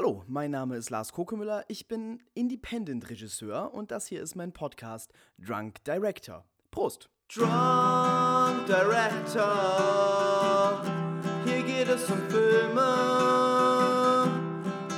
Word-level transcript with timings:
Hallo, 0.00 0.22
mein 0.28 0.52
Name 0.52 0.76
ist 0.76 0.90
Lars 0.90 1.12
Kokemüller, 1.12 1.64
ich 1.66 1.88
bin 1.88 2.22
Independent-Regisseur 2.34 3.74
und 3.74 3.90
das 3.90 4.06
hier 4.06 4.22
ist 4.22 4.36
mein 4.36 4.52
Podcast 4.52 5.12
Drunk 5.44 5.82
Director. 5.82 6.44
Prost! 6.70 7.10
Drunk 7.34 8.64
Director, 8.68 9.42
hier 11.44 11.64
geht 11.64 11.88
es 11.88 12.08
um 12.08 12.20
Filme, 12.28 12.86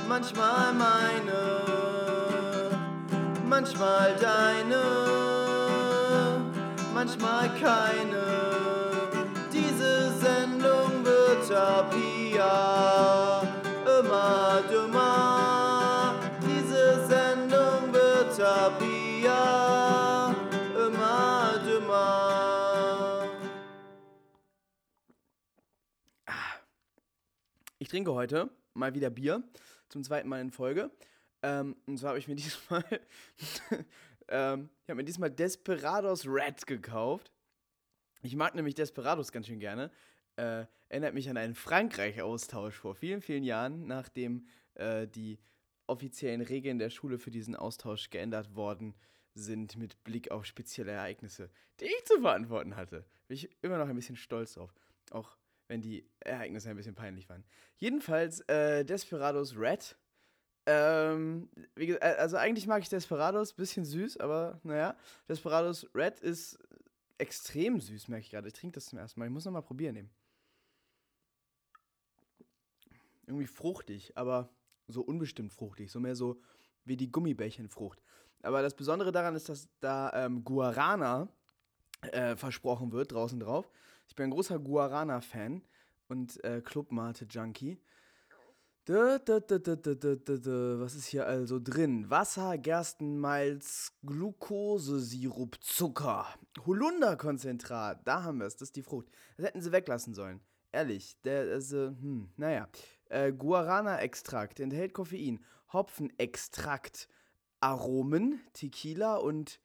manchmal 0.07 0.71
meine, 0.71 2.69
manchmal 3.49 4.15
deine, 4.17 4.83
manchmal 6.93 7.49
keine. 7.59 8.21
Diese 9.51 10.13
Sendung 10.19 11.03
wird 11.03 11.51
ab 11.51 11.91
hier 11.91 13.50
trinke 27.91 28.13
heute 28.13 28.49
mal 28.73 28.93
wieder 28.93 29.09
Bier, 29.09 29.43
zum 29.89 30.01
zweiten 30.01 30.29
Mal 30.29 30.39
in 30.39 30.49
Folge. 30.49 30.91
Ähm, 31.41 31.75
und 31.87 31.97
zwar 31.97 32.11
habe 32.11 32.19
ich 32.19 32.27
mir 32.29 32.35
diesmal, 32.37 32.85
ähm, 34.29 34.69
ich 34.83 34.89
habe 34.89 34.95
mir 34.95 35.03
diesmal 35.03 35.29
Desperados 35.29 36.25
Red 36.25 36.65
gekauft. 36.65 37.33
Ich 38.21 38.33
mag 38.37 38.55
nämlich 38.55 38.75
Desperados 38.75 39.33
ganz 39.33 39.47
schön 39.47 39.59
gerne. 39.59 39.91
Äh, 40.37 40.67
erinnert 40.87 41.13
mich 41.13 41.29
an 41.29 41.35
einen 41.35 41.53
Frankreich-Austausch 41.53 42.75
vor 42.75 42.95
vielen, 42.95 43.19
vielen 43.19 43.43
Jahren, 43.43 43.87
nachdem 43.87 44.47
äh, 44.75 45.05
die 45.05 45.37
offiziellen 45.85 46.39
Regeln 46.39 46.79
der 46.79 46.91
Schule 46.91 47.19
für 47.19 47.29
diesen 47.31 47.57
Austausch 47.57 48.09
geändert 48.09 48.55
worden 48.55 48.95
sind 49.33 49.75
mit 49.75 50.01
Blick 50.05 50.31
auf 50.31 50.45
spezielle 50.45 50.93
Ereignisse, 50.93 51.49
die 51.81 51.87
ich 51.87 52.05
zu 52.05 52.21
verantworten 52.21 52.77
hatte. 52.77 53.05
Bin 53.27 53.35
ich 53.35 53.49
immer 53.61 53.77
noch 53.77 53.89
ein 53.89 53.95
bisschen 53.97 54.15
stolz 54.15 54.53
drauf. 54.53 54.73
Auch 55.09 55.35
wenn 55.71 55.81
die 55.81 56.05
Ereignisse 56.19 56.69
ein 56.69 56.75
bisschen 56.75 56.95
peinlich 56.95 57.29
waren. 57.29 57.45
Jedenfalls 57.77 58.41
äh, 58.41 58.83
Desperados 58.83 59.55
Red. 59.55 59.97
Ähm, 60.65 61.49
gesagt, 61.75 62.03
äh, 62.03 62.15
also 62.19 62.35
eigentlich 62.35 62.67
mag 62.67 62.81
ich 62.81 62.89
Desperados, 62.89 63.53
bisschen 63.53 63.85
süß, 63.85 64.17
aber 64.17 64.59
naja. 64.63 64.97
Desperados 65.29 65.89
Red 65.95 66.19
ist 66.19 66.59
extrem 67.17 67.79
süß, 67.79 68.09
merke 68.09 68.25
ich 68.25 68.31
gerade. 68.31 68.49
Ich 68.49 68.53
trinke 68.53 68.75
das 68.75 68.87
zum 68.87 68.99
ersten 68.99 69.17
Mal. 69.17 69.27
Ich 69.27 69.31
muss 69.31 69.45
noch 69.45 69.53
mal 69.53 69.61
probieren 69.61 69.93
nehmen. 69.93 70.09
Irgendwie 73.25 73.47
fruchtig, 73.47 74.17
aber 74.17 74.49
so 74.87 75.01
unbestimmt 75.01 75.53
fruchtig. 75.53 75.89
So 75.89 76.01
mehr 76.01 76.17
so 76.17 76.41
wie 76.83 76.97
die 76.97 77.09
Gummibärchenfrucht. 77.09 78.03
Aber 78.41 78.61
das 78.61 78.75
Besondere 78.75 79.13
daran 79.13 79.35
ist, 79.35 79.47
dass 79.47 79.69
da 79.79 80.11
ähm, 80.25 80.43
Guarana 80.43 81.29
äh, 82.01 82.35
versprochen 82.35 82.91
wird, 82.91 83.13
draußen 83.13 83.39
drauf. 83.39 83.71
Ich 84.11 84.15
bin 84.17 84.25
ein 84.25 84.31
großer 84.31 84.59
Guarana-Fan 84.59 85.61
und 86.09 86.43
äh, 86.43 86.59
Clubmate-Junkie. 86.59 87.81
Was 88.85 90.95
ist 90.95 91.05
hier 91.05 91.25
also 91.25 91.61
drin? 91.61 92.09
Wasser, 92.09 92.57
Gerstenmalz, 92.57 93.93
Glukosesirup, 94.05 95.63
Zucker, 95.63 96.27
Holunderkonzentrat. 96.65 98.05
Da 98.05 98.23
haben 98.23 98.39
wir 98.39 98.47
es, 98.47 98.57
das 98.57 98.67
ist 98.67 98.75
die 98.75 98.83
Frucht. 98.83 99.07
Das 99.37 99.45
hätten 99.45 99.61
sie 99.61 99.71
weglassen 99.71 100.13
sollen. 100.13 100.41
Ehrlich, 100.73 101.15
der, 101.21 101.43
also, 101.43 101.77
hm, 101.77 102.33
naja. 102.35 102.67
Äh, 103.05 103.31
Guarana-Extrakt 103.31 104.59
enthält 104.59 104.93
Koffein, 104.93 105.39
Hopfenextrakt, 105.71 107.07
Aromen, 107.61 108.41
Tequila 108.51 109.15
und 109.15 109.61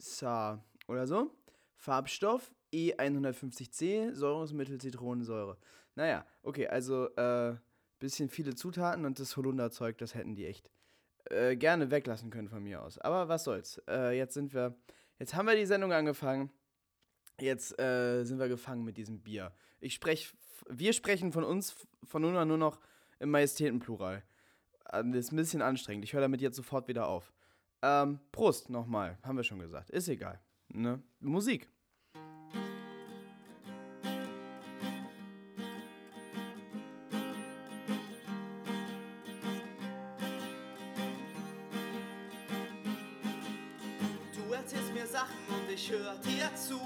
Cachaça 0.00 0.62
oder 0.88 1.06
so. 1.06 1.30
Farbstoff 1.76 2.50
E150C, 2.72 4.12
Säurungsmittel, 4.12 4.78
Zitronensäure. 4.80 5.56
Naja, 5.94 6.24
okay, 6.42 6.66
also 6.68 7.08
äh, 7.16 7.56
bisschen 7.98 8.28
viele 8.28 8.54
Zutaten 8.54 9.04
und 9.04 9.18
das 9.18 9.36
Holunderzeug, 9.36 9.98
das 9.98 10.14
hätten 10.14 10.34
die 10.34 10.46
echt 10.46 10.70
äh, 11.30 11.56
gerne 11.56 11.90
weglassen 11.90 12.30
können 12.30 12.48
von 12.48 12.62
mir 12.62 12.82
aus. 12.82 12.98
Aber 12.98 13.28
was 13.28 13.44
soll's. 13.44 13.80
Äh, 13.88 14.16
jetzt 14.16 14.34
sind 14.34 14.54
wir, 14.54 14.76
jetzt 15.18 15.34
haben 15.34 15.46
wir 15.46 15.56
die 15.56 15.66
Sendung 15.66 15.92
angefangen. 15.92 16.50
Jetzt 17.40 17.78
äh, 17.80 18.24
sind 18.24 18.38
wir 18.38 18.48
gefangen 18.48 18.84
mit 18.84 18.96
diesem 18.96 19.22
Bier. 19.22 19.52
Ich 19.80 19.94
sprech, 19.94 20.32
wir 20.68 20.92
sprechen 20.92 21.32
von 21.32 21.44
uns 21.44 21.74
von 22.04 22.22
nun 22.22 22.36
an 22.36 22.48
nur 22.48 22.58
noch 22.58 22.80
im 23.18 23.30
Majestätenplural. 23.30 24.22
Äh, 24.86 25.04
Das 25.04 25.16
ist 25.16 25.32
ein 25.32 25.36
bisschen 25.36 25.62
anstrengend. 25.62 26.04
Ich 26.04 26.12
höre 26.12 26.20
damit 26.20 26.40
jetzt 26.40 26.56
sofort 26.56 26.88
wieder 26.88 27.08
auf. 27.08 27.32
Ähm, 27.82 28.20
Prost 28.30 28.68
nochmal, 28.68 29.16
haben 29.22 29.36
wir 29.36 29.44
schon 29.44 29.58
gesagt. 29.58 29.90
Ist 29.90 30.08
egal. 30.08 30.38
Ne? 30.68 31.02
Musik. 31.20 31.68
Du 44.34 44.52
erzählst 44.52 44.92
mir 44.92 45.06
Sachen 45.06 45.38
und 45.48 45.72
ich 45.72 45.90
hör 45.90 46.16
dir 46.16 46.54
zu. 46.54 46.78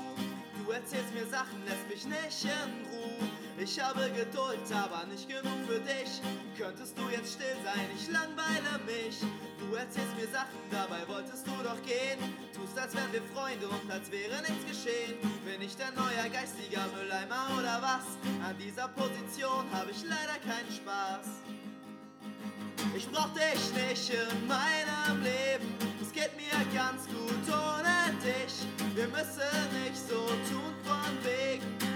Du 0.64 0.70
erzählst 0.70 1.12
mir 1.12 1.26
Sachen, 1.26 1.64
lässt 1.64 1.88
mich 1.88 2.06
nicht 2.06 2.44
in 2.44 2.86
Ruhe. 2.86 3.43
Ich 3.56 3.80
habe 3.80 4.10
Geduld, 4.10 4.66
aber 4.74 5.06
nicht 5.06 5.28
genug 5.28 5.58
für 5.66 5.78
dich. 5.78 6.20
Könntest 6.58 6.98
du 6.98 7.08
jetzt 7.08 7.34
still 7.34 7.56
sein, 7.64 7.86
ich 7.94 8.10
langweile 8.10 8.82
mich. 8.84 9.20
Du 9.60 9.76
erzählst 9.76 10.16
mir 10.16 10.26
Sachen, 10.26 10.58
dabei 10.70 11.06
wolltest 11.06 11.46
du 11.46 11.52
doch 11.62 11.80
gehen. 11.86 12.18
Tust, 12.52 12.76
als 12.76 12.94
wären 12.96 13.12
wir 13.12 13.22
Freunde 13.32 13.68
und 13.68 13.90
als 13.90 14.10
wäre 14.10 14.42
nichts 14.42 14.66
geschehen. 14.66 15.14
Bin 15.46 15.62
ich 15.62 15.76
dein 15.76 15.94
neuer 15.94 16.28
geistiger 16.32 16.84
Mülleimer 16.98 17.46
oder 17.56 17.78
was? 17.80 18.18
An 18.44 18.58
dieser 18.58 18.88
Position 18.88 19.64
habe 19.72 19.92
ich 19.92 20.02
leider 20.02 20.38
keinen 20.42 20.72
Spaß. 20.74 21.26
Ich 22.96 23.08
brauch 23.08 23.30
dich 23.34 23.62
nicht 23.88 24.10
in 24.10 24.46
meinem 24.48 25.22
Leben. 25.22 25.74
Es 26.02 26.10
geht 26.12 26.34
mir 26.36 26.58
ganz 26.74 27.06
gut 27.06 27.46
ohne 27.46 28.12
dich. 28.18 28.66
Wir 28.94 29.08
müssen 29.08 29.50
nicht 29.84 30.08
so 30.08 30.26
tun 30.50 30.74
wegen. 30.82 31.03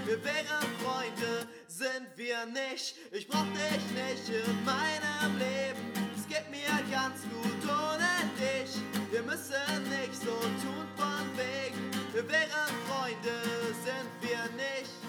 Wir 0.09 0.23
wären 0.23 0.65
Freunde, 0.81 1.47
sind 1.67 2.07
wir 2.15 2.43
nicht. 2.47 2.95
Ich 3.11 3.27
brauch 3.27 3.45
dich 3.53 3.85
nicht 3.93 4.27
in 4.27 4.65
meinem 4.65 5.37
Leben. 5.37 5.93
Es 6.17 6.27
geht 6.27 6.49
mir 6.49 6.65
ganz 6.89 7.21
gut 7.29 7.61
ohne 7.69 8.09
dich. 8.33 8.81
Wir 9.11 9.21
müssen 9.21 9.83
nicht 9.83 10.15
so 10.15 10.33
tun 10.63 10.87
von 10.97 11.29
wegen. 11.37 11.91
Wir 12.11 12.27
wären 12.27 12.73
Freunde, 12.87 13.37
sind 13.85 14.09
wir 14.21 14.49
nicht. 14.57 15.08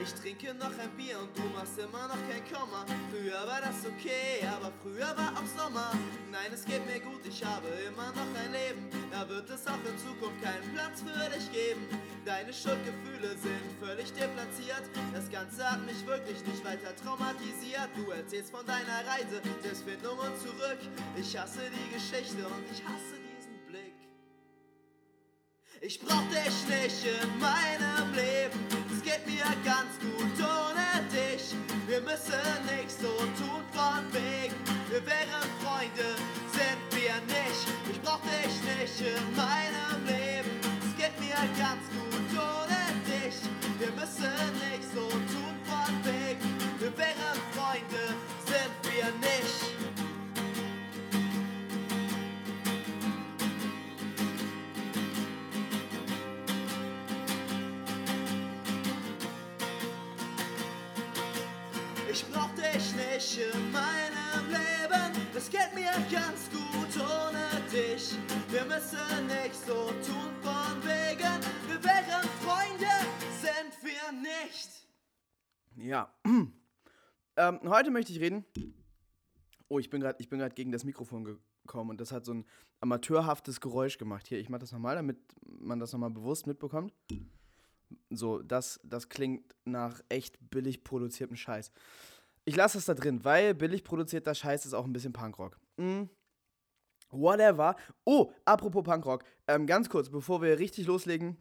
Ich 0.00 0.14
trinke 0.14 0.54
noch 0.54 0.78
ein 0.78 0.90
Bier 0.96 1.18
und 1.18 1.36
du 1.36 1.42
machst 1.50 1.76
immer 1.76 2.06
noch 2.06 2.22
kein 2.30 2.42
Komma. 2.46 2.86
Früher 3.10 3.46
war 3.46 3.60
das 3.60 3.84
okay, 3.84 4.46
aber 4.46 4.70
früher 4.82 5.10
war 5.16 5.34
auch 5.34 5.46
Sommer. 5.58 5.90
Nein, 6.30 6.52
es 6.54 6.64
geht 6.64 6.86
mir 6.86 7.00
gut, 7.00 7.26
ich 7.26 7.44
habe 7.44 7.66
immer 7.86 8.12
noch 8.12 8.30
ein 8.38 8.52
Leben. 8.52 8.88
Da 9.10 9.28
wird 9.28 9.50
es 9.50 9.66
auch 9.66 9.82
in 9.82 9.98
Zukunft 9.98 10.40
keinen 10.40 10.62
Platz 10.72 11.02
für 11.02 11.30
dich 11.30 11.50
geben. 11.50 11.82
Deine 12.24 12.52
Schuldgefühle 12.52 13.34
sind 13.42 13.66
völlig 13.82 14.12
deplatziert. 14.12 14.86
Das 15.12 15.28
Ganze 15.30 15.68
hat 15.68 15.84
mich 15.84 16.06
wirklich 16.06 16.46
nicht 16.46 16.64
weiter 16.64 16.94
traumatisiert. 17.02 17.90
Du 17.96 18.10
erzählst 18.12 18.52
von 18.52 18.64
deiner 18.66 19.02
Reise, 19.02 19.42
Selbstfindung 19.62 20.18
und 20.18 20.38
zurück. 20.38 20.78
Ich 21.16 21.36
hasse 21.36 21.66
die 21.74 21.94
Geschichte 21.94 22.46
und 22.46 22.64
ich 22.70 22.84
hasse 22.86 23.18
diesen 23.18 23.58
Blick. 23.66 23.98
Ich 25.80 25.98
brauch 25.98 26.22
dich 26.30 26.56
nicht 26.70 27.02
in 27.02 27.38
meinem 27.40 28.14
Leben. 28.14 28.77
Geht 29.08 29.26
mir 29.26 29.48
ganz 29.64 29.96
gut 30.04 30.36
ohne 30.36 31.00
dich. 31.08 31.56
Wir 31.86 32.02
müssen 32.02 32.44
nicht 32.68 32.92
so 32.92 33.08
tun 33.40 33.64
von 33.72 34.04
wegen. 34.12 34.54
Wir 34.90 35.00
wären 35.00 35.48
Freunde, 35.64 36.12
sind 36.52 36.82
wir 36.92 37.16
nicht. 37.24 37.64
Ich 37.90 38.02
brauch 38.02 38.20
dich 38.20 38.52
nicht 38.68 39.00
in 39.00 39.24
meinem 39.34 40.04
Leben. 40.04 40.52
Es 40.84 40.94
geht 41.00 41.18
mir 41.24 41.40
ganz 41.56 41.84
gut 41.96 42.30
ohne 42.36 42.80
dich. 43.08 43.36
Wir 43.78 43.92
müssen 43.92 44.36
nicht 44.68 44.77
in 63.38 63.72
meinem 63.72 64.48
Leben. 64.48 65.26
Es 65.34 65.48
geht 65.48 65.72
mir 65.74 65.92
ganz 66.10 66.50
gut 66.50 67.02
ohne 67.02 67.48
dich. 67.70 68.16
Wir 68.50 68.64
müssen 68.64 69.26
nicht 69.26 69.54
so 69.54 69.86
tun 70.06 70.32
von 70.42 70.82
wegen. 70.82 71.38
Wir 71.68 71.84
wären 71.84 72.28
Freunde, 72.42 72.90
sind 73.40 73.72
wir 73.82 74.12
nicht. 74.12 74.86
Ja. 75.76 76.12
ähm, 77.36 77.60
heute 77.64 77.90
möchte 77.90 78.12
ich 78.12 78.20
reden. 78.20 78.44
Oh, 79.68 79.78
ich 79.78 79.88
bin 79.90 80.00
gerade 80.00 80.54
gegen 80.54 80.72
das 80.72 80.84
Mikrofon 80.84 81.24
gekommen 81.24 81.90
und 81.90 82.00
das 82.00 82.10
hat 82.10 82.24
so 82.24 82.34
ein 82.34 82.44
amateurhaftes 82.80 83.60
Geräusch 83.60 83.98
gemacht. 83.98 84.26
Hier, 84.26 84.38
ich 84.38 84.48
mache 84.48 84.60
das 84.60 84.72
nochmal, 84.72 84.96
damit 84.96 85.18
man 85.44 85.78
das 85.78 85.92
nochmal 85.92 86.10
bewusst 86.10 86.46
mitbekommt. 86.46 86.92
So, 88.10 88.42
das, 88.42 88.80
das 88.82 89.08
klingt 89.08 89.54
nach 89.64 90.00
echt 90.08 90.38
billig 90.50 90.82
produziertem 90.82 91.36
Scheiß. 91.36 91.70
Ich 92.48 92.56
lasse 92.56 92.78
es 92.78 92.86
da 92.86 92.94
drin, 92.94 93.26
weil 93.26 93.54
billig 93.54 93.84
produzierter 93.84 94.34
Scheiß 94.34 94.64
ist 94.64 94.72
auch 94.72 94.86
ein 94.86 94.92
bisschen 94.94 95.12
Punkrock. 95.12 95.60
Mm. 95.76 96.04
Whatever. 97.10 97.76
Oh, 98.06 98.32
apropos 98.46 98.84
Punkrock. 98.84 99.22
Ähm, 99.46 99.66
ganz 99.66 99.90
kurz, 99.90 100.08
bevor 100.08 100.40
wir 100.40 100.58
richtig 100.58 100.86
loslegen 100.86 101.36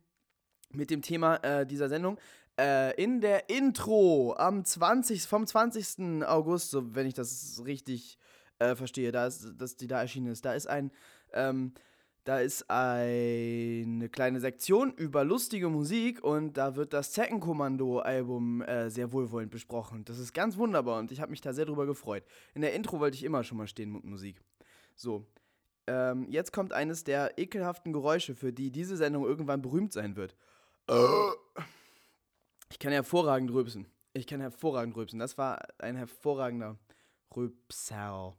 mit 0.74 0.90
dem 0.90 1.02
Thema 1.02 1.38
äh, 1.38 1.66
dieser 1.66 1.88
Sendung. 1.88 2.20
Äh, 2.60 3.02
in 3.02 3.22
der 3.22 3.50
Intro 3.50 4.36
am 4.38 4.66
20, 4.66 5.24
vom 5.28 5.48
20. 5.48 6.26
August, 6.26 6.72
so 6.72 6.94
wenn 6.94 7.08
ich 7.08 7.14
das 7.14 7.64
richtig 7.66 8.18
äh, 8.60 8.76
verstehe, 8.76 9.14
da 9.14 9.28
ist, 9.28 9.54
dass 9.56 9.78
die 9.78 9.88
da 9.88 10.02
erschienen 10.02 10.28
ist, 10.28 10.44
da 10.44 10.56
ist 10.56 10.68
ein 10.68 10.92
ähm, 11.32 11.74
da 12.28 12.40
ist 12.42 12.70
eine 12.70 14.10
kleine 14.10 14.42
Sektion 14.42 14.92
über 14.92 15.24
lustige 15.24 15.70
Musik 15.70 16.22
und 16.22 16.58
da 16.58 16.76
wird 16.76 16.92
das 16.92 17.14
Zeckenkommando-Album 17.14 18.64
äh, 18.64 18.90
sehr 18.90 19.14
wohlwollend 19.14 19.50
besprochen. 19.50 20.04
Das 20.04 20.20
ist 20.20 20.34
ganz 20.34 20.58
wunderbar 20.58 21.00
und 21.00 21.14
ich 21.14 21.22
habe 21.22 21.32
mich 21.32 21.40
da 21.40 21.54
sehr 21.54 21.64
drüber 21.64 21.86
gefreut. 21.86 22.26
In 22.54 22.62
der 22.62 22.74
Intro 22.74 23.00
wollte 23.00 23.16
ich 23.16 23.24
immer 23.24 23.46
schon 23.46 23.58
mal 23.58 23.68
stehen 23.68 23.94
mit 23.94 24.04
Musik. 24.04 24.42
So, 24.94 25.26
ähm, 25.88 26.28
jetzt 26.30 26.52
kommt 26.52 26.74
eines 26.74 27.06
der 27.06 27.38
ekelhaften 27.38 27.94
Geräusche, 27.94 28.36
für 28.36 28.52
die 28.52 28.72
diese 28.72 28.98
Sendung 28.98 29.24
irgendwann 29.24 29.62
berühmt 29.62 29.94
sein 29.94 30.18
wird. 30.18 30.36
Ich 32.70 32.80
kann 32.80 32.92
hervorragend 32.92 33.52
rülpsen. 33.52 33.88
Ich 34.12 34.28
kann 34.28 34.42
hervorragend 34.42 34.98
rülpsen. 34.98 35.18
Das 35.18 35.38
war 35.38 35.66
ein 35.80 35.96
hervorragender 35.96 36.78
Rülpser. 37.34 38.36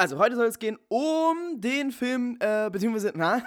Also 0.00 0.16
heute 0.18 0.34
soll 0.34 0.46
es 0.46 0.58
gehen 0.58 0.78
um 0.88 1.60
den 1.60 1.92
Film, 1.92 2.38
äh, 2.40 2.70
beziehungsweise, 2.70 3.12
na, 3.16 3.42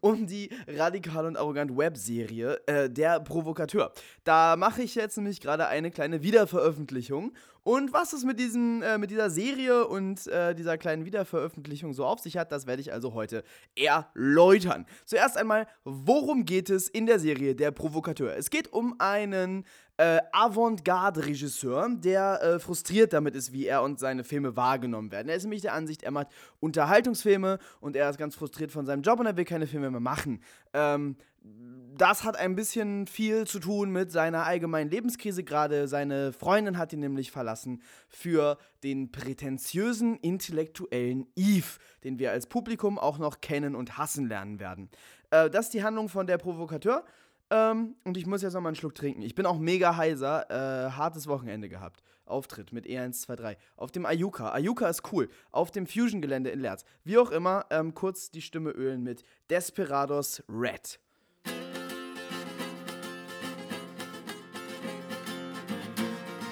um 0.00 0.26
die 0.26 0.48
radikal 0.66 1.26
und 1.26 1.36
arrogant 1.36 1.76
Webserie, 1.76 2.58
äh, 2.66 2.88
Der 2.88 3.20
Provokateur. 3.20 3.92
Da 4.24 4.56
mache 4.56 4.82
ich 4.82 4.94
jetzt 4.94 5.18
nämlich 5.18 5.40
gerade 5.40 5.66
eine 5.68 5.90
kleine 5.90 6.22
Wiederveröffentlichung. 6.22 7.32
Und 7.62 7.92
was 7.92 8.14
es 8.14 8.24
mit, 8.24 8.40
diesem, 8.40 8.82
äh, 8.82 8.96
mit 8.96 9.10
dieser 9.10 9.28
Serie 9.28 9.86
und 9.86 10.26
äh, 10.28 10.54
dieser 10.54 10.78
kleinen 10.78 11.04
Wiederveröffentlichung 11.04 11.92
so 11.92 12.06
auf 12.06 12.18
sich 12.20 12.38
hat, 12.38 12.50
das 12.50 12.66
werde 12.66 12.80
ich 12.80 12.94
also 12.94 13.12
heute 13.12 13.44
erläutern. 13.74 14.86
Zuerst 15.04 15.36
einmal, 15.36 15.66
worum 15.84 16.46
geht 16.46 16.70
es 16.70 16.88
in 16.88 17.04
der 17.04 17.18
Serie 17.18 17.54
Der 17.54 17.72
Provokateur? 17.72 18.34
Es 18.34 18.48
geht 18.48 18.72
um 18.72 18.94
einen 18.98 19.66
äh, 20.00 20.22
Avantgarde-Regisseur, 20.32 21.90
der 21.96 22.42
äh, 22.42 22.58
frustriert 22.58 23.12
damit 23.12 23.34
ist, 23.34 23.52
wie 23.52 23.66
er 23.66 23.82
und 23.82 24.00
seine 24.00 24.24
Filme 24.24 24.56
wahrgenommen 24.56 25.12
werden. 25.12 25.28
Er 25.28 25.36
ist 25.36 25.42
nämlich 25.42 25.60
der 25.60 25.74
Ansicht, 25.74 26.04
er 26.04 26.10
macht 26.10 26.28
Unterhaltungsfilme 26.58 27.58
und 27.80 27.96
er 27.96 28.08
ist 28.08 28.16
ganz 28.16 28.34
frustriert 28.34 28.72
von 28.72 28.86
seinem 28.86 29.02
Job 29.02 29.20
und 29.20 29.26
er 29.26 29.36
will 29.36 29.44
keine 29.44 29.66
Filme 29.66 29.90
mehr 29.90 30.00
machen. 30.00 30.42
Ähm, 30.72 31.16
das 31.42 32.24
hat 32.24 32.38
ein 32.38 32.54
bisschen 32.54 33.08
viel 33.08 33.46
zu 33.46 33.60
tun 33.60 33.90
mit 33.90 34.10
seiner 34.10 34.46
allgemeinen 34.46 34.88
Lebenskrise 34.88 35.44
gerade. 35.44 35.86
Seine 35.86 36.32
Freundin 36.32 36.78
hat 36.78 36.94
ihn 36.94 37.00
nämlich 37.00 37.30
verlassen 37.30 37.82
für 38.08 38.56
den 38.82 39.12
prätentiösen 39.12 40.16
intellektuellen 40.16 41.26
Eve, 41.36 41.78
den 42.04 42.18
wir 42.18 42.32
als 42.32 42.46
Publikum 42.46 42.98
auch 42.98 43.18
noch 43.18 43.42
kennen 43.42 43.74
und 43.74 43.98
hassen 43.98 44.28
lernen 44.28 44.60
werden. 44.60 44.88
Äh, 45.28 45.50
das 45.50 45.66
ist 45.66 45.74
die 45.74 45.84
Handlung 45.84 46.08
von 46.08 46.26
der 46.26 46.38
Provokateur. 46.38 47.04
Ähm, 47.50 47.96
und 48.04 48.16
ich 48.16 48.26
muss 48.26 48.42
jetzt 48.42 48.54
noch 48.54 48.60
mal 48.60 48.68
einen 48.68 48.76
Schluck 48.76 48.94
trinken. 48.94 49.22
Ich 49.22 49.34
bin 49.34 49.44
auch 49.44 49.58
mega 49.58 49.96
heiser. 49.96 50.48
Äh, 50.50 50.90
hartes 50.92 51.26
Wochenende 51.26 51.68
gehabt. 51.68 52.02
Auftritt 52.24 52.72
mit 52.72 52.86
E123. 52.86 53.56
Auf 53.76 53.90
dem 53.90 54.06
Ayuka. 54.06 54.52
Ayuka 54.52 54.88
ist 54.88 55.12
cool. 55.12 55.28
Auf 55.50 55.70
dem 55.72 55.86
Fusion-Gelände 55.86 56.50
in 56.50 56.60
Lerz. 56.60 56.84
Wie 57.02 57.18
auch 57.18 57.30
immer, 57.30 57.66
ähm, 57.70 57.94
kurz 57.94 58.30
die 58.30 58.42
Stimme 58.42 58.70
ölen 58.70 59.02
mit 59.02 59.24
Desperados 59.50 60.42
Red. 60.48 61.00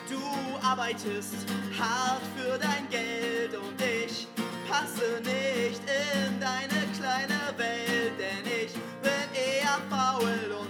Du 0.08 0.66
arbeitest 0.66 1.46
hart 1.78 2.22
für 2.36 2.58
dein 2.58 2.88
Geld 2.90 3.56
und 3.56 3.80
ich 3.80 4.26
passe 4.68 5.20
nicht 5.22 5.80
in 5.86 6.40
deine 6.40 6.86
kleine 6.98 7.56
Welt, 7.56 8.12
denn 8.18 8.44
ich 8.64 8.72
bin 9.00 9.28
eher 9.32 9.78
faul 9.88 10.58
und 10.60 10.67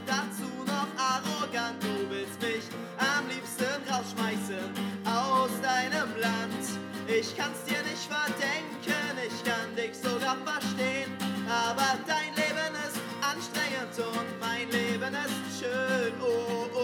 kann's 7.39 7.63
dir 7.65 7.83
nicht 7.85 8.11
verdenken, 8.11 9.15
ich 9.27 9.45
kann 9.45 9.75
dich 9.77 9.95
sogar 9.95 10.37
verstehen. 10.45 11.17
Aber 11.49 11.97
dein 12.07 12.35
Leben 12.35 12.75
ist 12.87 12.99
anstrengend 13.23 13.95
und 13.99 14.41
mein 14.41 14.69
Leben 14.71 15.15
ist 15.15 15.61
schön. 15.61 16.13
Oh, 16.21 16.67
und 16.77 16.78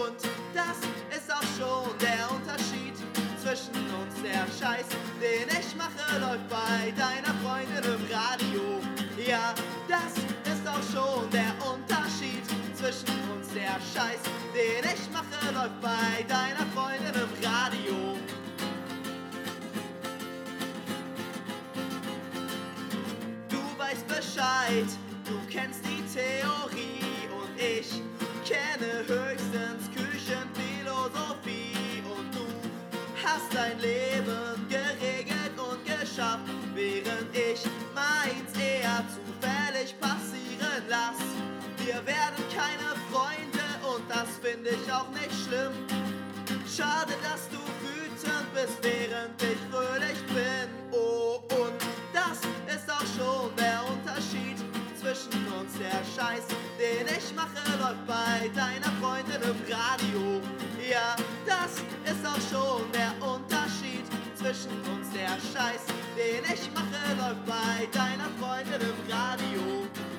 auch 44.95 45.09
nicht 45.09 45.35
schlimm. 45.45 45.73
Schade, 46.65 47.13
dass 47.23 47.49
du 47.49 47.59
wütend 47.83 48.47
bist, 48.53 48.79
während 48.81 49.35
ich 49.41 49.59
fröhlich 49.71 50.19
bin. 50.27 50.67
Oh, 50.91 51.39
und 51.49 51.79
das 52.13 52.39
ist 52.73 52.89
auch 52.89 53.07
schon 53.15 53.55
der 53.57 53.81
Unterschied 53.91 54.57
zwischen 54.99 55.35
uns. 55.53 55.73
Der 55.77 56.01
Scheiß, 56.15 56.45
den 56.79 57.07
ich 57.07 57.35
mache, 57.35 57.61
läuft 57.79 58.05
bei 58.07 58.49
deiner 58.55 58.91
Freundin 59.01 59.41
im 59.43 59.59
Radio. 59.67 60.41
Ja, 60.79 61.15
das 61.45 61.81
ist 62.11 62.23
auch 62.25 62.43
schon 62.49 62.91
der 62.91 63.11
Unterschied 63.19 64.05
zwischen 64.35 64.71
uns. 64.93 65.09
Der 65.11 65.35
Scheiß, 65.51 65.83
den 66.15 66.43
ich 66.53 66.71
mache, 66.73 67.01
läuft 67.19 67.45
bei 67.45 67.87
deiner 67.91 68.29
Freundin 68.39 68.81
im 68.81 69.11
Radio. 69.11 70.14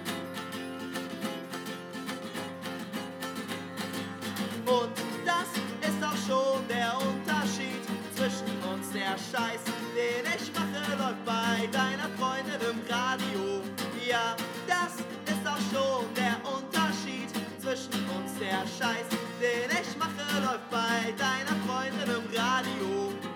Und 4.67 4.91
das 5.25 5.47
ist 5.87 6.03
auch 6.03 6.19
schon 6.27 6.67
der 6.67 6.93
Unterschied 6.99 7.83
zwischen 8.17 8.51
uns. 8.67 8.91
Der 8.91 9.15
Scheiß, 9.15 9.63
den 9.95 10.27
ich 10.27 10.53
mache, 10.53 10.83
läuft 10.99 11.25
bei 11.25 11.67
deiner 11.71 12.11
Freundin 12.19 12.61
im 12.61 12.81
Radio. 12.91 13.63
Ja, 14.09 14.35
das 14.67 14.99
ist 15.31 15.47
auch 15.47 15.63
schon 15.71 16.07
der 16.15 16.37
Unterschied 16.43 17.31
zwischen 17.61 17.95
uns. 18.11 18.35
Der 18.41 18.67
Scheiß, 18.67 19.07
den 19.41 19.71
ich 19.71 19.97
mache, 19.99 20.27
läuft 20.43 20.69
bei 20.71 21.15
deiner 21.17 21.55
Freundin 21.67 22.11
im 22.11 22.27
Radio. 22.37 23.36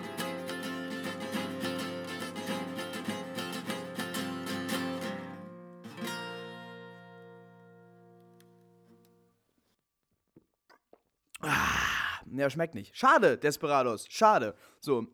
Ja, 12.33 12.49
schmeckt 12.49 12.75
nicht. 12.75 12.95
Schade, 12.95 13.37
Desperados. 13.37 14.05
Schade. 14.09 14.55
So. 14.79 15.07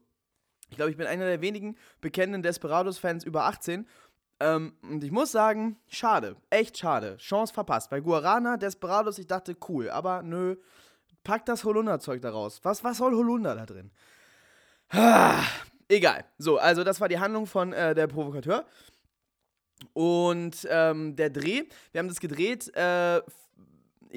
Ich 0.69 0.75
glaube, 0.75 0.91
ich 0.91 0.98
bin 0.98 1.07
einer 1.07 1.25
der 1.25 1.41
wenigen 1.41 1.77
bekennenden 2.01 2.43
Desperados-Fans 2.43 3.24
über 3.24 3.46
18. 3.46 3.88
Ähm, 4.39 4.74
und 4.81 5.03
ich 5.03 5.12
muss 5.12 5.31
sagen, 5.31 5.77
schade. 5.88 6.36
Echt 6.50 6.77
schade. 6.77 7.17
Chance 7.17 7.53
verpasst. 7.53 7.89
Bei 7.89 8.01
Guarana, 8.01 8.57
Desperados, 8.57 9.17
ich 9.17 9.27
dachte, 9.27 9.55
cool. 9.69 9.89
Aber 9.89 10.22
nö. 10.22 10.57
Pack 11.24 11.46
das 11.46 11.63
Holunder-Zeug 11.63 12.22
da 12.22 12.29
raus. 12.29 12.60
Was, 12.63 12.84
was 12.84 12.98
soll 12.98 13.15
Holunder 13.15 13.55
da 13.55 13.65
drin? 13.65 13.91
Ah, 14.89 15.43
egal. 15.88 16.25
So, 16.38 16.57
also 16.57 16.84
das 16.84 17.01
war 17.01 17.10
die 17.10 17.19
Handlung 17.19 17.48
von 17.48 17.74
äh, 17.74 17.96
der 17.96 18.07
Provokateur. 18.07 18.65
Und 19.93 20.67
ähm, 20.69 21.15
der 21.15 21.29
Dreh, 21.29 21.63
wir 21.91 22.00
haben 22.00 22.07
das 22.07 22.19
gedreht, 22.19 22.74
äh, 22.75 23.22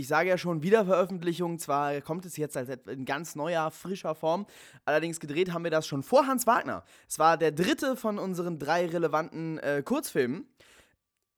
ich 0.01 0.09
sage 0.09 0.29
ja 0.29 0.39
schon 0.39 0.63
Wiederveröffentlichung, 0.63 1.59
zwar 1.59 2.01
kommt 2.01 2.25
es 2.25 2.37
jetzt 2.37 2.57
als 2.57 2.69
in 2.87 3.05
ganz 3.05 3.37
neuer, 3.37 3.71
frischer 3.71 4.15
Form, 4.15 4.47
allerdings 4.85 5.21
gedreht 5.21 5.53
haben 5.53 5.65
wir 5.65 5.71
das 5.71 5.87
schon 5.87 6.03
vor 6.03 6.27
Hans 6.27 6.47
Wagner. 6.47 6.85
Es 7.09 7.19
war 7.19 7.37
der 7.37 7.53
dritte 7.53 7.97
von 7.97 8.19
unseren 8.19 8.59
drei 8.59 8.87
relevanten 8.87 9.59
äh, 9.59 9.83
Kurzfilmen. 9.85 10.47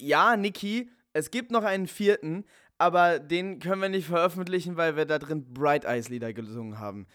Ja, 0.00 0.36
Niki, 0.36 0.90
es 1.12 1.30
gibt 1.30 1.50
noch 1.50 1.64
einen 1.64 1.88
vierten, 1.88 2.44
aber 2.78 3.18
den 3.18 3.58
können 3.58 3.82
wir 3.82 3.88
nicht 3.88 4.06
veröffentlichen, 4.06 4.76
weil 4.76 4.96
wir 4.96 5.04
da 5.04 5.18
drin 5.18 5.52
Bright 5.52 5.84
Eyes 5.84 6.08
Lieder 6.08 6.32
gesungen 6.32 6.78
haben. 6.78 7.06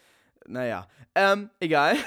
Naja, 0.45 0.87
ähm, 1.15 1.49
egal. 1.59 1.95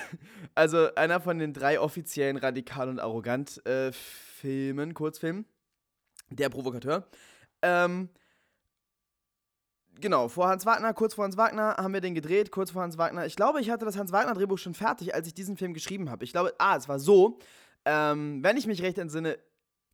Also 0.56 0.94
einer 0.96 1.20
von 1.20 1.38
den 1.38 1.54
drei 1.54 1.78
offiziellen 1.78 2.36
Radikal 2.36 2.88
und 2.88 2.98
Arrogant 2.98 3.64
äh, 3.66 3.92
Filmen, 3.92 4.94
Kurzfilmen. 4.94 5.46
Der 6.28 6.48
Provokateur. 6.48 7.08
Ähm, 7.62 8.10
genau, 10.00 10.28
vor 10.28 10.48
Hans 10.48 10.66
Wagner, 10.66 10.92
kurz 10.94 11.14
vor 11.14 11.24
Hans 11.24 11.36
Wagner 11.36 11.76
haben 11.76 11.94
wir 11.94 12.00
den 12.00 12.14
gedreht, 12.14 12.50
kurz 12.50 12.70
vor 12.70 12.82
Hans 12.82 12.98
Wagner. 12.98 13.26
Ich 13.26 13.36
glaube, 13.36 13.60
ich 13.60 13.70
hatte 13.70 13.84
das 13.84 13.96
Hans 13.96 14.12
Wagner 14.12 14.34
Drehbuch 14.34 14.58
schon 14.58 14.74
fertig, 14.74 15.14
als 15.14 15.26
ich 15.26 15.34
diesen 15.34 15.56
Film 15.56 15.74
geschrieben 15.74 16.10
habe. 16.10 16.24
Ich 16.24 16.32
glaube, 16.32 16.54
ah, 16.58 16.76
es 16.76 16.88
war 16.88 16.98
so, 16.98 17.38
ähm, 17.84 18.42
wenn 18.42 18.56
ich 18.56 18.66
mich 18.66 18.82
recht 18.82 18.98
entsinne, 18.98 19.38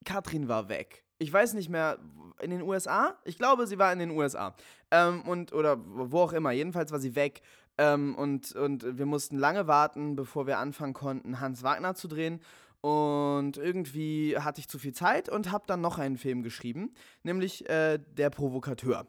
Katrin 0.04 0.48
war 0.48 0.68
weg. 0.68 1.04
Ich 1.18 1.32
weiß 1.32 1.54
nicht 1.54 1.68
mehr, 1.68 1.98
in 2.40 2.50
den 2.50 2.62
USA? 2.62 3.16
Ich 3.24 3.38
glaube, 3.38 3.66
sie 3.66 3.78
war 3.78 3.92
in 3.92 3.98
den 3.98 4.10
USA. 4.10 4.54
Ähm, 4.90 5.22
und, 5.22 5.52
oder 5.52 5.78
wo 5.78 6.20
auch 6.20 6.32
immer, 6.32 6.52
jedenfalls 6.52 6.92
war 6.92 7.00
sie 7.00 7.16
weg. 7.16 7.42
Ähm, 7.78 8.14
und, 8.14 8.52
und 8.52 8.98
wir 8.98 9.06
mussten 9.06 9.38
lange 9.38 9.66
warten, 9.66 10.16
bevor 10.16 10.46
wir 10.46 10.58
anfangen 10.58 10.94
konnten, 10.94 11.40
Hans 11.40 11.62
Wagner 11.62 11.94
zu 11.94 12.08
drehen. 12.08 12.40
Und 12.80 13.56
irgendwie 13.56 14.36
hatte 14.38 14.60
ich 14.60 14.68
zu 14.68 14.78
viel 14.78 14.92
Zeit 14.92 15.28
und 15.28 15.50
habe 15.50 15.64
dann 15.66 15.80
noch 15.80 15.98
einen 15.98 16.18
Film 16.18 16.42
geschrieben, 16.42 16.94
nämlich 17.22 17.68
äh, 17.68 17.98
Der 17.98 18.30
Provokateur. 18.30 19.06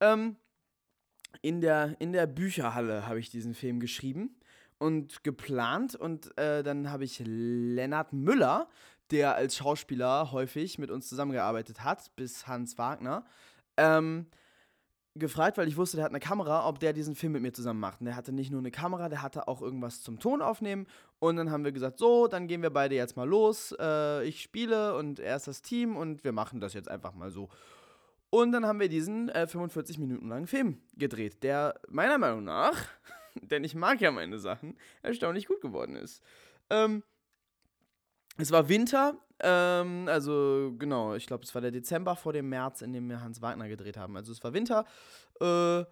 Ähm, 0.00 0.36
in, 1.42 1.60
der, 1.60 1.96
in 1.98 2.12
der 2.12 2.26
Bücherhalle 2.26 3.06
habe 3.06 3.18
ich 3.18 3.30
diesen 3.30 3.54
Film 3.54 3.80
geschrieben 3.80 4.36
und 4.78 5.24
geplant. 5.24 5.94
Und 5.94 6.36
äh, 6.38 6.62
dann 6.62 6.90
habe 6.90 7.04
ich 7.04 7.22
Lennart 7.24 8.12
Müller, 8.12 8.68
der 9.10 9.34
als 9.34 9.56
Schauspieler 9.56 10.32
häufig 10.32 10.78
mit 10.78 10.90
uns 10.90 11.08
zusammengearbeitet 11.08 11.84
hat, 11.84 12.14
bis 12.16 12.46
Hans 12.46 12.78
Wagner, 12.78 13.24
ähm, 13.76 14.26
gefragt, 15.16 15.58
weil 15.58 15.68
ich 15.68 15.76
wusste, 15.76 15.96
der 15.96 16.04
hat 16.04 16.12
eine 16.12 16.20
Kamera, 16.20 16.66
ob 16.68 16.80
der 16.80 16.92
diesen 16.92 17.14
Film 17.14 17.32
mit 17.32 17.42
mir 17.42 17.52
zusammen 17.52 17.78
macht. 17.78 18.00
Und 18.00 18.06
der 18.06 18.16
hatte 18.16 18.32
nicht 18.32 18.50
nur 18.50 18.60
eine 18.60 18.72
Kamera, 18.72 19.08
der 19.08 19.22
hatte 19.22 19.46
auch 19.46 19.62
irgendwas 19.62 20.02
zum 20.02 20.18
Ton 20.18 20.42
aufnehmen. 20.42 20.86
Und 21.20 21.36
dann 21.36 21.50
haben 21.50 21.64
wir 21.64 21.72
gesagt, 21.72 21.98
so, 21.98 22.26
dann 22.26 22.48
gehen 22.48 22.62
wir 22.62 22.70
beide 22.70 22.96
jetzt 22.96 23.16
mal 23.16 23.28
los. 23.28 23.74
Äh, 23.78 24.24
ich 24.24 24.42
spiele 24.42 24.96
und 24.96 25.20
er 25.20 25.36
ist 25.36 25.46
das 25.46 25.62
Team 25.62 25.96
und 25.96 26.24
wir 26.24 26.32
machen 26.32 26.60
das 26.60 26.74
jetzt 26.74 26.88
einfach 26.88 27.14
mal 27.14 27.30
so. 27.30 27.48
Und 28.34 28.50
dann 28.50 28.66
haben 28.66 28.80
wir 28.80 28.88
diesen 28.88 29.28
äh, 29.28 29.46
45 29.46 29.96
Minuten 29.98 30.26
langen 30.26 30.48
Film 30.48 30.82
gedreht, 30.96 31.44
der 31.44 31.80
meiner 31.88 32.18
Meinung 32.18 32.42
nach, 32.42 32.74
denn 33.42 33.62
ich 33.62 33.76
mag 33.76 34.00
ja 34.00 34.10
meine 34.10 34.40
Sachen, 34.40 34.76
erstaunlich 35.02 35.46
gut 35.46 35.60
geworden 35.60 35.94
ist. 35.94 36.20
Ähm, 36.68 37.04
es 38.36 38.50
war 38.50 38.68
Winter, 38.68 39.16
ähm, 39.38 40.08
also 40.08 40.74
genau, 40.76 41.14
ich 41.14 41.28
glaube, 41.28 41.44
es 41.44 41.54
war 41.54 41.62
der 41.62 41.70
Dezember 41.70 42.16
vor 42.16 42.32
dem 42.32 42.48
März, 42.48 42.82
in 42.82 42.92
dem 42.92 43.08
wir 43.08 43.20
Hans 43.20 43.40
Wagner 43.40 43.68
gedreht 43.68 43.96
haben. 43.96 44.16
Also 44.16 44.32
es 44.32 44.42
war 44.42 44.52
Winter, 44.52 44.84
äh, 45.40 45.84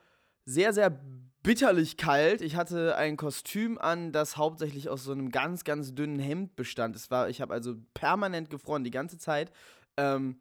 sehr, 0.44 0.72
sehr 0.72 0.99
bitterlich 1.44 1.96
kalt. 1.96 2.40
Ich 2.40 2.56
hatte 2.56 2.96
ein 2.96 3.16
Kostüm 3.16 3.78
an, 3.78 4.11
das 4.11 4.37
hauptsächlich 4.37 4.88
aus 4.88 5.04
so 5.04 5.12
einem 5.12 5.30
ganz, 5.30 5.62
ganz 5.62 5.94
dünnen 5.94 6.18
Hemd 6.18 6.56
bestand. 6.56 6.96
Es 6.96 7.08
war, 7.08 7.28
ich 7.28 7.40
habe 7.40 7.54
also 7.54 7.76
permanent 7.94 8.50
gefroren, 8.50 8.82
die 8.82 8.90
ganze 8.90 9.16
Zeit. 9.16 9.52
Ähm, 9.96 10.40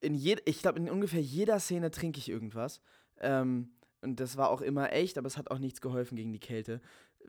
in 0.00 0.14
jed 0.14 0.42
ich 0.44 0.62
glaube, 0.62 0.78
in 0.78 0.90
ungefähr 0.90 1.20
jeder 1.20 1.60
Szene 1.60 1.90
trinke 1.90 2.18
ich 2.18 2.28
irgendwas. 2.28 2.80
Ähm, 3.20 3.70
und 4.02 4.18
das 4.18 4.36
war 4.36 4.50
auch 4.50 4.62
immer 4.62 4.92
echt, 4.92 5.18
aber 5.18 5.26
es 5.26 5.36
hat 5.36 5.50
auch 5.50 5.58
nichts 5.58 5.80
geholfen 5.80 6.16
gegen 6.16 6.32
die 6.32 6.38
Kälte. 6.38 6.80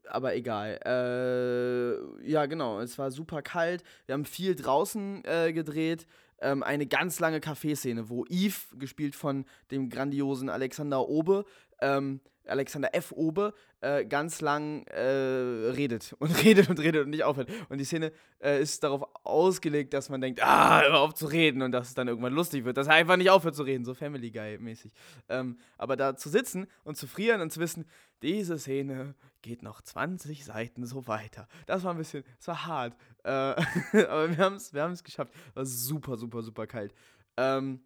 Aber 0.07 0.35
egal. 0.35 0.79
Äh, 0.85 2.29
ja, 2.29 2.45
genau. 2.45 2.79
Es 2.79 2.97
war 2.97 3.11
super 3.11 3.41
kalt. 3.41 3.83
Wir 4.05 4.13
haben 4.13 4.25
viel 4.25 4.55
draußen 4.55 5.23
äh, 5.25 5.51
gedreht. 5.51 6.07
Ähm, 6.39 6.63
eine 6.63 6.87
ganz 6.87 7.19
lange 7.19 7.39
Kaffeeszene, 7.39 8.09
wo 8.09 8.25
Yves, 8.25 8.67
gespielt 8.79 9.15
von 9.15 9.45
dem 9.69 9.89
grandiosen 9.89 10.49
Alexander 10.49 11.07
Obe, 11.07 11.45
ähm, 11.81 12.19
Alexander 12.45 12.93
F. 12.95 13.11
Obe 13.11 13.53
äh, 13.81 14.05
ganz 14.05 14.41
lang 14.41 14.83
äh, 14.87 15.01
redet 15.01 16.15
und 16.19 16.43
redet 16.43 16.69
und 16.69 16.79
redet 16.79 17.05
und 17.05 17.11
nicht 17.11 17.23
aufhört. 17.23 17.49
Und 17.69 17.77
die 17.77 17.85
Szene 17.85 18.11
äh, 18.39 18.61
ist 18.61 18.83
darauf 18.83 19.03
ausgelegt, 19.23 19.93
dass 19.93 20.09
man 20.09 20.21
denkt, 20.21 20.43
ah, 20.43 20.81
hör 20.81 20.99
auf 20.99 21.13
zu 21.13 21.27
reden 21.27 21.61
und 21.61 21.71
dass 21.71 21.89
es 21.89 21.93
dann 21.93 22.07
irgendwann 22.07 22.33
lustig 22.33 22.65
wird, 22.65 22.77
dass 22.77 22.87
er 22.87 22.93
einfach 22.93 23.17
nicht 23.17 23.29
aufhört 23.29 23.55
zu 23.55 23.63
reden, 23.63 23.85
so 23.85 23.93
Family 23.93 24.31
Guy-mäßig. 24.31 24.91
Ähm, 25.29 25.57
aber 25.77 25.95
da 25.95 26.15
zu 26.15 26.29
sitzen 26.29 26.67
und 26.83 26.97
zu 26.97 27.07
frieren 27.07 27.41
und 27.41 27.51
zu 27.51 27.59
wissen, 27.59 27.85
diese 28.21 28.59
Szene 28.59 29.15
geht 29.41 29.63
noch 29.63 29.81
20 29.81 30.45
Seiten 30.45 30.85
so 30.85 31.07
weiter. 31.07 31.47
Das 31.65 31.83
war 31.83 31.91
ein 31.91 31.97
bisschen, 31.97 32.23
das 32.37 32.47
war 32.47 32.65
hart. 32.65 32.95
Äh, 33.23 33.29
aber 34.07 34.29
wir 34.29 34.37
haben 34.37 34.55
es 34.55 34.73
wir 34.73 34.93
geschafft. 35.03 35.33
War 35.53 35.65
super, 35.65 36.17
super, 36.17 36.43
super 36.43 36.67
kalt. 36.67 36.93
Ähm, 37.37 37.81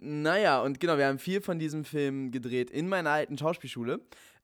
naja, 0.00 0.60
und 0.60 0.80
genau, 0.80 0.98
wir 0.98 1.06
haben 1.06 1.18
viel 1.18 1.40
von 1.40 1.58
diesem 1.58 1.84
Film 1.84 2.30
gedreht 2.30 2.70
in 2.70 2.88
meiner 2.88 3.10
alten 3.10 3.38
Schauspielschule. 3.38 4.00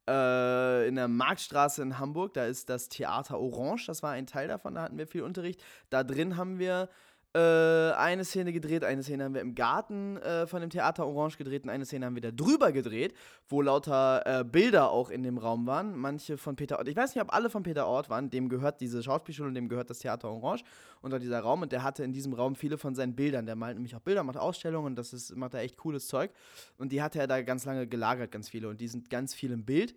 Äh, 0.08 0.88
in 0.88 0.96
der 0.96 1.08
Marktstraße 1.08 1.82
in 1.82 1.98
Hamburg. 1.98 2.34
Da 2.34 2.46
ist 2.46 2.68
das 2.68 2.88
Theater 2.88 3.38
Orange. 3.38 3.86
Das 3.86 4.02
war 4.02 4.10
ein 4.10 4.26
Teil 4.26 4.48
davon. 4.48 4.74
Da 4.74 4.82
hatten 4.82 4.98
wir 4.98 5.06
viel 5.06 5.22
Unterricht. 5.22 5.62
Da 5.88 6.02
drin 6.02 6.36
haben 6.36 6.58
wir 6.58 6.88
äh, 7.32 7.92
eine 7.92 8.24
Szene 8.24 8.52
gedreht, 8.52 8.82
eine 8.82 9.04
Szene 9.04 9.22
haben 9.24 9.34
wir 9.34 9.40
im 9.40 9.54
Garten 9.54 10.16
äh, 10.16 10.48
von 10.48 10.60
dem 10.60 10.70
Theater 10.70 11.06
Orange 11.06 11.38
gedreht 11.38 11.62
und 11.62 11.70
eine 11.70 11.84
Szene 11.84 12.06
haben 12.06 12.16
wir 12.16 12.22
da 12.22 12.32
drüber 12.32 12.72
gedreht, 12.72 13.14
wo 13.48 13.62
lauter 13.62 14.22
äh, 14.26 14.44
Bilder 14.44 14.90
auch 14.90 15.10
in 15.10 15.22
dem 15.22 15.38
Raum 15.38 15.66
waren. 15.66 15.96
Manche 15.96 16.36
von 16.36 16.56
Peter 16.56 16.78
Ort. 16.78 16.88
Ich 16.88 16.96
weiß 16.96 17.14
nicht, 17.14 17.22
ob 17.22 17.32
alle 17.32 17.48
von 17.48 17.62
Peter 17.62 17.86
Ort 17.86 18.10
waren. 18.10 18.30
Dem 18.30 18.48
gehört 18.48 18.80
diese 18.80 19.00
Schauspielschule 19.00 19.48
und 19.48 19.54
dem 19.54 19.68
gehört 19.68 19.90
das 19.90 20.00
Theater 20.00 20.28
Orange 20.28 20.64
unter 21.02 21.20
dieser 21.20 21.38
Raum 21.38 21.62
und 21.62 21.70
der 21.70 21.84
hatte 21.84 22.02
in 22.02 22.12
diesem 22.12 22.32
Raum 22.32 22.56
viele 22.56 22.78
von 22.78 22.96
seinen 22.96 23.14
Bildern. 23.14 23.46
Der 23.46 23.54
malt 23.54 23.76
nämlich 23.76 23.94
auch 23.94 24.00
Bilder, 24.00 24.24
macht 24.24 24.36
Ausstellungen 24.36 24.88
und 24.88 24.96
das 24.96 25.12
ist, 25.12 25.36
macht 25.36 25.54
da 25.54 25.60
echt 25.60 25.76
cooles 25.76 26.08
Zeug. 26.08 26.32
Und 26.78 26.90
die 26.90 27.00
hatte 27.00 27.20
er 27.20 27.28
da 27.28 27.42
ganz 27.42 27.64
lange 27.64 27.86
gelagert, 27.86 28.32
ganz 28.32 28.48
viele. 28.48 28.68
Und 28.68 28.80
die 28.80 28.88
sind 28.88 29.08
ganz 29.08 29.34
viel 29.34 29.52
im 29.52 29.64
Bild. 29.64 29.94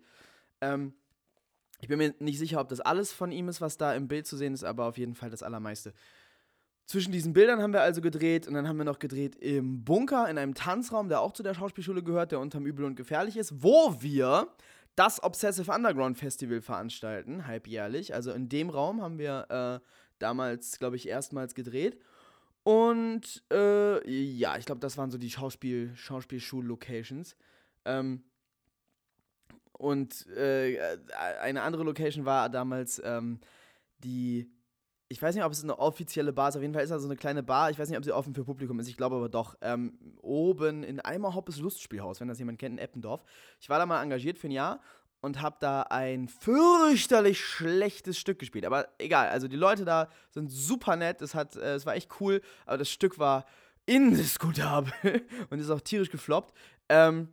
Ähm, 0.60 0.94
ich 1.80 1.88
bin 1.88 1.98
mir 1.98 2.14
nicht 2.20 2.38
sicher, 2.38 2.60
ob 2.60 2.68
das 2.68 2.80
alles 2.80 3.12
von 3.12 3.32
ihm 3.32 3.48
ist, 3.48 3.60
was 3.60 3.76
da 3.76 3.92
im 3.94 4.06
Bild 4.06 4.26
zu 4.26 4.36
sehen 4.36 4.54
ist, 4.54 4.62
aber 4.62 4.86
auf 4.86 4.98
jeden 4.98 5.14
Fall 5.14 5.30
das 5.30 5.42
Allermeiste. 5.42 5.92
Zwischen 6.86 7.12
diesen 7.12 7.32
Bildern 7.32 7.62
haben 7.62 7.72
wir 7.72 7.80
also 7.80 8.02
gedreht 8.02 8.46
und 8.46 8.54
dann 8.54 8.68
haben 8.68 8.76
wir 8.76 8.84
noch 8.84 8.98
gedreht 8.98 9.36
im 9.36 9.84
Bunker, 9.84 10.28
in 10.28 10.36
einem 10.36 10.54
Tanzraum, 10.54 11.08
der 11.08 11.20
auch 11.22 11.32
zu 11.32 11.42
der 11.42 11.54
Schauspielschule 11.54 12.02
gehört, 12.02 12.32
der 12.32 12.40
unterm 12.40 12.66
Übel 12.66 12.84
und 12.84 12.94
Gefährlich 12.94 13.38
ist, 13.38 13.62
wo 13.62 13.96
wir 14.00 14.48
das 14.94 15.22
Obsessive 15.22 15.72
Underground 15.72 16.18
Festival 16.18 16.60
veranstalten, 16.60 17.46
halbjährlich. 17.46 18.14
Also 18.14 18.32
in 18.32 18.48
dem 18.48 18.68
Raum 18.68 19.00
haben 19.00 19.18
wir 19.18 19.80
äh, 19.82 19.88
damals, 20.18 20.78
glaube 20.78 20.96
ich, 20.96 21.08
erstmals 21.08 21.54
gedreht. 21.54 21.98
Und 22.64 23.42
äh, 23.52 24.08
ja, 24.10 24.56
ich 24.56 24.66
glaube, 24.66 24.80
das 24.80 24.96
waren 24.96 25.10
so 25.10 25.18
die 25.18 25.30
Schauspiel 25.30 25.92
Schauspielschul-Locations. 25.96 27.36
Ähm, 27.84 28.24
und 29.72 30.26
äh, 30.28 30.78
eine 31.40 31.62
andere 31.62 31.82
Location 31.82 32.24
war 32.24 32.48
damals 32.48 33.02
ähm, 33.04 33.40
die 33.98 34.48
ich 35.14 35.22
weiß 35.22 35.36
nicht, 35.36 35.44
ob 35.44 35.52
es 35.52 35.62
eine 35.62 35.78
offizielle 35.78 36.32
Bar 36.32 36.48
ist, 36.48 36.56
auf 36.56 36.62
jeden 36.62 36.74
Fall 36.74 36.82
ist 36.82 36.90
da 36.90 36.98
so 36.98 37.06
eine 37.06 37.14
kleine 37.14 37.44
Bar. 37.44 37.70
Ich 37.70 37.78
weiß 37.78 37.88
nicht, 37.88 37.96
ob 37.96 38.04
sie 38.04 38.10
offen 38.10 38.34
für 38.34 38.42
Publikum 38.42 38.80
ist, 38.80 38.88
ich 38.88 38.96
glaube 38.96 39.14
aber 39.14 39.28
doch. 39.28 39.54
Ähm, 39.60 39.96
oben 40.22 40.82
in 40.82 40.98
Eimerhoppes 40.98 41.58
Lustspielhaus, 41.58 42.20
wenn 42.20 42.26
das 42.26 42.40
jemand 42.40 42.58
kennt, 42.58 42.72
in 42.72 42.84
Eppendorf. 42.84 43.22
Ich 43.60 43.68
war 43.68 43.78
da 43.78 43.86
mal 43.86 44.02
engagiert 44.02 44.40
für 44.40 44.48
ein 44.48 44.50
Jahr 44.50 44.80
und 45.20 45.40
habe 45.40 45.54
da 45.60 45.82
ein 45.82 46.26
fürchterlich 46.26 47.44
schlechtes 47.44 48.18
Stück 48.18 48.40
gespielt. 48.40 48.66
Aber 48.66 48.88
egal, 48.98 49.28
also 49.28 49.46
die 49.46 49.54
Leute 49.54 49.84
da 49.84 50.08
sind 50.32 50.50
super 50.50 50.96
nett, 50.96 51.22
es, 51.22 51.36
hat, 51.36 51.54
äh, 51.54 51.74
es 51.74 51.86
war 51.86 51.94
echt 51.94 52.10
cool, 52.20 52.40
aber 52.66 52.78
das 52.78 52.90
Stück 52.90 53.16
war 53.16 53.46
indiskutabel 53.86 54.92
und 55.50 55.60
ist 55.60 55.70
auch 55.70 55.80
tierisch 55.80 56.10
gefloppt. 56.10 56.52
Ähm, 56.88 57.28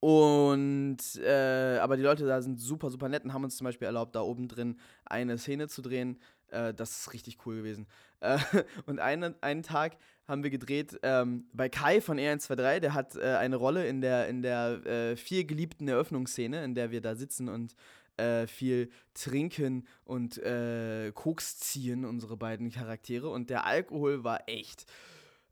und, 0.00 0.98
äh, 1.16 1.78
aber 1.78 1.96
die 1.96 2.02
Leute 2.02 2.26
da 2.26 2.42
sind 2.42 2.60
super, 2.60 2.90
super 2.90 3.08
nett 3.08 3.24
und 3.24 3.32
haben 3.32 3.44
uns 3.44 3.56
zum 3.56 3.64
Beispiel 3.64 3.86
erlaubt, 3.86 4.14
da 4.14 4.20
oben 4.20 4.46
drin 4.48 4.78
eine 5.04 5.38
Szene 5.38 5.68
zu 5.68 5.82
drehen. 5.82 6.18
Äh, 6.48 6.74
das 6.74 7.00
ist 7.00 7.12
richtig 7.12 7.38
cool 7.46 7.56
gewesen. 7.56 7.86
Äh, 8.20 8.38
und 8.86 8.98
einen, 8.98 9.34
einen 9.42 9.62
Tag 9.62 9.96
haben 10.28 10.42
wir 10.42 10.50
gedreht 10.50 10.98
ähm, 11.02 11.48
bei 11.52 11.68
Kai 11.68 12.00
von 12.00 12.18
R123. 12.18 12.80
Der 12.80 12.94
hat 12.94 13.16
äh, 13.16 13.36
eine 13.36 13.56
Rolle 13.56 13.86
in 13.86 14.00
der, 14.00 14.28
in 14.28 14.42
der 14.42 14.84
äh, 14.86 15.16
viel 15.16 15.44
geliebten 15.44 15.88
Eröffnungsszene, 15.88 16.62
in 16.64 16.74
der 16.74 16.90
wir 16.90 17.00
da 17.00 17.14
sitzen 17.14 17.48
und 17.48 17.74
äh, 18.16 18.46
viel 18.46 18.90
trinken 19.14 19.86
und 20.04 20.40
Koks 21.14 21.58
ziehen, 21.58 22.04
unsere 22.04 22.36
beiden 22.36 22.70
Charaktere. 22.70 23.28
Und 23.28 23.50
der 23.50 23.64
Alkohol 23.66 24.24
war 24.24 24.48
echt 24.48 24.86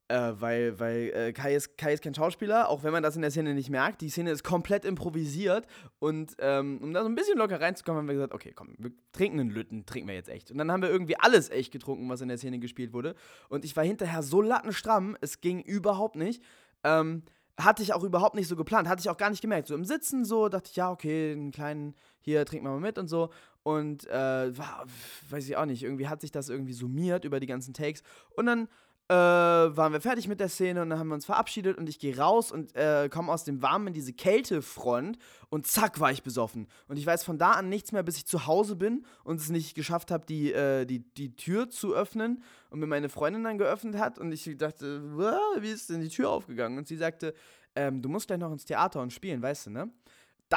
äh, 0.09 0.33
weil 0.39 0.79
weil 0.79 1.11
äh, 1.15 1.33
Kai, 1.33 1.55
ist, 1.55 1.79
Kai 1.79 1.95
ist 1.95 2.03
kein 2.03 2.15
Schauspieler, 2.15 2.69
auch 2.69 2.83
wenn 2.83 2.93
man 2.93 3.03
das 3.03 3.17
in 3.17 3.23
der 3.23 3.31
Szene 3.31 3.55
nicht 3.55 3.71
merkt. 3.71 4.01
Die 4.01 4.11
Szene 4.11 4.31
ist 4.31 4.45
komplett 4.45 4.85
improvisiert. 4.85 5.67
Und 5.99 6.37
ähm, 6.39 6.79
um 6.83 6.93
da 6.93 7.03
so 7.03 7.09
ein 7.09 7.15
bisschen 7.15 7.39
locker 7.39 7.61
reinzukommen, 7.61 8.01
haben 8.01 8.09
wir 8.09 8.15
gesagt, 8.15 8.35
okay, 8.35 8.53
komm, 8.55 8.75
wir 8.79 8.93
trinken 9.13 9.41
einen 9.41 9.51
Lütten, 9.51 9.87
trinken 9.87 10.09
wir 10.09 10.15
jetzt 10.15 10.29
echt. 10.29 10.51
Und 10.51 10.59
dann 10.59 10.71
haben 10.71 10.83
wir 10.83 10.91
irgendwie 10.91 11.17
alles 11.19 11.51
echt 11.51 11.73
getrunken, 11.73 12.09
was 12.09 12.21
in 12.21 12.29
der 12.29 12.39
Szene 12.39 12.59
gespielt 12.59 12.93
wurde. 12.93 13.15
Und 13.49 13.65
ich 13.65 13.77
war 13.77 13.85
hinterher 13.85 14.23
so 14.23 14.43
lattenstramm, 14.43 15.17
es 15.21 15.41
ging 15.41 15.61
überhaupt 15.63 16.17
nicht. 16.17 16.43
Ähm, 16.83 17.23
hatte 17.59 17.83
ich 17.83 17.95
auch 17.95 18.03
überhaupt 18.03 18.35
nicht 18.35 18.49
so 18.49 18.57
geplant, 18.57 18.89
hatte 18.89 19.01
ich 19.01 19.09
auch 19.09 19.17
gar 19.17 19.31
nicht 19.31 19.41
gemerkt. 19.41 19.69
So 19.69 19.75
im 19.75 19.85
Sitzen 19.85 20.25
so 20.25 20.49
dachte 20.49 20.69
ich, 20.71 20.77
ja, 20.77 20.91
okay, 20.91 21.33
einen 21.33 21.53
kleinen, 21.53 21.95
hier 22.21 22.45
trinken 22.45 22.67
wir 22.67 22.73
mal 22.73 22.81
mit 22.81 22.99
und 22.99 23.09
so. 23.09 23.31
Und 23.63 24.07
äh, 24.09 24.59
war, 24.59 24.85
weiß 25.31 25.49
ich 25.49 25.57
auch 25.57 25.65
nicht, 25.65 25.83
irgendwie 25.83 26.09
hat 26.09 26.21
sich 26.21 26.31
das 26.31 26.49
irgendwie 26.49 26.73
summiert 26.75 27.25
über 27.25 27.41
die 27.41 27.47
ganzen 27.47 27.73
Takes. 27.73 28.03
Und 28.37 28.47
dann 28.47 28.69
äh, 29.09 29.15
waren 29.15 29.93
wir 29.93 30.01
fertig 30.01 30.29
mit 30.29 30.41
der 30.41 30.49
Szene 30.49 30.81
und 30.81 30.91
dann 30.91 30.99
haben 30.99 31.09
wir 31.09 31.15
uns 31.15 31.27
verabschiedet 31.27 31.77
und 31.77 31.89
ich 31.89 31.99
gehe 31.99 32.17
raus 32.17 32.51
und 32.51 32.75
äh, 32.75 33.09
komme 33.11 33.31
aus 33.31 33.45
dem 33.45 33.61
Warmen 33.61 33.89
in 33.89 33.93
diese 33.93 34.15
Kältefront 34.15 35.19
und 35.51 35.67
zack 35.67 36.01
war 36.01 36.11
ich 36.11 36.23
besoffen. 36.23 36.69
Und 36.89 36.97
ich 36.97 37.05
weiß 37.05 37.23
von 37.23 37.37
da 37.37 37.53
an 37.53 37.69
nichts 37.69 37.93
mehr, 37.93 38.03
bis 38.03 38.17
ich 38.17 38.27
zu 38.27 38.47
Hause 38.47 38.77
bin 38.77 39.05
und 39.23 39.41
es 39.41 39.51
nicht 39.51 39.75
geschafft 39.75 40.11
habe, 40.11 40.25
die, 40.25 40.53
äh, 40.53 40.87
die, 40.87 41.01
die 41.01 41.37
Tür 41.37 41.69
zu 41.69 41.95
öffnen 41.95 42.43
und 42.71 42.81
mir 42.81 42.87
meine 42.87 43.11
Freundin 43.11 43.45
dann 43.45 43.59
geöffnet 43.59 43.99
hat 43.99 44.19
und 44.19 44.33
ich 44.33 44.57
dachte, 44.57 45.03
wie 45.61 45.71
ist 45.71 45.91
denn 45.91 46.01
die 46.01 46.09
Tür 46.09 46.31
aufgegangen? 46.31 46.79
Und 46.79 46.89
sie 46.89 46.97
sagte, 46.97 47.35
ähm, 47.77 48.01
du 48.01 48.09
musst 48.09 48.29
gleich 48.29 48.39
noch 48.39 48.53
ins 48.53 48.65
Theater 48.65 49.03
und 49.03 49.13
spielen, 49.13 49.43
weißt 49.43 49.67
du, 49.67 49.71
ne? 49.71 49.91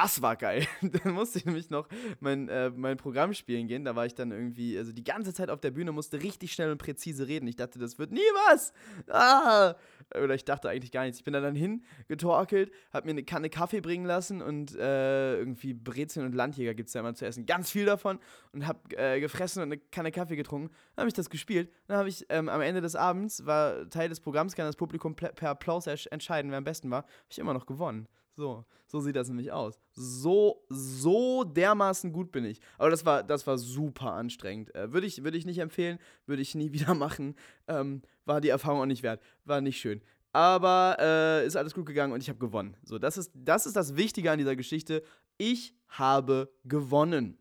Das 0.00 0.22
war 0.22 0.36
geil. 0.36 0.64
dann 1.02 1.12
musste 1.12 1.40
ich 1.40 1.44
nämlich 1.44 1.70
noch 1.70 1.88
mein, 2.20 2.48
äh, 2.48 2.70
mein 2.70 2.96
Programm 2.96 3.34
spielen 3.34 3.66
gehen. 3.66 3.84
Da 3.84 3.96
war 3.96 4.06
ich 4.06 4.14
dann 4.14 4.30
irgendwie, 4.30 4.78
also 4.78 4.92
die 4.92 5.02
ganze 5.02 5.34
Zeit 5.34 5.50
auf 5.50 5.58
der 5.58 5.72
Bühne, 5.72 5.90
musste 5.90 6.22
richtig 6.22 6.52
schnell 6.52 6.70
und 6.70 6.78
präzise 6.78 7.26
reden. 7.26 7.48
Ich 7.48 7.56
dachte, 7.56 7.80
das 7.80 7.98
wird 7.98 8.12
nie 8.12 8.20
was. 8.46 8.72
Ah! 9.08 9.74
Oder 10.14 10.36
ich 10.36 10.44
dachte 10.44 10.68
eigentlich 10.68 10.92
gar 10.92 11.02
nichts. 11.02 11.18
Ich 11.18 11.24
bin 11.24 11.32
da 11.32 11.40
dann 11.40 11.56
hingetorkelt, 11.56 12.70
hab 12.92 13.06
mir 13.06 13.10
eine 13.10 13.24
Kanne 13.24 13.50
Kaffee 13.50 13.80
bringen 13.80 14.06
lassen 14.06 14.40
und 14.40 14.76
äh, 14.76 15.36
irgendwie 15.36 15.74
Brezeln 15.74 16.26
und 16.26 16.32
Landjäger 16.32 16.74
gibt 16.74 16.86
es 16.86 16.92
da 16.92 17.00
immer 17.00 17.14
zu 17.14 17.26
essen. 17.26 17.44
Ganz 17.44 17.68
viel 17.68 17.84
davon 17.84 18.20
und 18.52 18.68
hab 18.68 18.92
äh, 18.92 19.18
gefressen 19.18 19.64
und 19.64 19.72
eine 19.72 19.78
Kanne 19.78 20.12
Kaffee 20.12 20.36
getrunken. 20.36 20.72
Dann 20.94 21.02
habe 21.02 21.08
ich 21.08 21.14
das 21.14 21.28
gespielt. 21.28 21.72
Dann 21.88 21.96
habe 21.96 22.08
ich 22.08 22.24
ähm, 22.28 22.48
am 22.48 22.60
Ende 22.60 22.80
des 22.80 22.94
Abends, 22.94 23.44
war 23.46 23.90
Teil 23.90 24.08
des 24.08 24.20
Programms, 24.20 24.54
kann 24.54 24.64
das 24.64 24.76
Publikum 24.76 25.16
per 25.16 25.50
Applaus 25.50 25.88
entscheiden, 25.88 26.52
wer 26.52 26.58
am 26.58 26.64
besten 26.64 26.88
war. 26.88 27.02
Habe 27.02 27.08
ich 27.30 27.40
immer 27.40 27.52
noch 27.52 27.66
gewonnen. 27.66 28.06
So, 28.38 28.64
so 28.86 29.00
sieht 29.00 29.16
das 29.16 29.26
nämlich 29.26 29.50
aus. 29.50 29.80
So, 29.90 30.64
so 30.68 31.42
dermaßen 31.42 32.12
gut 32.12 32.30
bin 32.30 32.44
ich. 32.44 32.60
Aber 32.78 32.88
das 32.88 33.04
war, 33.04 33.24
das 33.24 33.48
war 33.48 33.58
super 33.58 34.12
anstrengend. 34.12 34.72
Äh, 34.76 34.92
würde 34.92 35.08
ich, 35.08 35.24
würd 35.24 35.34
ich 35.34 35.44
nicht 35.44 35.58
empfehlen, 35.58 35.98
würde 36.24 36.40
ich 36.40 36.54
nie 36.54 36.72
wieder 36.72 36.94
machen. 36.94 37.34
Ähm, 37.66 38.00
war 38.26 38.40
die 38.40 38.50
Erfahrung 38.50 38.80
auch 38.82 38.86
nicht 38.86 39.02
wert. 39.02 39.20
War 39.44 39.60
nicht 39.60 39.80
schön. 39.80 40.02
Aber 40.32 40.96
äh, 41.00 41.46
ist 41.48 41.56
alles 41.56 41.74
gut 41.74 41.86
gegangen 41.86 42.12
und 42.12 42.22
ich 42.22 42.28
habe 42.28 42.38
gewonnen. 42.38 42.76
So, 42.84 43.00
das 43.00 43.18
ist, 43.18 43.32
das 43.34 43.66
ist 43.66 43.74
das 43.74 43.96
Wichtige 43.96 44.30
an 44.30 44.38
dieser 44.38 44.54
Geschichte. 44.54 45.02
Ich 45.36 45.74
habe 45.88 46.48
gewonnen. 46.62 47.38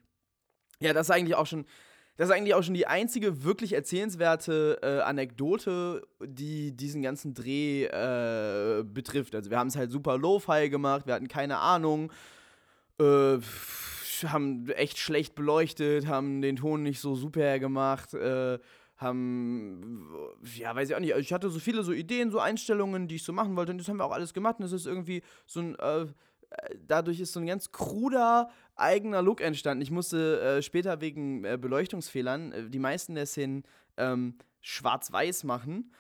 Ja, 0.79 0.93
das 0.93 1.09
ist 1.09 1.15
eigentlich 1.15 1.35
auch 1.35 1.45
schon 1.45 1.67
das 2.17 2.29
ist 2.29 2.35
eigentlich 2.35 2.55
auch 2.55 2.63
schon 2.63 2.73
die 2.73 2.87
einzige 2.87 3.43
wirklich 3.43 3.73
erzählenswerte 3.73 4.79
äh, 4.81 5.01
Anekdote, 5.01 6.01
die 6.23 6.75
diesen 6.75 7.03
ganzen 7.03 7.35
Dreh 7.35 7.85
äh, 7.85 8.83
betrifft. 8.83 9.35
Also 9.35 9.51
wir 9.51 9.59
haben 9.59 9.67
es 9.67 9.75
halt 9.75 9.91
super 9.91 10.17
lo-fi 10.17 10.69
gemacht, 10.69 11.05
wir 11.05 11.13
hatten 11.13 11.27
keine 11.27 11.59
Ahnung, 11.59 12.11
äh, 12.99 13.37
haben 14.25 14.67
echt 14.69 14.97
schlecht 14.97 15.35
beleuchtet, 15.35 16.07
haben 16.07 16.41
den 16.41 16.55
Ton 16.55 16.81
nicht 16.81 16.99
so 16.99 17.15
super 17.15 17.59
gemacht, 17.59 18.15
äh, 18.15 18.57
haben, 18.97 20.09
ja, 20.55 20.75
weiß 20.75 20.89
ich 20.89 20.95
auch 20.95 20.99
nicht, 20.99 21.15
ich 21.15 21.31
hatte 21.31 21.51
so 21.51 21.59
viele 21.59 21.83
so 21.83 21.91
Ideen, 21.91 22.31
so 22.31 22.39
Einstellungen, 22.39 23.07
die 23.07 23.17
ich 23.17 23.23
so 23.23 23.31
machen 23.31 23.55
wollte 23.55 23.71
und 23.71 23.77
das 23.77 23.87
haben 23.87 23.97
wir 23.97 24.05
auch 24.05 24.11
alles 24.11 24.33
gemacht 24.33 24.55
und 24.57 24.63
das 24.63 24.71
ist 24.71 24.87
irgendwie 24.87 25.21
so 25.45 25.59
ein 25.59 25.75
äh, 25.75 26.07
dadurch 26.87 27.19
ist 27.19 27.33
so 27.33 27.39
ein 27.39 27.45
ganz 27.45 27.71
kruder 27.71 28.49
eigener 28.75 29.21
Look 29.21 29.41
entstanden. 29.41 29.81
Ich 29.81 29.91
musste 29.91 30.39
äh, 30.39 30.61
später 30.61 31.01
wegen 31.01 31.43
äh, 31.43 31.57
Beleuchtungsfehlern 31.59 32.51
äh, 32.51 32.69
die 32.69 32.79
meisten 32.79 33.15
der 33.15 33.25
Szenen 33.25 33.63
ähm, 33.97 34.37
schwarz-weiß 34.61 35.43
machen 35.43 35.91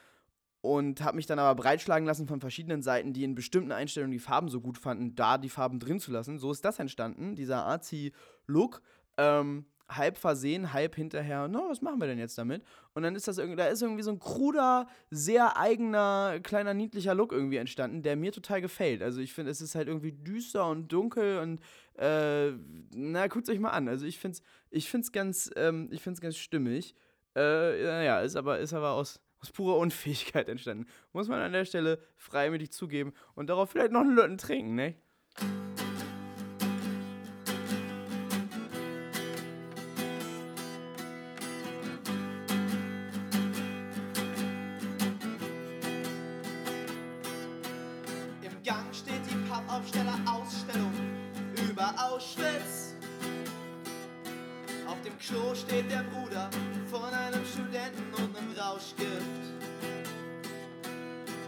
und 0.61 1.01
habe 1.01 1.15
mich 1.15 1.25
dann 1.25 1.39
aber 1.39 1.61
breitschlagen 1.61 2.05
lassen 2.05 2.27
von 2.27 2.41
verschiedenen 2.41 2.81
Seiten, 2.81 3.13
die 3.13 3.23
in 3.23 3.35
bestimmten 3.35 3.71
Einstellungen 3.71 4.11
die 4.11 4.19
Farben 4.19 4.49
so 4.49 4.61
gut 4.61 4.77
fanden, 4.77 5.15
da 5.15 5.37
die 5.37 5.49
Farben 5.49 5.79
drin 5.79 5.99
zu 5.99 6.11
lassen. 6.11 6.37
So 6.37 6.51
ist 6.51 6.65
das 6.65 6.79
entstanden, 6.79 7.35
dieser 7.35 7.65
Arzi-Look. 7.65 8.81
Ähm, 9.17 9.65
halb 9.89 10.17
versehen, 10.17 10.73
halb 10.73 10.95
hinterher, 10.95 11.47
no, 11.47 11.67
was 11.69 11.81
machen 11.81 11.99
wir 11.99 12.07
denn 12.07 12.19
jetzt 12.19 12.37
damit? 12.37 12.63
Und 12.93 13.03
dann 13.03 13.15
ist 13.15 13.27
das 13.27 13.37
irgendwie, 13.37 13.57
da 13.57 13.67
ist 13.67 13.81
irgendwie 13.81 14.03
so 14.03 14.11
ein 14.11 14.19
kruder, 14.19 14.87
sehr 15.09 15.57
eigener, 15.57 16.39
kleiner, 16.43 16.73
niedlicher 16.73 17.15
Look 17.15 17.31
irgendwie 17.31 17.57
entstanden, 17.57 18.01
der 18.03 18.15
mir 18.15 18.31
total 18.31 18.61
gefällt. 18.61 19.01
Also 19.01 19.21
ich 19.21 19.33
finde, 19.33 19.51
es 19.51 19.61
ist 19.61 19.75
halt 19.75 19.87
irgendwie 19.87 20.11
düster 20.11 20.67
und 20.67 20.91
dunkel 20.91 21.39
und 21.39 21.61
äh, 21.97 22.51
na, 22.93 23.27
guckt 23.27 23.49
euch 23.49 23.59
mal 23.59 23.71
an. 23.71 23.87
Also 23.87 24.05
ich 24.05 24.19
finde 24.19 24.37
es 24.37 24.43
ich 24.69 24.89
find's 24.89 25.11
ganz, 25.11 25.49
ähm, 25.55 25.89
ganz 26.19 26.37
stimmig. 26.37 26.95
Äh, 27.35 27.83
naja, 27.83 28.21
ist 28.21 28.35
aber, 28.35 28.59
ist 28.59 28.73
aber 28.73 28.91
aus, 28.91 29.21
aus 29.39 29.51
purer 29.51 29.77
Unfähigkeit 29.77 30.49
entstanden. 30.49 30.87
Muss 31.13 31.27
man 31.27 31.39
an 31.39 31.53
der 31.53 31.65
Stelle 31.65 31.99
freimütig 32.15 32.71
zugeben 32.71 33.13
und 33.35 33.49
darauf 33.49 33.69
vielleicht 33.69 33.91
noch 33.91 34.01
einen 34.01 34.15
Lötten 34.15 34.37
trinken, 34.37 34.75
ne? 34.75 34.95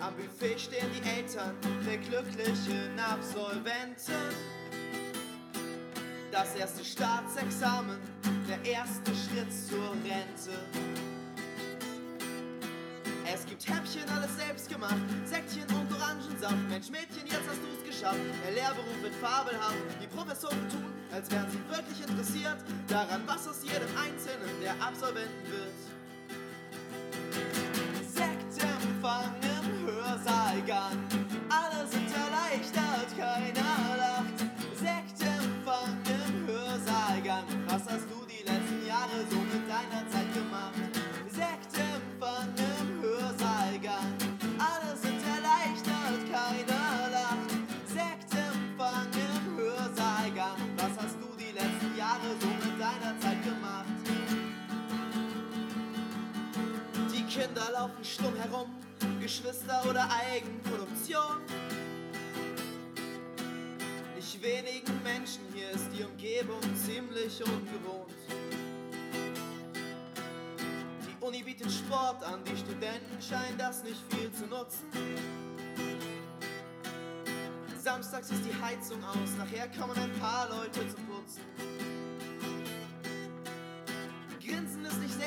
Am 0.09 0.15
Buffet 0.15 0.57
stehen 0.59 0.89
die 0.91 1.07
Eltern 1.07 1.55
der 1.85 1.97
glücklichen 1.97 2.99
Absolventen. 2.99 4.33
Das 6.31 6.55
erste 6.55 6.83
Staatsexamen, 6.83 7.99
der 8.49 8.57
erste 8.65 9.11
Schritt 9.13 9.53
zur 9.53 9.91
Rente. 10.01 10.57
Es 13.31 13.45
gibt 13.45 13.69
Häppchen, 13.69 14.09
alles 14.09 14.35
selbst 14.35 14.67
gemacht, 14.67 14.97
Säckchen 15.25 15.69
und 15.77 15.93
Orangensaft. 15.93 16.69
Mensch, 16.69 16.89
Mädchen, 16.89 17.27
jetzt 17.27 17.47
hast 17.47 17.61
du's 17.61 17.85
geschafft. 17.85 18.17
Der 18.47 18.53
Lehrberuf 18.53 19.03
wird 19.03 19.13
fabelhaft. 19.21 19.77
Die 20.01 20.07
Professoren 20.07 20.67
tun, 20.69 20.91
als 21.13 21.29
wären 21.29 21.51
sie 21.51 21.61
wirklich 21.69 22.01
interessiert 22.01 22.57
daran, 22.87 23.21
was 23.27 23.47
aus 23.47 23.61
jedem 23.61 23.95
Einzelnen 23.95 24.59
der 24.59 24.73
Absolventen 24.81 25.51
wird. 25.51 25.98
Laufen 57.79 58.03
stumm 58.03 58.35
herum, 58.35 58.69
Geschwister 59.21 59.81
oder 59.89 60.05
Eigenproduktion. 60.11 61.37
Nicht 64.17 64.43
wenigen 64.43 65.01
Menschen 65.01 65.43
hier 65.53 65.69
ist 65.69 65.87
die 65.97 66.03
Umgebung 66.03 66.59
ziemlich 66.75 67.41
ungewohnt. 67.41 68.11
Die 71.07 71.25
Uni 71.25 71.41
bietet 71.41 71.71
Sport 71.71 72.21
an, 72.21 72.43
die 72.43 72.57
Studenten 72.57 73.21
scheinen 73.21 73.57
das 73.57 73.81
nicht 73.83 74.01
viel 74.09 74.29
zu 74.33 74.45
nutzen. 74.47 74.83
Samstags 77.81 78.29
ist 78.29 78.43
die 78.43 78.61
Heizung 78.61 79.01
aus, 79.05 79.37
nachher 79.37 79.69
kommen 79.69 79.95
ein 79.95 80.19
paar 80.19 80.49
Leute 80.49 80.81
zum 80.89 81.05
Putzen. 81.07 81.88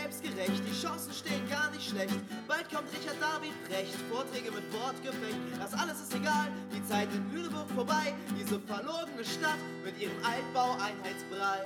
Selbstgerecht, 0.03 0.63
die 0.67 0.75
Chancen 0.75 1.13
stehen 1.13 1.49
gar 1.49 1.71
nicht 1.71 1.89
schlecht. 1.89 2.19
Bald 2.49 2.67
kommt 2.73 2.91
Richard 2.93 3.19
David 3.21 3.55
Precht, 3.69 3.95
Vorträge 4.11 4.51
mit 4.51 4.67
Wortgefecht. 4.73 5.39
Das 5.59 5.73
alles 5.75 6.01
ist 6.03 6.15
egal, 6.15 6.49
die 6.75 6.83
Zeit 6.85 7.09
in 7.15 7.23
Lüneburg 7.33 7.71
vorbei. 7.71 8.13
Diese 8.39 8.59
verlorene 8.61 9.25
Stadt 9.25 9.63
mit 9.85 9.95
ihrem 10.01 10.19
Altbau-Einheitsbrei. 10.25 11.59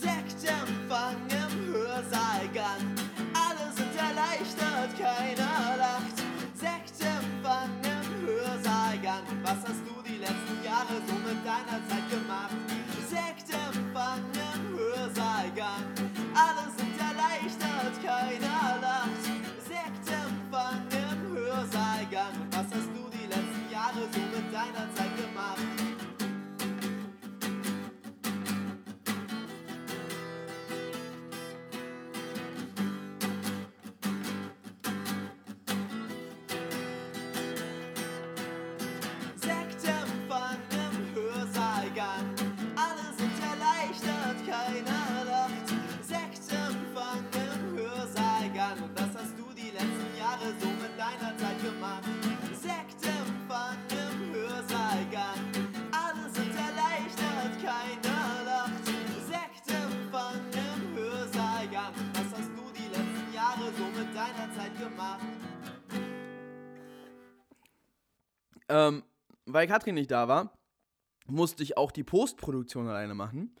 Sektempfang 0.00 1.16
im 1.32 1.72
Hörsaal 1.72 2.44
Alle 3.32 3.66
sind 3.72 3.94
erleichtert, 3.96 4.90
keiner 5.00 5.76
lacht. 5.78 6.18
Sektempfang 6.54 7.72
im 7.82 8.26
Hörsaal 8.26 8.98
Was 9.42 9.60
hast 9.64 9.82
du 9.88 9.94
die 10.04 10.18
letzten 10.18 10.58
Jahre 10.62 11.00
so 11.06 11.14
mit 11.24 11.40
deiner 11.44 11.80
Zeit 11.88 12.06
gemacht? 12.10 12.67
Deiner 24.58 24.92
Zeit 24.94 25.07
Ähm, 68.68 69.02
weil 69.46 69.66
Katrin 69.66 69.94
nicht 69.94 70.10
da 70.10 70.28
war, 70.28 70.52
musste 71.26 71.62
ich 71.62 71.76
auch 71.76 71.90
die 71.90 72.04
Postproduktion 72.04 72.88
alleine 72.88 73.14
machen. 73.14 73.54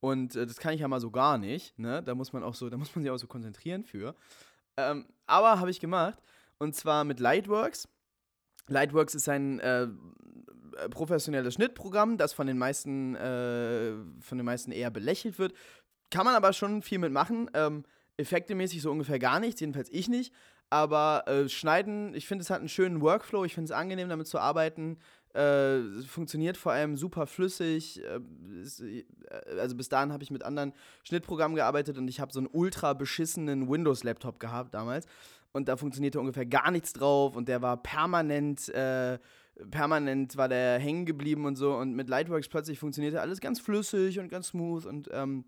Und 0.00 0.34
äh, 0.34 0.46
das 0.46 0.58
kann 0.58 0.74
ich 0.74 0.80
ja 0.80 0.88
mal 0.88 1.00
so 1.00 1.10
gar 1.10 1.38
nicht. 1.38 1.78
Ne? 1.78 2.02
Da 2.02 2.14
muss 2.14 2.32
man 2.32 2.42
auch 2.42 2.54
so, 2.54 2.68
da 2.68 2.76
muss 2.76 2.94
man 2.94 3.02
sich 3.02 3.10
auch 3.10 3.18
so 3.18 3.26
konzentrieren 3.26 3.84
für. 3.84 4.14
Ähm, 4.76 5.06
aber 5.26 5.60
habe 5.60 5.70
ich 5.70 5.80
gemacht. 5.80 6.18
Und 6.58 6.74
zwar 6.74 7.04
mit 7.04 7.20
Lightworks. 7.20 7.88
Lightworks 8.68 9.14
ist 9.14 9.28
ein 9.28 9.60
äh, 9.60 9.88
professionelles 10.90 11.54
Schnittprogramm, 11.54 12.18
das 12.18 12.32
von 12.32 12.46
den 12.46 12.58
meisten, 12.58 13.14
äh, 13.16 13.92
von 14.20 14.38
den 14.38 14.44
meisten 14.44 14.72
eher 14.72 14.90
belächelt 14.90 15.38
wird. 15.38 15.54
Kann 16.10 16.24
man 16.24 16.34
aber 16.34 16.52
schon 16.52 16.82
viel 16.82 16.98
mitmachen. 16.98 17.50
Ähm, 17.54 17.84
effektemäßig 18.16 18.82
so 18.82 18.90
ungefähr 18.90 19.18
gar 19.18 19.40
nichts, 19.40 19.60
jedenfalls 19.60 19.88
ich 19.90 20.08
nicht. 20.08 20.32
Aber 20.72 21.24
äh, 21.28 21.50
Schneiden, 21.50 22.14
ich 22.14 22.26
finde, 22.26 22.40
es 22.40 22.48
hat 22.48 22.60
einen 22.60 22.68
schönen 22.70 23.02
Workflow. 23.02 23.44
Ich 23.44 23.52
finde 23.52 23.66
es 23.66 23.72
angenehm, 23.72 24.08
damit 24.08 24.26
zu 24.26 24.38
arbeiten. 24.38 24.96
Äh, 25.34 25.80
funktioniert 26.08 26.56
vor 26.56 26.72
allem 26.72 26.96
super 26.96 27.26
flüssig. 27.26 28.02
Äh, 28.02 28.20
äh, 28.86 29.04
also 29.60 29.76
bis 29.76 29.90
dahin 29.90 30.14
habe 30.14 30.24
ich 30.24 30.30
mit 30.30 30.42
anderen 30.42 30.72
Schnittprogrammen 31.02 31.56
gearbeitet 31.56 31.98
und 31.98 32.08
ich 32.08 32.20
habe 32.20 32.32
so 32.32 32.40
einen 32.40 32.48
ultra 32.50 32.94
beschissenen 32.94 33.68
Windows-Laptop 33.68 34.40
gehabt 34.40 34.72
damals. 34.72 35.04
Und 35.52 35.68
da 35.68 35.76
funktionierte 35.76 36.18
ungefähr 36.18 36.46
gar 36.46 36.70
nichts 36.70 36.94
drauf 36.94 37.36
und 37.36 37.48
der 37.48 37.60
war 37.60 37.76
permanent, 37.76 38.70
äh, 38.70 39.18
permanent 39.70 40.38
war 40.38 40.48
der 40.48 40.78
hängen 40.78 41.04
geblieben 41.04 41.44
und 41.44 41.56
so. 41.56 41.74
Und 41.76 41.92
mit 41.94 42.08
Lightworks 42.08 42.48
plötzlich 42.48 42.78
funktionierte 42.78 43.20
alles 43.20 43.42
ganz 43.42 43.60
flüssig 43.60 44.18
und 44.18 44.30
ganz 44.30 44.46
smooth 44.48 44.86
und 44.86 45.10
ähm, 45.12 45.44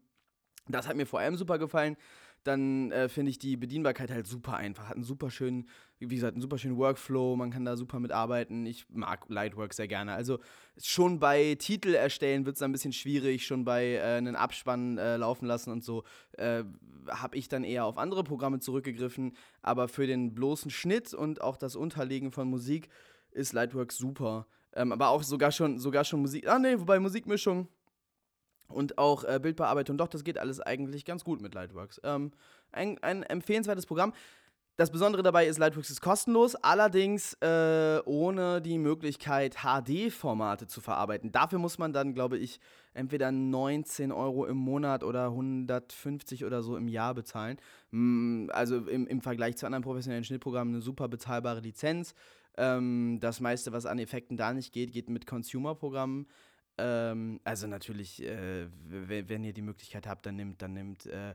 das 0.68 0.86
hat 0.86 0.96
mir 0.96 1.06
vor 1.06 1.20
allem 1.20 1.36
super 1.36 1.58
gefallen. 1.58 1.96
Dann 2.44 2.92
äh, 2.92 3.08
finde 3.08 3.30
ich 3.30 3.38
die 3.38 3.56
Bedienbarkeit 3.56 4.10
halt 4.10 4.26
super 4.26 4.54
einfach. 4.54 4.88
Hat 4.88 4.96
einen 4.96 5.04
super 5.04 5.30
schönen, 5.30 5.68
wie 5.98 6.14
gesagt, 6.14 6.34
einen 6.34 6.42
super 6.42 6.58
schönen 6.58 6.76
Workflow. 6.76 7.36
Man 7.36 7.50
kann 7.50 7.64
da 7.64 7.76
super 7.76 8.00
mitarbeiten. 8.00 8.66
Ich 8.66 8.86
mag 8.90 9.24
Lightwork 9.28 9.72
sehr 9.72 9.88
gerne. 9.88 10.12
Also 10.12 10.38
schon 10.76 11.18
bei 11.18 11.56
Titel 11.56 11.94
erstellen 11.94 12.44
wird 12.44 12.56
es 12.56 12.62
ein 12.62 12.72
bisschen 12.72 12.92
schwierig. 12.92 13.46
Schon 13.46 13.64
bei 13.64 13.94
äh, 13.94 14.02
einen 14.02 14.36
Abspann 14.36 14.98
äh, 14.98 15.16
laufen 15.16 15.46
lassen 15.46 15.72
und 15.72 15.82
so 15.82 16.04
äh, 16.32 16.64
habe 17.08 17.36
ich 17.36 17.48
dann 17.48 17.64
eher 17.64 17.86
auf 17.86 17.96
andere 17.96 18.24
Programme 18.24 18.60
zurückgegriffen. 18.60 19.34
Aber 19.62 19.88
für 19.88 20.06
den 20.06 20.34
bloßen 20.34 20.70
Schnitt 20.70 21.14
und 21.14 21.40
auch 21.40 21.56
das 21.56 21.76
Unterlegen 21.76 22.30
von 22.30 22.48
Musik 22.48 22.90
ist 23.30 23.54
Lightwork 23.54 23.90
super. 23.90 24.46
Ähm, 24.74 24.92
aber 24.92 25.08
auch 25.08 25.22
sogar 25.22 25.50
schon, 25.50 25.78
sogar 25.78 26.04
schon 26.04 26.20
Musik. 26.20 26.46
Ah, 26.46 26.58
nee, 26.58 26.78
wobei 26.78 26.98
Musikmischung 26.98 27.68
und 28.74 28.98
auch 28.98 29.24
äh, 29.24 29.38
Bildbearbeitung. 29.40 29.96
Doch, 29.96 30.08
das 30.08 30.24
geht 30.24 30.38
alles 30.38 30.60
eigentlich 30.60 31.04
ganz 31.04 31.24
gut 31.24 31.40
mit 31.40 31.54
Lightworks. 31.54 32.00
Ähm, 32.04 32.32
ein, 32.72 33.02
ein 33.02 33.22
empfehlenswertes 33.22 33.86
Programm. 33.86 34.12
Das 34.76 34.90
Besondere 34.90 35.22
dabei 35.22 35.46
ist, 35.46 35.58
Lightworks 35.58 35.90
ist 35.90 36.00
kostenlos, 36.00 36.56
allerdings 36.56 37.34
äh, 37.34 38.00
ohne 38.06 38.60
die 38.60 38.78
Möglichkeit, 38.78 39.58
HD-Formate 39.62 40.66
zu 40.66 40.80
verarbeiten. 40.80 41.30
Dafür 41.30 41.60
muss 41.60 41.78
man 41.78 41.92
dann, 41.92 42.12
glaube 42.12 42.38
ich, 42.38 42.58
entweder 42.92 43.30
19 43.30 44.10
Euro 44.10 44.46
im 44.46 44.56
Monat 44.56 45.04
oder 45.04 45.26
150 45.26 46.44
oder 46.44 46.64
so 46.64 46.76
im 46.76 46.88
Jahr 46.88 47.14
bezahlen. 47.14 47.58
Mm, 47.92 48.46
also 48.50 48.78
im, 48.78 49.06
im 49.06 49.20
Vergleich 49.20 49.56
zu 49.56 49.66
anderen 49.66 49.84
professionellen 49.84 50.24
Schnittprogrammen 50.24 50.74
eine 50.74 50.82
super 50.82 51.06
bezahlbare 51.06 51.60
Lizenz. 51.60 52.12
Ähm, 52.56 53.18
das 53.20 53.38
meiste, 53.38 53.70
was 53.70 53.86
an 53.86 54.00
Effekten 54.00 54.36
da 54.36 54.52
nicht 54.52 54.72
geht, 54.72 54.92
geht 54.92 55.08
mit 55.08 55.24
Consumer-Programmen. 55.24 56.26
Ähm, 56.78 57.40
also 57.44 57.66
natürlich, 57.66 58.22
äh, 58.22 58.66
wenn 58.88 59.44
ihr 59.44 59.52
die 59.52 59.62
Möglichkeit 59.62 60.06
habt, 60.06 60.26
dann 60.26 60.36
nimmt, 60.36 60.62
dann 60.62 60.74
nimmt 60.74 61.06
äh, 61.06 61.34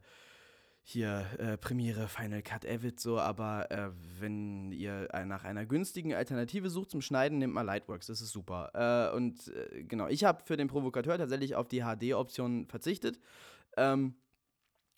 hier 0.83 1.25
äh, 1.37 1.57
Premiere, 1.57 2.07
Final 2.07 2.41
Cut, 2.41 2.65
Avid 2.65 2.99
so, 2.99 3.19
aber 3.19 3.69
äh, 3.69 3.91
wenn 4.19 4.71
ihr 4.71 5.07
nach 5.25 5.43
einer 5.43 5.65
günstigen 5.65 6.13
Alternative 6.13 6.69
sucht 6.69 6.89
zum 6.89 7.01
Schneiden, 7.01 7.37
nehmt 7.37 7.53
mal 7.53 7.61
Lightworks, 7.61 8.07
das 8.07 8.21
ist 8.21 8.31
super. 8.31 8.71
Äh, 8.73 9.15
und 9.15 9.47
äh, 9.49 9.83
genau, 9.83 10.07
ich 10.07 10.23
habe 10.23 10.43
für 10.45 10.57
den 10.57 10.67
Provokateur 10.67 11.17
tatsächlich 11.17 11.55
auf 11.55 11.67
die 11.67 11.81
HD-Option 11.83 12.67
verzichtet. 12.67 13.19
Ähm, 13.77 14.15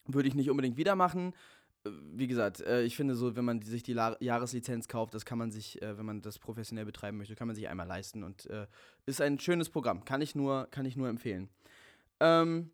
Würde 0.05 0.29
ich 0.29 0.35
nicht 0.35 0.49
unbedingt 0.49 0.77
wieder 0.77 0.95
machen. 0.95 1.33
Äh, 1.85 1.89
wie 2.13 2.27
gesagt, 2.27 2.61
äh, 2.61 2.83
ich 2.83 2.95
finde 2.95 3.15
so, 3.15 3.35
wenn 3.35 3.45
man 3.45 3.61
sich 3.61 3.83
die 3.83 3.93
Jahreslizenz 3.93 4.87
kauft, 4.87 5.13
das 5.13 5.25
kann 5.25 5.37
man 5.37 5.51
sich, 5.51 5.79
wenn 5.81 6.05
man 6.05 6.21
das 6.21 6.39
professionell 6.39 6.85
betreiben 6.85 7.17
möchte, 7.17 7.35
kann 7.35 7.47
man 7.47 7.55
sich 7.55 7.67
einmal 7.67 7.87
leisten 7.87 8.23
und 8.23 8.47
ist 9.05 9.21
ein 9.21 9.39
schönes 9.39 9.69
Programm. 9.69 10.05
Kann 10.05 10.21
ich 10.21 10.35
nur, 10.35 10.67
kann 10.71 10.85
ich 10.85 10.95
nur 10.95 11.09
empfehlen. 11.09 11.49
Ähm, 12.19 12.71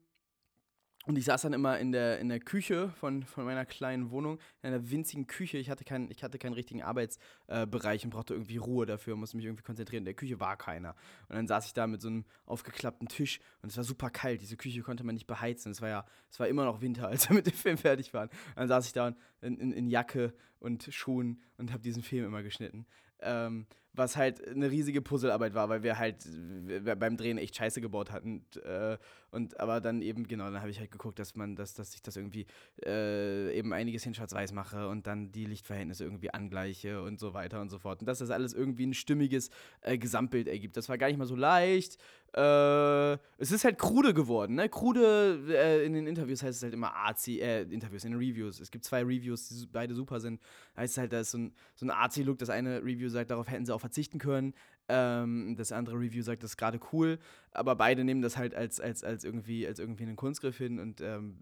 und 1.08 1.18
ich 1.18 1.26
saß 1.26 1.44
dann 1.44 1.54
immer 1.54 1.80
in 1.80 1.94
der, 1.94 2.20
in 2.20 2.28
der 2.28 2.42
Küche 2.42 2.90
von, 2.90 3.24
von 3.24 3.46
meiner 3.46 3.66
kleinen 3.66 4.12
Wohnung, 4.12 4.40
in 4.62 4.74
einer 4.74 4.90
winzigen 4.90 5.26
Küche. 5.26 5.58
Ich 5.58 5.70
hatte, 5.70 5.86
kein, 5.86 6.12
ich 6.12 6.22
hatte 6.22 6.38
keinen 6.38 6.54
richtigen 6.54 6.84
Arbeitsbereich 6.84 8.04
und 8.04 8.10
brauchte 8.10 8.34
irgendwie 8.34 8.58
Ruhe 8.58 8.86
dafür, 8.86 9.16
musste 9.16 9.38
mich 9.38 9.46
irgendwie 9.46 9.64
konzentrieren. 9.64 10.02
In 10.02 10.06
der 10.06 10.16
Küche 10.16 10.42
war 10.42 10.58
keiner. 10.58 10.96
Und 11.30 11.38
dann 11.38 11.48
saß 11.48 11.68
ich 11.68 11.74
da 11.74 11.88
mit 11.88 12.02
so 12.02 12.10
einem 12.10 12.26
aufgeklappten 12.46 13.08
Tisch 13.08 13.40
und 13.62 13.70
es 13.70 13.78
war 13.78 13.86
super 13.86 14.10
kalt. 14.10 14.42
Diese 14.42 14.58
Küche 14.58 14.82
konnte 14.82 15.06
man 15.06 15.16
nicht 15.16 15.28
beheizen. 15.28 15.72
Es 15.72 15.82
war 15.82 15.88
ja, 15.88 16.06
es 16.30 16.42
war 16.42 16.50
immer 16.50 16.66
noch 16.66 16.82
Winter, 16.82 17.08
als 17.08 17.30
wir 17.30 17.36
mit 17.38 17.46
dem 17.46 17.54
Film 17.54 17.78
fertig 17.78 18.14
waren. 18.14 18.28
Und 18.28 18.58
dann 18.58 18.68
saß 18.68 18.88
ich 18.88 18.94
da 18.94 19.16
in, 19.42 19.58
in, 19.58 19.72
in 19.72 19.88
Jacke 19.88 20.34
und 20.60 20.90
Schuhen 20.92 21.42
und 21.58 21.72
habe 21.72 21.84
diesen 21.84 22.04
Film 22.04 22.26
immer 22.26 22.44
geschnitten. 22.44 22.86
Ähm, 23.20 23.66
was 23.98 24.16
halt 24.16 24.48
eine 24.48 24.70
riesige 24.70 25.02
Puzzlearbeit 25.02 25.54
war, 25.54 25.70
weil 25.70 25.84
wir 25.84 25.98
halt 25.98 26.28
beim 27.00 27.18
Drehen 27.18 27.38
echt 27.38 27.56
Scheiße 27.56 27.82
gebaut 27.82 28.12
hatten. 28.12 28.38
Und, 28.38 28.64
äh, 28.64 28.98
und 29.32 29.60
aber 29.60 29.82
dann 29.82 30.02
eben, 30.02 30.28
genau, 30.28 30.46
dann 30.46 30.62
habe 30.62 30.70
ich 30.70 30.80
halt 30.80 30.92
geguckt, 30.92 31.20
dass 31.20 31.36
man, 31.36 31.56
dass, 31.56 31.74
dass 31.74 31.94
ich 31.94 32.02
das 32.02 32.16
irgendwie 32.16 32.46
äh, 32.86 33.58
eben 33.58 33.74
einiges 33.74 34.06
in 34.06 34.14
Schwarz-Weiß 34.14 34.54
mache 34.54 34.88
und 34.88 35.08
dann 35.08 35.32
die 35.32 35.46
Lichtverhältnisse 35.46 36.04
irgendwie 36.04 36.34
angleiche 36.34 37.02
und 37.02 37.20
so 37.20 37.34
weiter 37.34 37.62
und 37.62 37.70
so 37.70 37.80
fort. 37.80 38.02
Und 38.02 38.08
dass 38.08 38.20
das 38.20 38.30
alles 38.30 38.54
irgendwie 38.54 38.86
ein 38.86 38.94
stimmiges 38.94 39.50
äh, 39.82 39.98
Gesamtbild 39.98 40.48
ergibt. 40.48 40.78
Das 40.78 40.90
war 40.90 40.98
gar 40.98 41.08
nicht 41.08 41.18
mal 41.18 41.26
so 41.26 41.36
leicht. 41.36 41.98
Äh, 42.34 43.14
es 43.38 43.52
ist 43.52 43.64
halt 43.64 43.78
krude 43.78 44.14
geworden, 44.14 44.56
ne? 44.56 44.70
Krude, 44.70 45.44
äh, 45.50 45.86
in 45.86 45.94
den 45.94 46.08
Interviews 46.08 46.44
heißt 46.44 46.58
es 46.58 46.64
halt 46.64 46.74
immer 46.74 46.94
arzi, 46.94 47.40
äh, 47.40 47.64
Interviews, 47.64 48.04
in 48.04 48.12
den 48.12 48.20
Reviews. 48.20 48.60
Es 48.60 48.70
gibt 48.70 48.86
zwei 48.86 49.02
Reviews, 49.02 49.48
die 49.50 49.66
beide 49.66 49.96
super 49.96 50.20
sind. 50.20 50.42
Heißt 50.76 50.94
es 50.94 50.98
halt, 50.98 51.14
da 51.14 51.22
ist 51.22 51.32
so 51.32 51.38
ein, 51.38 51.54
so 51.76 51.86
ein 51.86 51.90
arzi-Look. 51.90 52.38
Das 52.38 52.50
eine 52.50 52.84
Review 52.84 53.10
sagt, 53.10 53.32
darauf 53.32 53.50
hätten 53.50 53.66
sie 53.66 53.74
auch 53.74 53.80
verzichten 53.80 54.20
können. 54.20 54.54
Ähm, 54.90 55.56
das 55.58 55.72
andere 55.72 55.98
Review 55.98 56.22
sagt, 56.22 56.44
das 56.44 56.52
ist 56.52 56.58
gerade 56.58 56.80
cool. 56.92 57.18
Aber 57.52 57.76
beide 57.76 58.04
nehmen 58.04 58.22
das 58.22 58.38
halt 58.38 58.54
als, 58.54 58.80
als, 58.80 59.04
als, 59.04 59.24
irgendwie, 59.24 59.66
als 59.66 59.80
irgendwie 59.80 60.04
einen 60.04 60.16
Kunstgriff 60.16 60.58
hin. 60.58 60.80
Und 60.80 61.02
ähm, 61.02 61.38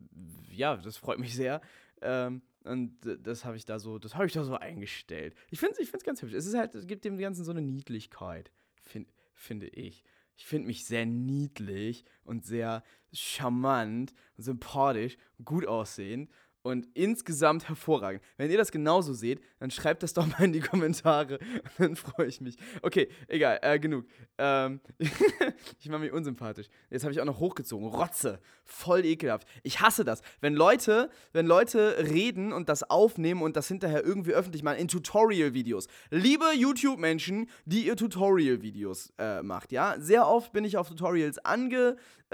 ja, 0.52 0.78
das 0.78 0.98
freut 0.98 1.20
mich 1.20 1.36
sehr. 1.36 1.62
Ähm, 2.02 2.42
und 2.64 2.98
das 3.04 3.46
habe 3.46 3.58
ich 3.58 3.66
da 3.66 3.80
so, 3.80 4.00
das 4.00 4.16
habe 4.16 4.26
ich 4.26 4.34
da 4.34 4.44
so 4.44 4.56
eingestellt. 4.56 5.36
Ich 5.52 5.60
finde 5.60 5.76
es 5.80 5.80
ich 5.80 6.04
ganz 6.04 6.22
hübsch. 6.22 6.34
Es 6.34 6.48
ist 6.48 6.56
halt, 6.56 6.74
es 6.74 6.88
gibt 6.88 7.06
dem 7.06 7.18
Ganzen 7.18 7.44
so 7.44 7.52
eine 7.52 7.62
Niedlichkeit, 7.62 8.52
find, 8.82 9.08
finde 9.34 9.68
ich. 9.68 10.04
Ich 10.38 10.46
finde 10.46 10.68
mich 10.68 10.86
sehr 10.86 11.06
niedlich 11.06 12.06
und 12.24 12.46
sehr 12.46 12.84
charmant, 13.14 14.14
sympathisch, 14.38 15.18
gut 15.44 15.66
aussehend 15.66 16.30
und 16.66 16.88
insgesamt 16.96 17.70
hervorragend. 17.70 18.24
Wenn 18.38 18.50
ihr 18.50 18.58
das 18.58 18.72
genauso 18.72 19.14
seht, 19.14 19.40
dann 19.60 19.70
schreibt 19.70 20.02
das 20.02 20.14
doch 20.14 20.26
mal 20.26 20.46
in 20.46 20.52
die 20.52 20.62
Kommentare. 20.62 21.38
Dann 21.78 21.96
freue 21.96 22.26
ich 22.26 22.42
mich. 22.42 22.56
Okay, 22.82 23.08
egal, 23.28 23.60
äh, 23.62 23.78
genug. 23.78 24.08
Ähm, 24.40 24.82
ich 25.80 25.90
mache 25.90 26.00
mich 26.00 26.12
unsympathisch. 26.12 26.66
Jetzt 26.90 27.04
habe 27.04 27.14
ich 27.14 27.22
auch 27.22 27.26
noch 27.26 27.40
hochgezogen. 27.40 27.88
Rotze. 27.88 28.40
Voll 28.64 29.06
ekelhaft. 29.06 29.48
Ich 29.62 29.80
hasse 29.80 30.04
das. 30.04 30.24
Wenn 30.42 30.56
Leute, 30.56 31.12
wenn 31.34 31.46
Leute 31.46 31.98
reden 32.00 32.52
und 32.52 32.68
das 32.68 32.82
aufnehmen 32.90 33.44
und 33.44 33.56
das 33.56 33.68
hinterher 33.68 34.04
irgendwie 34.04 34.34
öffentlich 34.34 34.64
machen 34.64 34.80
in 34.80 34.88
Tutorial-Videos. 34.88 35.86
Liebe 36.10 36.46
YouTube-Menschen, 36.56 37.48
die 37.66 37.86
ihr 37.86 37.96
Tutorial-Videos 37.96 39.14
äh, 39.20 39.44
macht, 39.44 39.72
ja. 39.72 39.98
Sehr 40.00 40.28
oft 40.28 40.52
bin 40.52 40.66
ich 40.66 40.78
auf 40.78 40.90
Tutorials 40.90 41.38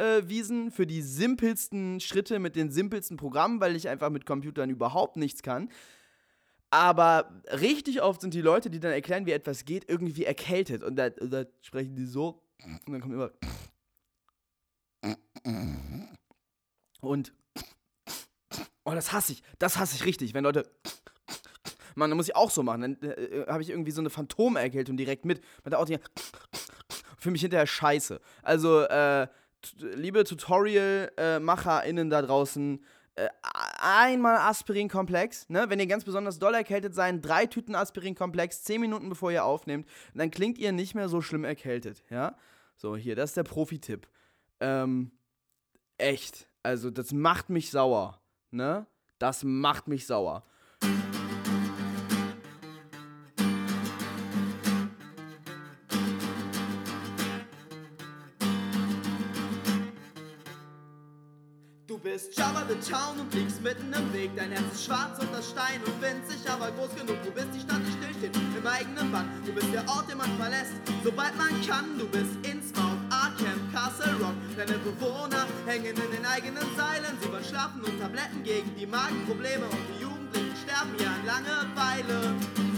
angewiesen 0.02 0.72
für 0.72 0.88
die 0.88 1.02
simpelsten 1.02 2.00
Schritte 2.00 2.40
mit 2.40 2.56
den 2.56 2.72
simpelsten 2.72 3.18
Programmen, 3.18 3.62
weil 3.62 3.76
ich 3.76 3.90
einfach 3.90 4.10
mit 4.10 4.26
Computern 4.26 4.70
überhaupt 4.70 5.18
nichts 5.18 5.44
kann. 5.44 5.70
Aber 6.70 7.42
richtig 7.52 8.02
oft 8.02 8.22
sind 8.22 8.34
die 8.34 8.42
Leute, 8.42 8.70
die 8.70 8.80
dann 8.80 8.94
erklären, 8.94 9.26
wie 9.26 9.32
etwas 9.32 9.66
geht, 9.66 9.90
irgendwie 9.90 10.24
erkältet. 10.24 10.84
Und 10.84 10.96
da, 10.96 11.10
da 11.10 11.46
sprechen 11.62 11.96
die 11.96 12.06
so. 12.06 12.42
Und 12.64 12.94
dann 12.94 13.02
kommt 13.02 13.14
immer. 13.14 13.32
Und. 17.02 17.34
Oh, 18.84 18.94
das 18.94 19.12
hasse 19.12 19.34
ich. 19.34 19.44
Das 19.60 19.78
hasse 19.78 19.96
ich 19.96 20.06
richtig. 20.06 20.34
Wenn 20.34 20.44
Leute. 20.44 20.72
Mann, 21.96 22.10
dann 22.10 22.16
muss 22.16 22.30
ich 22.30 22.36
auch 22.38 22.52
so 22.52 22.64
machen. 22.64 22.82
Dann 22.82 23.02
äh, 23.02 23.46
habe 23.48 23.62
ich 23.62 23.70
irgendwie 23.70 23.92
so 23.92 24.00
eine 24.00 24.10
Phantomerkältung 24.10 24.96
direkt 24.96 25.26
mit. 25.26 25.42
Man 25.64 25.72
da 25.72 25.78
auch 25.78 25.90
Für 27.18 27.32
mich 27.32 27.42
hinterher 27.42 27.68
scheiße. 27.68 28.22
Also, 28.44 28.84
äh, 28.84 29.28
liebe 29.80 30.24
Tutorial-MacherInnen 30.24 32.10
da 32.10 32.22
draußen, 32.22 32.84
äh, 33.16 33.28
einmal 33.80 34.38
Aspirin-Komplex, 34.38 35.50
ne? 35.50 35.66
Wenn 35.70 35.80
ihr 35.80 35.88
ganz 35.88 36.04
besonders 36.06 36.40
doll 36.40 36.54
erkältet 36.54 36.96
seid, 36.96 37.24
drei 37.24 37.46
Tüten 37.46 37.76
Aspirin-Komplex, 37.76 38.64
zehn 38.64 38.80
Minuten 38.80 39.10
bevor 39.10 39.32
ihr 39.32 39.44
aufnehmt, 39.44 39.88
dann 40.14 40.32
klingt 40.32 40.58
ihr 40.58 40.72
nicht 40.72 40.96
mehr 40.96 41.10
so 41.10 41.22
schlimm 41.22 41.44
erkältet, 41.44 42.04
ja? 42.10 42.36
So, 42.76 42.96
hier, 42.96 43.16
das 43.16 43.32
ist 43.32 43.38
der 43.38 43.44
Profi-Tipp. 43.44 44.08
Ähm, 44.60 45.12
echt. 45.98 46.48
Also, 46.64 46.90
das 46.90 47.12
macht 47.12 47.50
mich 47.50 47.70
sauer, 47.70 48.22
ne? 48.50 48.88
Das 49.20 49.44
macht 49.44 49.88
mich 49.88 50.08
sauer. 50.08 50.44
Bist 62.22 62.38
Java 62.38 62.64
the 62.68 62.76
Town 62.92 63.20
und 63.20 63.34
liegst 63.34 63.62
mitten 63.64 63.92
im 63.94 64.14
Weg. 64.14 64.32
Dein 64.36 64.52
Herz 64.52 64.74
ist 64.74 64.86
schwarz 64.86 65.18
und 65.20 65.34
das 65.34 65.50
Stein 65.50 65.82
und 65.86 66.02
winzig, 66.02 66.48
aber 66.50 66.72
groß 66.72 66.94
genug. 66.96 67.18
Du 67.24 67.32
bist 67.32 67.48
die 67.54 67.62
Stadt, 67.62 67.82
die 67.86 67.92
stillsteht 67.98 68.36
im 68.36 68.68
eigenen 68.68 69.12
Band. 69.12 69.30
Du 69.46 69.52
bist 69.54 69.74
der 69.74 69.88
Ort, 69.90 70.10
den 70.10 70.18
man 70.18 70.30
verlässt, 70.38 70.74
sobald 71.04 71.36
man 71.38 71.50
kann. 71.66 71.98
Du 71.98 72.08
bist 72.08 72.34
Innsmouth, 72.44 73.02
Arkham, 73.10 73.60
Castle 73.74 74.14
Rock. 74.22 74.36
Deine 74.56 74.78
Bewohner 74.80 75.48
hängen 75.66 75.96
in 75.98 76.12
den 76.12 76.26
eigenen 76.26 76.68
Seilen. 76.78 77.18
Sie 77.22 77.32
wollen 77.32 77.46
schlafen 77.46 77.82
und 77.82 78.00
Tabletten 78.00 78.44
gegen 78.44 78.70
die 78.76 78.86
Magenprobleme 78.86 79.66
und 79.66 79.84
die 79.90 80.02
Jugendlichen 80.04 80.56
sterben 80.62 80.94
ja 81.00 81.10
an 81.10 81.26
Langeweile. 81.26 82.71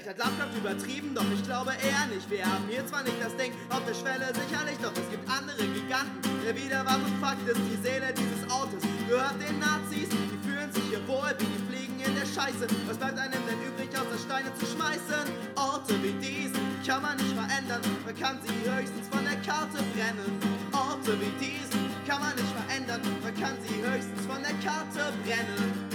Vielleicht 0.00 0.18
hat 0.18 0.32
Lovecraft 0.32 0.56
übertrieben, 0.56 1.14
doch 1.14 1.28
ich 1.30 1.42
glaube 1.44 1.72
eher 1.76 2.06
nicht. 2.08 2.24
Wir 2.30 2.46
haben 2.46 2.64
hier 2.68 2.86
zwar 2.86 3.02
nicht 3.02 3.20
das 3.20 3.36
Ding 3.36 3.52
auf 3.68 3.84
der 3.84 3.92
Schwelle, 3.92 4.32
sicherlich, 4.32 4.78
doch 4.80 4.96
es 4.96 5.10
gibt 5.10 5.28
andere 5.28 5.60
Giganten. 5.60 6.24
Der 6.40 6.56
wiederwahrung 6.56 7.12
Fakt 7.20 7.44
ist, 7.46 7.60
die 7.68 7.76
Seele 7.84 8.08
dieses 8.16 8.48
Autos 8.48 8.80
gehört 8.80 9.36
den 9.36 9.58
Nazis. 9.58 10.08
Die 10.08 10.40
fühlen 10.40 10.72
sich 10.72 10.84
hier 10.88 11.04
wohl 11.04 11.36
wie 11.36 11.44
die 11.44 11.62
Fliegen 11.68 12.00
in 12.00 12.14
der 12.16 12.24
Scheiße. 12.24 12.64
Was 12.88 12.96
bleibt 12.96 13.18
einem 13.18 13.44
denn 13.44 13.60
übrig, 13.60 13.92
außer 13.92 14.16
Steine 14.24 14.48
zu 14.56 14.64
schmeißen? 14.72 15.28
Orte 15.56 15.92
wie 16.00 16.16
diesen 16.16 16.64
kann 16.86 17.02
man 17.02 17.16
nicht 17.20 17.36
verändern, 17.36 17.84
man 18.06 18.16
kann 18.16 18.40
sie 18.40 18.56
höchstens 18.64 19.04
von 19.12 19.20
der 19.20 19.36
Karte 19.44 19.84
brennen. 19.92 20.32
Orte 20.72 21.12
wie 21.20 21.32
diesen 21.36 21.92
kann 22.08 22.24
man 22.24 22.32
nicht 22.40 22.52
verändern, 22.56 23.04
man 23.20 23.34
kann 23.36 23.56
sie 23.68 23.76
höchstens 23.84 24.24
von 24.24 24.40
der 24.40 24.56
Karte 24.64 25.12
brennen. 25.28 25.89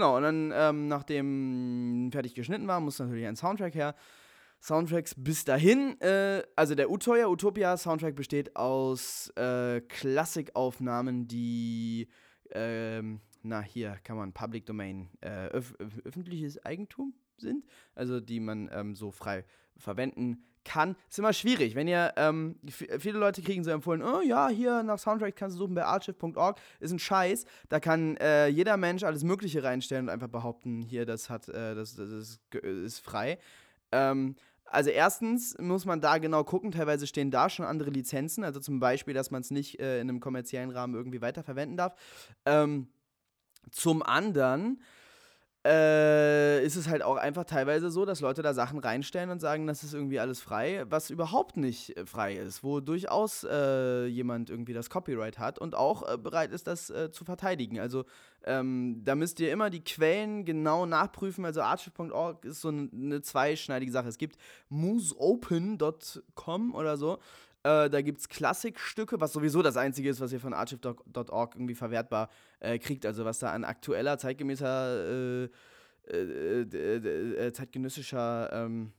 Genau, 0.00 0.16
und 0.16 0.22
dann, 0.22 0.50
ähm, 0.54 0.88
nachdem 0.88 2.08
fertig 2.10 2.34
geschnitten 2.34 2.66
war, 2.66 2.80
muss 2.80 2.98
natürlich 2.98 3.26
ein 3.26 3.36
Soundtrack 3.36 3.74
her. 3.74 3.94
Soundtracks 4.58 5.14
bis 5.14 5.44
dahin, 5.44 6.00
äh, 6.00 6.42
also 6.56 6.74
der 6.74 6.90
Utoya 6.90 7.28
Utopia 7.28 7.76
Soundtrack 7.76 8.16
besteht 8.16 8.56
aus 8.56 9.28
äh, 9.36 9.82
Klassikaufnahmen, 9.82 11.28
die, 11.28 12.08
ähm, 12.52 13.20
na 13.42 13.60
hier 13.60 13.98
kann 14.02 14.16
man 14.16 14.32
Public 14.32 14.64
Domain, 14.64 15.10
äh, 15.20 15.48
öf 15.54 15.74
öffentliches 15.78 16.64
Eigentum 16.64 17.12
sind, 17.36 17.66
also 17.94 18.20
die 18.20 18.40
man 18.40 18.70
ähm, 18.72 18.94
so 18.94 19.10
frei 19.10 19.44
verwenden 19.76 20.46
kann. 20.64 20.96
Ist 21.08 21.18
immer 21.18 21.32
schwierig, 21.32 21.74
wenn 21.74 21.88
ihr, 21.88 22.12
ähm, 22.16 22.56
viele 22.68 23.18
Leute 23.18 23.42
kriegen 23.42 23.64
so 23.64 23.70
empfohlen, 23.70 24.02
oh 24.02 24.20
ja, 24.20 24.48
hier 24.48 24.82
nach 24.82 24.98
Soundtrack 24.98 25.36
kannst 25.36 25.56
du 25.56 25.60
suchen 25.60 25.74
bei 25.74 25.84
archive.org, 25.84 26.58
ist 26.80 26.92
ein 26.92 26.98
Scheiß. 26.98 27.44
Da 27.68 27.80
kann 27.80 28.16
äh, 28.18 28.48
jeder 28.48 28.76
Mensch 28.76 29.02
alles 29.02 29.24
Mögliche 29.24 29.62
reinstellen 29.62 30.06
und 30.06 30.10
einfach 30.10 30.28
behaupten, 30.28 30.82
hier, 30.82 31.06
das 31.06 31.30
hat, 31.30 31.48
äh, 31.48 31.74
das, 31.74 31.96
das 31.96 32.10
ist, 32.10 32.40
ist 32.54 33.00
frei. 33.00 33.38
Ähm, 33.92 34.36
also 34.64 34.90
erstens 34.90 35.58
muss 35.58 35.84
man 35.84 36.00
da 36.00 36.18
genau 36.18 36.44
gucken, 36.44 36.70
teilweise 36.70 37.06
stehen 37.08 37.32
da 37.32 37.50
schon 37.50 37.66
andere 37.66 37.90
Lizenzen, 37.90 38.44
also 38.44 38.60
zum 38.60 38.78
Beispiel, 38.78 39.14
dass 39.14 39.32
man 39.32 39.40
es 39.40 39.50
nicht 39.50 39.80
äh, 39.80 40.00
in 40.00 40.08
einem 40.08 40.20
kommerziellen 40.20 40.70
Rahmen 40.70 40.94
irgendwie 40.94 41.20
weiterverwenden 41.20 41.76
darf. 41.76 41.94
Ähm, 42.46 42.88
zum 43.72 44.02
anderen 44.02 44.80
äh, 45.66 46.64
ist 46.64 46.76
es 46.76 46.88
halt 46.88 47.02
auch 47.02 47.16
einfach 47.16 47.44
teilweise 47.44 47.90
so, 47.90 48.06
dass 48.06 48.20
Leute 48.20 48.40
da 48.40 48.54
Sachen 48.54 48.78
reinstellen 48.78 49.28
und 49.28 49.40
sagen, 49.40 49.66
das 49.66 49.82
ist 49.82 49.92
irgendwie 49.92 50.18
alles 50.18 50.40
frei, 50.40 50.86
was 50.88 51.10
überhaupt 51.10 51.58
nicht 51.58 51.98
äh, 51.98 52.06
frei 52.06 52.36
ist, 52.36 52.64
wo 52.64 52.80
durchaus 52.80 53.44
äh, 53.44 54.06
jemand 54.06 54.48
irgendwie 54.48 54.72
das 54.72 54.88
Copyright 54.88 55.38
hat 55.38 55.58
und 55.58 55.74
auch 55.74 56.10
äh, 56.10 56.16
bereit 56.16 56.52
ist, 56.52 56.66
das 56.66 56.88
äh, 56.88 57.10
zu 57.10 57.26
verteidigen. 57.26 57.78
Also 57.78 58.06
ähm, 58.44 59.02
da 59.04 59.14
müsst 59.14 59.40
ihr 59.40 59.52
immer 59.52 59.68
die 59.68 59.84
Quellen 59.84 60.46
genau 60.46 60.86
nachprüfen. 60.86 61.44
Also 61.44 61.60
archive.org 61.60 62.46
ist 62.46 62.62
so 62.62 62.68
eine 62.68 63.20
zweischneidige 63.20 63.92
Sache. 63.92 64.08
Es 64.08 64.16
gibt 64.16 64.38
mooseopen.com 64.70 66.74
oder 66.74 66.96
so. 66.96 67.18
Äh, 67.62 67.90
da 67.90 68.00
gibt 68.00 68.20
es 68.20 68.28
Klassikstücke, 68.28 69.20
was 69.20 69.32
sowieso 69.32 69.60
das 69.62 69.76
Einzige 69.76 70.08
ist, 70.08 70.20
was 70.20 70.32
ihr 70.32 70.40
von 70.40 70.54
archive.org 70.54 71.54
irgendwie 71.54 71.74
verwertbar 71.74 72.30
äh, 72.60 72.78
kriegt. 72.78 73.04
Also 73.04 73.24
was 73.24 73.38
da 73.38 73.52
an 73.52 73.64
aktueller, 73.64 74.16
zeitgemäßer, 74.18 75.44
äh, 75.44 75.48
äh, 76.10 76.62
äh, 76.62 77.52
zeitgenössischer 77.52 78.50
ähm, 78.52 78.92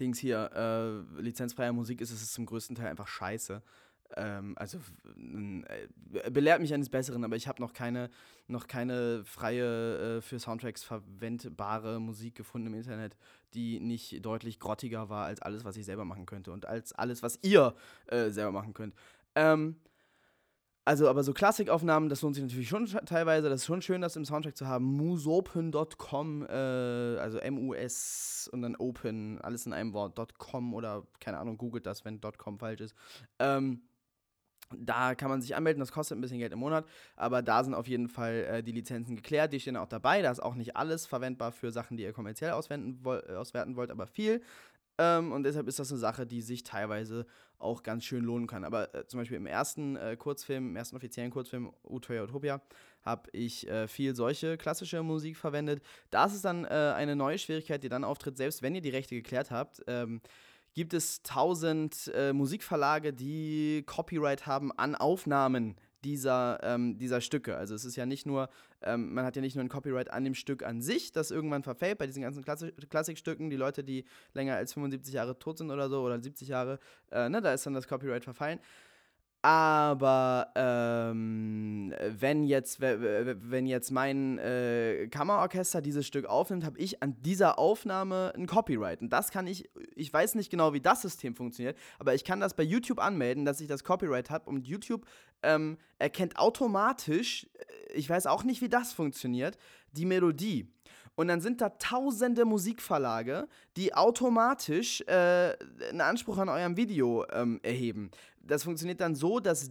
Dings 0.00 0.18
hier, 0.18 1.04
lizenzfreier 1.18 1.72
Musik 1.72 2.00
ist, 2.00 2.10
ist 2.10 2.22
es 2.22 2.32
zum 2.32 2.46
größten 2.46 2.76
Teil 2.76 2.88
einfach 2.88 3.06
scheiße. 3.06 3.62
Ähm, 4.16 4.54
also 4.56 4.78
äh, 5.16 6.30
belehrt 6.30 6.60
mich 6.60 6.72
eines 6.74 6.88
Besseren, 6.88 7.24
aber 7.24 7.36
ich 7.36 7.48
habe 7.48 7.60
noch 7.60 7.72
keine, 7.72 8.10
noch 8.46 8.66
keine 8.66 9.24
freie, 9.24 10.18
äh, 10.18 10.20
für 10.20 10.38
Soundtracks 10.38 10.84
verwendbare 10.84 12.00
Musik 12.00 12.34
gefunden 12.34 12.68
im 12.68 12.74
Internet, 12.74 13.16
die 13.54 13.80
nicht 13.80 14.24
deutlich 14.24 14.58
grottiger 14.58 15.08
war 15.08 15.26
als 15.26 15.40
alles, 15.42 15.64
was 15.64 15.76
ich 15.76 15.84
selber 15.84 16.04
machen 16.04 16.26
könnte 16.26 16.52
und 16.52 16.66
als 16.66 16.92
alles, 16.92 17.22
was 17.22 17.38
ihr 17.42 17.74
äh, 18.06 18.30
selber 18.30 18.52
machen 18.52 18.74
könnt. 18.74 18.94
Ähm, 19.34 19.76
also, 20.84 21.08
aber 21.08 21.22
so 21.22 21.32
Klassikaufnahmen, 21.32 22.08
das 22.08 22.22
lohnt 22.22 22.34
sich 22.34 22.42
natürlich 22.42 22.68
schon 22.68 22.86
teilweise. 22.86 23.48
Das 23.48 23.60
ist 23.60 23.66
schon 23.66 23.82
schön, 23.82 24.00
das 24.00 24.16
im 24.16 24.24
Soundtrack 24.24 24.56
zu 24.56 24.66
haben. 24.66 24.84
musopen.com, 24.84 26.42
äh, 26.42 26.52
also 27.18 27.38
M-U-S 27.38 28.50
und 28.52 28.62
dann 28.62 28.74
open, 28.74 29.40
alles 29.42 29.64
in 29.64 29.72
einem 29.72 29.92
Wort, 29.92 30.18
.com 30.38 30.74
oder 30.74 31.06
keine 31.20 31.38
Ahnung, 31.38 31.56
googelt 31.56 31.86
das, 31.86 32.04
wenn 32.04 32.20
.com 32.20 32.58
falsch 32.58 32.80
ist. 32.80 32.96
Ähm, 33.38 33.82
da 34.78 35.14
kann 35.14 35.28
man 35.28 35.42
sich 35.42 35.54
anmelden, 35.56 35.80
das 35.80 35.92
kostet 35.92 36.18
ein 36.18 36.20
bisschen 36.20 36.38
Geld 36.38 36.52
im 36.52 36.58
Monat, 36.58 36.86
aber 37.16 37.42
da 37.42 37.64
sind 37.64 37.74
auf 37.74 37.86
jeden 37.88 38.08
Fall 38.08 38.46
äh, 38.50 38.62
die 38.62 38.72
Lizenzen 38.72 39.16
geklärt, 39.16 39.52
die 39.52 39.60
stehen 39.60 39.76
auch 39.76 39.88
dabei. 39.88 40.22
Da 40.22 40.30
ist 40.30 40.40
auch 40.40 40.54
nicht 40.54 40.76
alles 40.76 41.06
verwendbar 41.06 41.52
für 41.52 41.70
Sachen, 41.70 41.96
die 41.96 42.02
ihr 42.02 42.12
kommerziell 42.12 42.50
äh, 42.50 42.54
auswerten 42.54 43.76
wollt, 43.76 43.90
aber 43.90 44.06
viel. 44.06 44.42
Ähm, 44.98 45.32
und 45.32 45.44
deshalb 45.44 45.68
ist 45.68 45.78
das 45.78 45.90
eine 45.90 45.98
Sache, 45.98 46.26
die 46.26 46.42
sich 46.42 46.62
teilweise 46.62 47.26
auch 47.58 47.82
ganz 47.82 48.04
schön 48.04 48.24
lohnen 48.24 48.46
kann. 48.46 48.64
Aber 48.64 48.94
äh, 48.94 49.06
zum 49.06 49.20
Beispiel 49.20 49.36
im 49.36 49.46
ersten 49.46 49.96
äh, 49.96 50.16
Kurzfilm, 50.16 50.70
im 50.70 50.76
ersten 50.76 50.96
offiziellen 50.96 51.30
Kurzfilm 51.30 51.72
Utoya 51.84 52.24
Utopia, 52.24 52.60
habe 53.02 53.30
ich 53.32 53.68
äh, 53.68 53.88
viel 53.88 54.14
solche 54.14 54.56
klassische 54.56 55.02
Musik 55.02 55.36
verwendet. 55.36 55.82
Das 56.10 56.34
ist 56.34 56.44
dann 56.44 56.64
äh, 56.64 56.68
eine 56.68 57.16
neue 57.16 57.38
Schwierigkeit, 57.38 57.82
die 57.82 57.88
dann 57.88 58.04
auftritt, 58.04 58.36
selbst 58.36 58.62
wenn 58.62 58.74
ihr 58.74 58.80
die 58.80 58.90
Rechte 58.90 59.14
geklärt 59.14 59.50
habt. 59.50 59.82
Ähm, 59.86 60.20
gibt 60.74 60.94
es 60.94 61.22
tausend 61.22 62.10
äh, 62.14 62.32
Musikverlage, 62.32 63.12
die 63.12 63.82
Copyright 63.86 64.46
haben 64.46 64.72
an 64.72 64.94
Aufnahmen 64.94 65.76
dieser, 66.04 66.58
ähm, 66.62 66.98
dieser 66.98 67.20
Stücke. 67.20 67.56
Also 67.56 67.74
es 67.74 67.84
ist 67.84 67.96
ja 67.96 68.06
nicht 68.06 68.26
nur, 68.26 68.48
ähm, 68.82 69.14
man 69.14 69.24
hat 69.24 69.36
ja 69.36 69.42
nicht 69.42 69.54
nur 69.54 69.64
ein 69.64 69.68
Copyright 69.68 70.10
an 70.10 70.24
dem 70.24 70.34
Stück 70.34 70.64
an 70.64 70.82
sich, 70.82 71.12
das 71.12 71.30
irgendwann 71.30 71.62
verfällt 71.62 71.98
bei 71.98 72.06
diesen 72.06 72.22
ganzen 72.22 72.42
Klassi 72.42 72.72
Klassikstücken, 72.90 73.50
die 73.50 73.56
Leute, 73.56 73.84
die 73.84 74.04
länger 74.34 74.56
als 74.56 74.72
75 74.72 75.14
Jahre 75.14 75.38
tot 75.38 75.58
sind 75.58 75.70
oder 75.70 75.88
so 75.88 76.02
oder 76.02 76.20
70 76.20 76.48
Jahre, 76.48 76.78
äh, 77.10 77.28
ne, 77.28 77.40
da 77.40 77.52
ist 77.52 77.66
dann 77.66 77.74
das 77.74 77.86
Copyright 77.86 78.24
verfallen. 78.24 78.58
Aber 79.44 80.52
ähm, 80.54 81.92
wenn, 82.08 82.44
jetzt, 82.44 82.80
wenn 82.80 83.66
jetzt 83.66 83.90
mein 83.90 84.38
äh, 84.38 85.08
Kammerorchester 85.10 85.82
dieses 85.82 86.06
Stück 86.06 86.26
aufnimmt, 86.26 86.64
habe 86.64 86.78
ich 86.78 87.02
an 87.02 87.20
dieser 87.22 87.58
Aufnahme 87.58 88.32
ein 88.36 88.46
Copyright. 88.46 89.00
Und 89.00 89.12
das 89.12 89.32
kann 89.32 89.48
ich, 89.48 89.68
ich 89.96 90.12
weiß 90.12 90.36
nicht 90.36 90.48
genau, 90.48 90.74
wie 90.74 90.80
das 90.80 91.02
System 91.02 91.34
funktioniert, 91.34 91.76
aber 91.98 92.14
ich 92.14 92.22
kann 92.22 92.38
das 92.38 92.54
bei 92.54 92.62
YouTube 92.62 93.00
anmelden, 93.00 93.44
dass 93.44 93.60
ich 93.60 93.66
das 93.66 93.82
Copyright 93.82 94.30
habe. 94.30 94.48
Und 94.48 94.68
YouTube 94.68 95.06
ähm, 95.42 95.76
erkennt 95.98 96.38
automatisch, 96.38 97.48
äh, 97.58 97.94
ich 97.94 98.08
weiß 98.08 98.26
auch 98.26 98.44
nicht, 98.44 98.62
wie 98.62 98.68
das 98.68 98.92
funktioniert, 98.92 99.58
die 99.90 100.06
Melodie. 100.06 100.68
Und 101.14 101.28
dann 101.28 101.40
sind 101.40 101.60
da 101.60 101.68
tausende 101.68 102.44
Musikverlage, 102.44 103.46
die 103.76 103.94
automatisch 103.94 105.02
äh, 105.02 105.54
einen 105.90 106.00
Anspruch 106.00 106.38
an 106.38 106.48
eurem 106.48 106.76
Video 106.76 107.26
ähm, 107.30 107.60
erheben. 107.62 108.10
Das 108.46 108.64
funktioniert 108.64 109.00
dann 109.00 109.14
so, 109.14 109.40
dass 109.40 109.70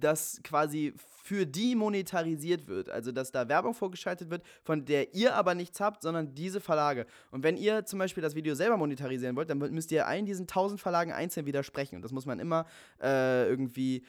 das 0.00 0.40
quasi 0.42 0.94
für 1.24 1.46
die 1.46 1.74
monetarisiert 1.74 2.66
wird. 2.66 2.90
Also, 2.90 3.10
dass 3.10 3.32
da 3.32 3.48
Werbung 3.48 3.72
vorgeschaltet 3.72 4.28
wird, 4.28 4.42
von 4.62 4.84
der 4.84 5.14
ihr 5.14 5.34
aber 5.34 5.54
nichts 5.54 5.80
habt, 5.80 6.02
sondern 6.02 6.34
diese 6.34 6.60
Verlage. 6.60 7.06
Und 7.30 7.42
wenn 7.42 7.56
ihr 7.56 7.86
zum 7.86 7.98
Beispiel 7.98 8.22
das 8.22 8.34
Video 8.34 8.54
selber 8.54 8.76
monetarisieren 8.76 9.34
wollt, 9.34 9.48
dann 9.48 9.58
müsst 9.58 9.90
ihr 9.90 10.06
allen 10.06 10.26
diesen 10.26 10.46
tausend 10.46 10.80
Verlagen 10.80 11.12
einzeln 11.12 11.46
widersprechen. 11.46 11.96
Und 11.96 12.02
das 12.02 12.12
muss 12.12 12.26
man 12.26 12.40
immer 12.40 12.66
äh, 13.02 13.48
irgendwie 13.48 14.04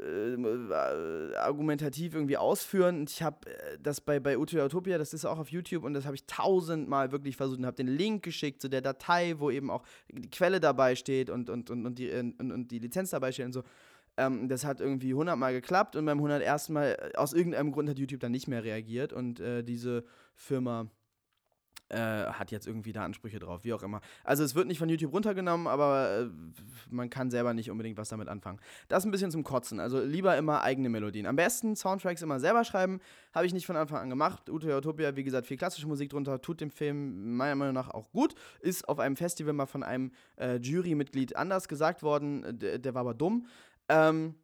äh, 0.00 1.36
argumentativ 1.36 2.14
irgendwie 2.14 2.36
ausführen. 2.36 3.00
Und 3.00 3.10
ich 3.10 3.22
habe 3.22 3.48
äh, 3.50 3.78
das 3.80 4.00
bei, 4.00 4.20
bei 4.20 4.38
Utopia 4.38 4.98
das 4.98 5.14
ist 5.14 5.24
auch 5.24 5.38
auf 5.38 5.48
YouTube 5.50 5.84
und 5.84 5.94
das 5.94 6.04
habe 6.04 6.14
ich 6.14 6.26
tausendmal 6.26 7.12
wirklich 7.12 7.36
versucht 7.36 7.58
und 7.58 7.66
habe 7.66 7.76
den 7.76 7.88
Link 7.88 8.22
geschickt 8.22 8.62
zu 8.62 8.68
der 8.68 8.80
Datei, 8.80 9.34
wo 9.38 9.50
eben 9.50 9.70
auch 9.70 9.84
die 10.10 10.30
Quelle 10.30 10.60
dabei 10.60 10.94
steht 10.94 11.30
und, 11.30 11.50
und, 11.50 11.70
und, 11.70 11.86
und, 11.86 11.98
die, 11.98 12.10
und, 12.10 12.52
und 12.52 12.70
die 12.70 12.78
Lizenz 12.78 13.10
dabei 13.10 13.32
steht 13.32 13.46
und 13.46 13.52
so. 13.52 13.62
Ähm, 14.16 14.48
das 14.48 14.64
hat 14.64 14.80
irgendwie 14.80 15.14
hundertmal 15.14 15.52
geklappt 15.52 15.96
und 15.96 16.04
beim 16.04 16.18
101. 16.18 16.68
Mal, 16.68 16.96
äh, 17.00 17.16
aus 17.16 17.32
irgendeinem 17.32 17.72
Grund 17.72 17.88
hat 17.88 17.98
YouTube 17.98 18.20
dann 18.20 18.32
nicht 18.32 18.48
mehr 18.48 18.62
reagiert 18.62 19.12
und 19.12 19.40
äh, 19.40 19.62
diese 19.62 20.04
Firma 20.34 20.90
äh, 21.92 22.32
hat 22.32 22.50
jetzt 22.50 22.66
irgendwie 22.66 22.92
da 22.92 23.04
Ansprüche 23.04 23.38
drauf, 23.38 23.64
wie 23.64 23.72
auch 23.72 23.82
immer. 23.82 24.00
Also 24.24 24.42
es 24.44 24.54
wird 24.54 24.66
nicht 24.66 24.78
von 24.78 24.88
YouTube 24.88 25.12
runtergenommen, 25.12 25.66
aber 25.66 26.20
äh, 26.20 26.26
man 26.90 27.10
kann 27.10 27.30
selber 27.30 27.54
nicht 27.54 27.70
unbedingt 27.70 27.98
was 27.98 28.08
damit 28.08 28.28
anfangen. 28.28 28.58
Das 28.88 29.02
ist 29.02 29.06
ein 29.06 29.10
bisschen 29.10 29.30
zum 29.30 29.44
Kotzen. 29.44 29.80
Also 29.80 30.00
lieber 30.00 30.36
immer 30.36 30.62
eigene 30.62 30.88
Melodien. 30.88 31.26
Am 31.26 31.36
besten 31.36 31.76
Soundtracks 31.76 32.22
immer 32.22 32.40
selber 32.40 32.64
schreiben. 32.64 33.00
Habe 33.34 33.46
ich 33.46 33.52
nicht 33.52 33.66
von 33.66 33.76
Anfang 33.76 33.98
an 33.98 34.10
gemacht. 34.10 34.48
Utopia 34.48 34.76
Utopia, 34.76 35.16
wie 35.16 35.24
gesagt, 35.24 35.46
viel 35.46 35.56
klassische 35.56 35.86
Musik 35.86 36.10
drunter, 36.10 36.40
tut 36.40 36.60
dem 36.60 36.70
Film 36.70 37.36
meiner 37.36 37.54
Meinung 37.54 37.74
nach 37.74 37.90
auch 37.90 38.10
gut. 38.12 38.34
Ist 38.60 38.88
auf 38.88 38.98
einem 38.98 39.16
Festival 39.16 39.52
mal 39.52 39.66
von 39.66 39.82
einem 39.82 40.12
äh, 40.36 40.56
Jurymitglied 40.56 41.36
anders 41.36 41.68
gesagt 41.68 42.02
worden. 42.02 42.58
Der, 42.58 42.78
der 42.78 42.94
war 42.94 43.02
aber 43.02 43.14
dumm. 43.14 43.46
Ähm, 43.88 44.34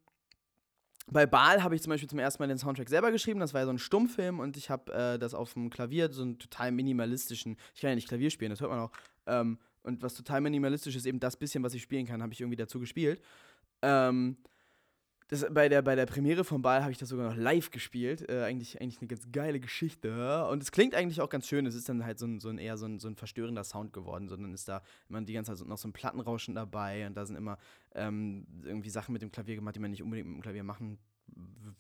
bei 1.11 1.27
Baal 1.27 1.63
habe 1.63 1.75
ich 1.75 1.83
zum 1.83 1.91
Beispiel 1.91 2.09
zum 2.09 2.19
ersten 2.19 2.43
Mal 2.43 2.49
den 2.49 2.59
Soundtrack 2.59 2.89
selber 2.89 3.11
geschrieben. 3.11 3.41
Das 3.41 3.55
war 3.55 3.61
ja 3.61 3.67
so 3.67 3.73
ein 3.73 3.79
Stummfilm 3.79 4.41
und 4.41 4.57
ich 4.57 4.71
habe 4.71 4.93
äh, 4.93 5.19
das 5.19 5.35
auf 5.35 5.55
dem 5.55 5.71
Klavier, 5.71 6.11
so 6.11 6.23
einen 6.23 6.39
total 6.39 6.73
minimalistischen, 6.73 7.57
ich 7.75 7.81
kann 7.81 7.91
ja 7.91 7.95
nicht 7.95 8.09
Klavier 8.09 8.31
spielen, 8.31 8.51
das 8.51 8.61
hört 8.61 8.71
man 8.71 8.81
auch. 8.81 8.93
Ähm, 9.27 9.59
und 9.83 10.03
was 10.03 10.15
total 10.15 10.41
minimalistisch 10.41 10.97
ist, 10.97 11.07
eben 11.07 11.21
das 11.21 11.37
bisschen, 11.37 11.63
was 11.63 11.75
ich 11.75 11.83
spielen 11.83 12.07
kann, 12.07 12.23
habe 12.23 12.33
ich 12.33 12.41
irgendwie 12.41 12.57
dazu 12.57 12.79
gespielt. 12.79 13.23
Ähm, 13.81 14.37
das, 15.29 15.47
bei, 15.51 15.69
der, 15.69 15.83
bei 15.83 15.95
der 15.95 16.07
Premiere 16.07 16.43
von 16.43 16.63
Ball 16.63 16.81
habe 16.81 16.91
ich 16.91 16.99
das 16.99 17.11
sogar 17.11 17.29
noch 17.29 17.37
live 17.37 17.71
gespielt. 17.71 18.29
Äh, 18.29 18.45
eigentlich, 18.45 18.81
eigentlich 18.81 18.99
eine 19.01 19.09
ganz 19.09 19.29
geile 19.31 19.61
Geschichte. 19.61 20.47
Und 20.47 20.63
es 20.63 20.73
klingt 20.73 20.95
eigentlich 20.95 21.21
auch 21.21 21.29
ganz 21.29 21.47
schön. 21.47 21.67
Es 21.67 21.75
ist 21.75 21.89
dann 21.89 22.05
halt 22.05 22.19
so 22.19 22.27
ein, 22.27 22.41
so 22.41 22.49
ein 22.49 22.59
eher 22.59 22.79
so 22.79 22.87
ein, 22.87 22.99
so 22.99 23.09
ein 23.09 23.15
verstörender 23.15 23.63
Sound 23.63 23.93
geworden, 23.93 24.29
sondern 24.29 24.55
ist 24.55 24.69
da 24.69 24.83
immer 25.09 25.21
die 25.21 25.35
ganze 25.35 25.55
Zeit 25.55 25.69
noch 25.69 25.77
so 25.77 25.87
ein 25.87 25.93
Plattenrauschen 25.93 26.55
dabei 26.55 27.07
und 27.07 27.15
da 27.15 27.27
sind 27.27 27.37
immer 27.37 27.59
ähm, 27.95 28.47
irgendwie 28.65 28.91
Sachen 28.91 29.13
mit 29.13 29.21
dem 29.21 29.31
Klavier 29.31 29.57
gemacht, 29.57 29.77
die 29.77 29.81
man 29.81 29.91
nicht 29.91 30.03
unbedingt 30.03 30.29
mit 30.29 30.39
dem 30.39 30.43
Klavier 30.43 30.65
machen 30.65 30.99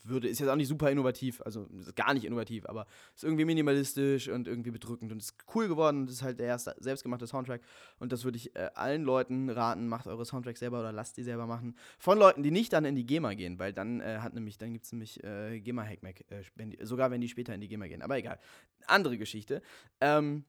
würde, 0.05 0.29
ist 0.29 0.39
jetzt 0.39 0.49
auch 0.49 0.57
nicht 0.57 0.69
super 0.69 0.91
innovativ, 0.91 1.43
also 1.43 1.67
gar 1.95 2.15
nicht 2.15 2.25
innovativ, 2.25 2.67
aber 2.67 2.87
ist 3.15 3.25
irgendwie 3.25 3.44
minimalistisch 3.44 4.29
und 4.29 4.49
irgendwie 4.49 4.71
bedrückend 4.71 5.13
und 5.13 5.19
ist 5.19 5.35
cool 5.55 5.69
geworden 5.69 6.03
und 6.03 6.11
ist 6.11 6.23
halt 6.23 6.38
der 6.38 6.46
erste 6.46 6.75
selbstgemachte 6.79 7.27
Soundtrack 7.27 7.61
und 7.99 8.13
das 8.13 8.25
würde 8.25 8.37
ich 8.37 8.55
äh, 8.57 8.71
allen 8.75 9.03
Leuten 9.03 9.51
raten, 9.51 9.88
macht 9.88 10.07
eure 10.07 10.25
Soundtracks 10.25 10.61
selber 10.61 10.81
oder 10.81 10.92
lasst 10.92 11.17
die 11.17 11.23
selber 11.23 11.46
machen. 11.46 11.77
Von 11.99 12.19
Leuten, 12.19 12.42
die 12.42 12.51
nicht 12.51 12.73
dann 12.73 12.85
in 12.85 12.94
die 12.94 13.07
GEMA 13.07 13.35
gehen, 13.35 13.59
weil 13.59 13.73
dann 13.73 14.01
äh, 14.01 14.19
hat 14.21 14.35
nämlich, 14.35 14.59
dann 14.59 14.73
gibt 14.73 14.85
es 14.85 14.92
nämlich 14.92 15.23
äh, 15.25 15.61
GEMA-Hackmack, 15.61 16.25
äh, 16.31 16.85
sogar 16.85 17.11
wenn 17.11 17.21
die 17.21 17.29
später 17.29 17.55
in 17.55 17.61
die 17.61 17.69
GEMA 17.69 17.87
gehen, 17.87 18.03
aber 18.03 18.17
egal. 18.17 18.38
Andere 18.87 19.19
Geschichte. 19.19 19.63
Ähm, 20.01 20.44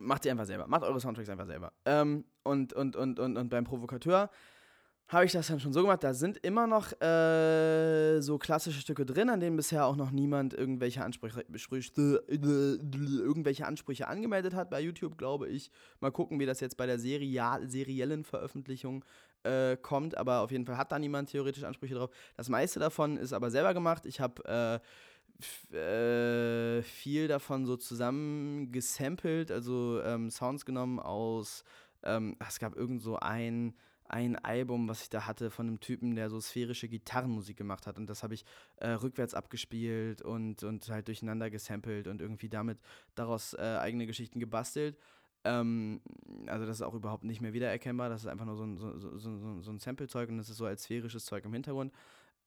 macht 0.00 0.22
sie 0.22 0.30
einfach 0.30 0.46
selber, 0.46 0.66
macht 0.66 0.84
eure 0.84 1.00
Soundtracks 1.00 1.28
einfach 1.28 1.46
selber. 1.46 1.72
Ähm, 1.84 2.24
und, 2.42 2.72
und, 2.72 2.96
und, 2.96 3.18
und, 3.18 3.36
und 3.36 3.48
beim 3.48 3.64
Provokateur 3.64 4.30
habe 5.08 5.24
ich 5.24 5.32
das 5.32 5.46
dann 5.46 5.58
schon 5.58 5.72
so 5.72 5.80
gemacht. 5.80 6.04
Da 6.04 6.12
sind 6.12 6.36
immer 6.38 6.66
noch 6.66 6.92
äh, 7.00 8.20
so 8.20 8.36
klassische 8.38 8.80
Stücke 8.80 9.06
drin, 9.06 9.30
an 9.30 9.40
denen 9.40 9.56
bisher 9.56 9.86
auch 9.86 9.96
noch 9.96 10.10
niemand 10.10 10.52
irgendwelche 10.52 11.02
Ansprüche, 11.02 11.44
irgendwelche 12.28 13.66
Ansprüche 13.66 14.06
angemeldet 14.06 14.54
hat 14.54 14.68
bei 14.68 14.80
YouTube, 14.80 15.16
glaube 15.16 15.48
ich. 15.48 15.70
Mal 16.00 16.12
gucken, 16.12 16.38
wie 16.38 16.46
das 16.46 16.60
jetzt 16.60 16.76
bei 16.76 16.84
der 16.86 16.98
Serial, 16.98 17.68
seriellen 17.68 18.22
Veröffentlichung 18.24 19.02
äh, 19.44 19.78
kommt. 19.78 20.16
Aber 20.18 20.40
auf 20.40 20.50
jeden 20.50 20.66
Fall 20.66 20.76
hat 20.76 20.92
da 20.92 20.98
niemand 20.98 21.30
theoretisch 21.30 21.64
Ansprüche 21.64 21.94
drauf. 21.94 22.10
Das 22.36 22.50
meiste 22.50 22.78
davon 22.78 23.16
ist 23.16 23.32
aber 23.32 23.50
selber 23.50 23.72
gemacht. 23.72 24.04
Ich 24.04 24.20
habe 24.20 24.80
äh, 25.72 25.74
äh, 25.74 26.82
viel 26.82 27.28
davon 27.28 27.64
so 27.64 27.76
zusammen 27.76 28.72
gesampelt, 28.72 29.50
also 29.50 30.02
ähm, 30.02 30.28
Sounds 30.30 30.66
genommen 30.66 30.98
aus. 30.98 31.64
Ähm, 32.02 32.36
es 32.46 32.58
gab 32.58 32.76
irgend 32.76 33.00
so 33.00 33.18
ein 33.18 33.74
ein 34.08 34.36
Album, 34.36 34.88
was 34.88 35.02
ich 35.02 35.10
da 35.10 35.26
hatte, 35.26 35.50
von 35.50 35.66
einem 35.66 35.80
Typen, 35.80 36.14
der 36.14 36.30
so 36.30 36.40
sphärische 36.40 36.88
Gitarrenmusik 36.88 37.56
gemacht 37.56 37.86
hat. 37.86 37.98
Und 37.98 38.08
das 38.08 38.22
habe 38.22 38.34
ich 38.34 38.44
äh, 38.76 38.88
rückwärts 38.90 39.34
abgespielt 39.34 40.22
und, 40.22 40.62
und 40.64 40.88
halt 40.88 41.08
durcheinander 41.08 41.50
gesampelt 41.50 42.08
und 42.08 42.20
irgendwie 42.20 42.48
damit 42.48 42.78
daraus 43.14 43.54
äh, 43.54 43.78
eigene 43.80 44.06
Geschichten 44.06 44.40
gebastelt. 44.40 44.96
Ähm, 45.44 46.00
also 46.46 46.66
das 46.66 46.76
ist 46.76 46.82
auch 46.82 46.94
überhaupt 46.94 47.24
nicht 47.24 47.40
mehr 47.40 47.52
wiedererkennbar. 47.52 48.08
Das 48.08 48.22
ist 48.22 48.26
einfach 48.26 48.46
nur 48.46 48.56
so 48.56 48.64
ein, 48.64 48.76
so, 48.76 48.98
so, 48.98 49.16
so, 49.18 49.60
so 49.60 49.70
ein 49.70 49.78
Sample-Zeug 49.78 50.28
und 50.30 50.38
das 50.38 50.48
ist 50.48 50.56
so 50.56 50.66
als 50.66 50.84
sphärisches 50.84 51.24
Zeug 51.24 51.44
im 51.44 51.52
Hintergrund. 51.52 51.92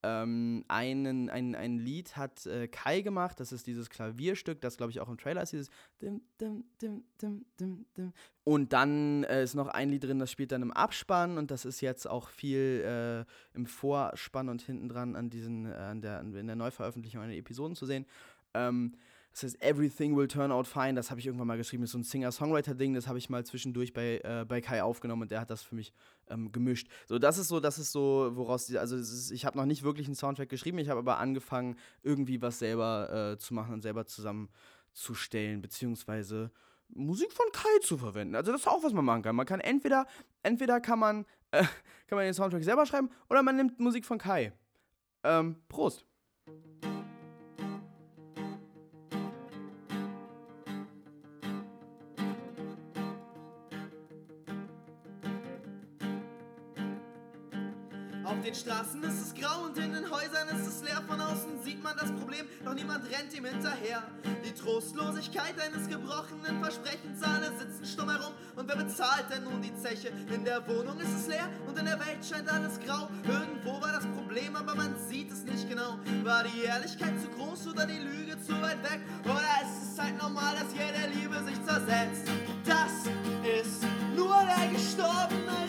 Ähm, 0.04 0.66
einen, 0.68 1.30
ein, 1.30 1.54
ein 1.54 1.78
Lied 1.78 2.18
hat 2.18 2.48
äh, 2.48 2.68
Kai 2.68 3.02
gemacht, 3.02 3.40
das 3.40 3.52
ist 3.52 3.68
dieses 3.68 3.90
Klavierstück, 3.90 4.60
das 4.60 4.78
glaube 4.78 4.92
ich 4.92 5.00
auch 5.00 5.10
im 5.10 5.18
Trailer 5.18 5.44
ist, 5.44 5.52
dieses 5.54 5.70
dim, 6.02 6.22
dim, 6.40 6.64
dim, 6.82 7.04
dim, 7.22 7.46
dim, 7.60 7.86
dim. 7.96 8.14
Und 8.44 8.74
dann 8.74 9.24
äh, 9.26 9.44
ist 9.44 9.54
noch 9.54 9.68
ein 9.68 9.90
Lied 9.90 10.04
drin, 10.04 10.18
das 10.18 10.32
spielt 10.32 10.52
dann 10.52 10.64
im 10.64 10.72
Abspann 10.72 11.38
und 11.38 11.52
das 11.52 11.66
ist 11.66 11.82
jetzt 11.82 12.10
auch 12.10 12.30
viel 12.30 13.26
äh, 13.28 13.56
im 13.56 13.68
Vorspann 13.68 14.50
und 14.50 14.64
hinten 14.64 14.90
dran 14.90 15.16
an 15.16 15.30
diesen, 15.30 15.68
äh, 15.68 15.76
an 15.76 16.02
der, 16.02 16.22
in 16.22 16.48
der 16.48 16.56
Neuveröffentlichung 16.56 17.22
einer 17.22 17.36
Episoden 17.36 17.76
zu 17.76 17.86
sehen. 17.86 18.08
Ähm, 18.56 18.94
das 19.32 19.44
heißt, 19.44 19.62
Everything 19.62 20.16
Will 20.18 20.28
Turn 20.28 20.52
Out 20.52 20.68
Fine, 20.68 20.96
das 20.96 21.10
habe 21.10 21.20
ich 21.20 21.26
irgendwann 21.26 21.48
mal 21.48 21.58
geschrieben, 21.58 21.84
das 21.84 21.90
ist 21.90 21.94
so 21.94 22.00
ein 22.00 22.04
Singer-Songwriter-Ding, 22.04 22.94
das 22.94 23.08
habe 23.08 23.18
ich 23.18 23.30
mal 23.30 23.46
zwischendurch 23.46 23.94
bei, 23.94 24.20
äh, 24.24 24.46
bei 24.46 24.60
Kai 24.60 24.84
aufgenommen 24.84 25.22
und 25.22 25.32
der 25.32 25.40
hat 25.40 25.50
das 25.50 25.62
für 25.62 25.76
mich 25.76 25.94
ähm, 26.32 26.52
gemischt. 26.52 26.88
So, 27.08 27.20
das 27.20 27.38
ist 27.38 27.50
so, 27.50 27.60
das 27.60 27.78
ist 27.78 27.92
so, 27.92 28.32
woraus, 28.34 28.66
die, 28.66 28.78
also 28.78 28.96
ist, 28.96 29.32
ich 29.32 29.46
habe 29.46 29.58
noch 29.58 29.66
nicht 29.66 29.84
wirklich 29.84 30.08
einen 30.08 30.16
Soundtrack 30.16 30.50
geschrieben, 30.50 30.78
ich 30.80 30.90
habe 30.90 31.00
aber 31.00 31.18
angefangen, 31.18 31.76
irgendwie 32.04 32.42
was 32.42 32.60
selber 32.60 33.34
äh, 33.34 33.38
zu 33.38 33.54
machen 33.54 33.74
und 33.74 33.82
selber 33.82 34.06
zusammenzustellen, 34.06 35.62
beziehungsweise 35.62 36.52
Musik 36.90 37.32
von 37.32 37.46
Kai 37.54 37.80
zu 37.82 37.98
verwenden. 37.98 38.36
Also 38.36 38.52
das 38.52 38.62
ist 38.62 38.68
auch, 38.68 38.84
was 38.84 38.94
man 38.94 39.06
machen 39.06 39.22
kann. 39.22 39.36
Man 39.36 39.46
kann 39.46 39.60
entweder, 39.60 40.08
entweder 40.44 40.82
kann 40.82 41.00
man, 41.00 41.26
äh, 41.52 41.64
kann 42.08 42.18
man 42.18 42.26
den 42.26 42.34
Soundtrack 42.34 42.64
selber 42.64 42.86
schreiben 42.86 43.10
oder 43.30 43.44
man 43.44 43.56
nimmt 43.56 43.80
Musik 43.80 44.06
von 44.06 44.18
Kai. 44.18 44.54
Ähm, 45.24 45.58
Prost. 45.70 46.06
Den 58.52 58.56
Straßen 58.56 59.02
ist 59.04 59.22
es 59.22 59.34
grau 59.34 59.64
und 59.64 59.78
in 59.78 59.94
den 59.94 60.12
Häusern 60.12 60.50
ist 60.50 60.68
es 60.68 60.84
leer. 60.84 61.02
Von 61.08 61.22
außen 61.22 61.64
sieht 61.64 61.82
man 61.82 61.96
das 61.96 62.12
Problem, 62.12 62.46
doch 62.66 62.74
niemand 62.74 63.06
rennt 63.10 63.34
ihm 63.34 63.46
hinterher. 63.46 64.04
Die 64.44 64.52
Trostlosigkeit 64.52 65.56
eines 65.58 65.88
gebrochenen 65.88 66.62
Versprechens, 66.62 67.24
alle 67.24 67.48
sitzen 67.58 67.86
stumm 67.86 68.10
herum. 68.10 68.34
Und 68.58 68.68
wer 68.68 68.76
bezahlt 68.76 69.26
denn 69.32 69.46
nun 69.46 69.62
die 69.62 69.74
Zeche? 69.76 70.12
In 70.34 70.44
der 70.44 70.68
Wohnung 70.68 71.00
ist 71.00 71.16
es 71.18 71.28
leer 71.28 71.48
und 71.66 71.80
in 71.80 71.86
der 71.86 71.98
Welt 72.00 72.26
scheint 72.28 72.52
alles 72.52 72.78
grau. 72.86 73.08
Irgendwo 73.24 73.82
war 73.82 73.94
das 73.94 74.06
Problem, 74.18 74.54
aber 74.58 74.76
man 74.76 74.96
sieht 75.08 75.32
es 75.32 75.44
nicht 75.44 75.70
genau. 75.70 75.98
War 76.24 76.44
die 76.44 76.64
Ehrlichkeit 76.64 77.14
zu 77.22 77.30
groß 77.30 77.68
oder 77.68 77.86
die 77.86 78.00
Lüge 78.00 78.36
zu 78.42 78.52
weit 78.62 78.84
weg? 78.84 79.00
Oder 79.24 79.48
ist 79.64 79.94
es 79.94 79.98
halt 79.98 80.22
normal, 80.22 80.56
dass 80.60 80.74
jede 80.74 81.08
Liebe 81.16 81.42
sich 81.46 81.64
zersetzt? 81.64 82.28
Das 82.66 83.08
ist 83.48 83.86
nur 84.14 84.44
der 84.44 84.68
gestorbene 84.74 85.61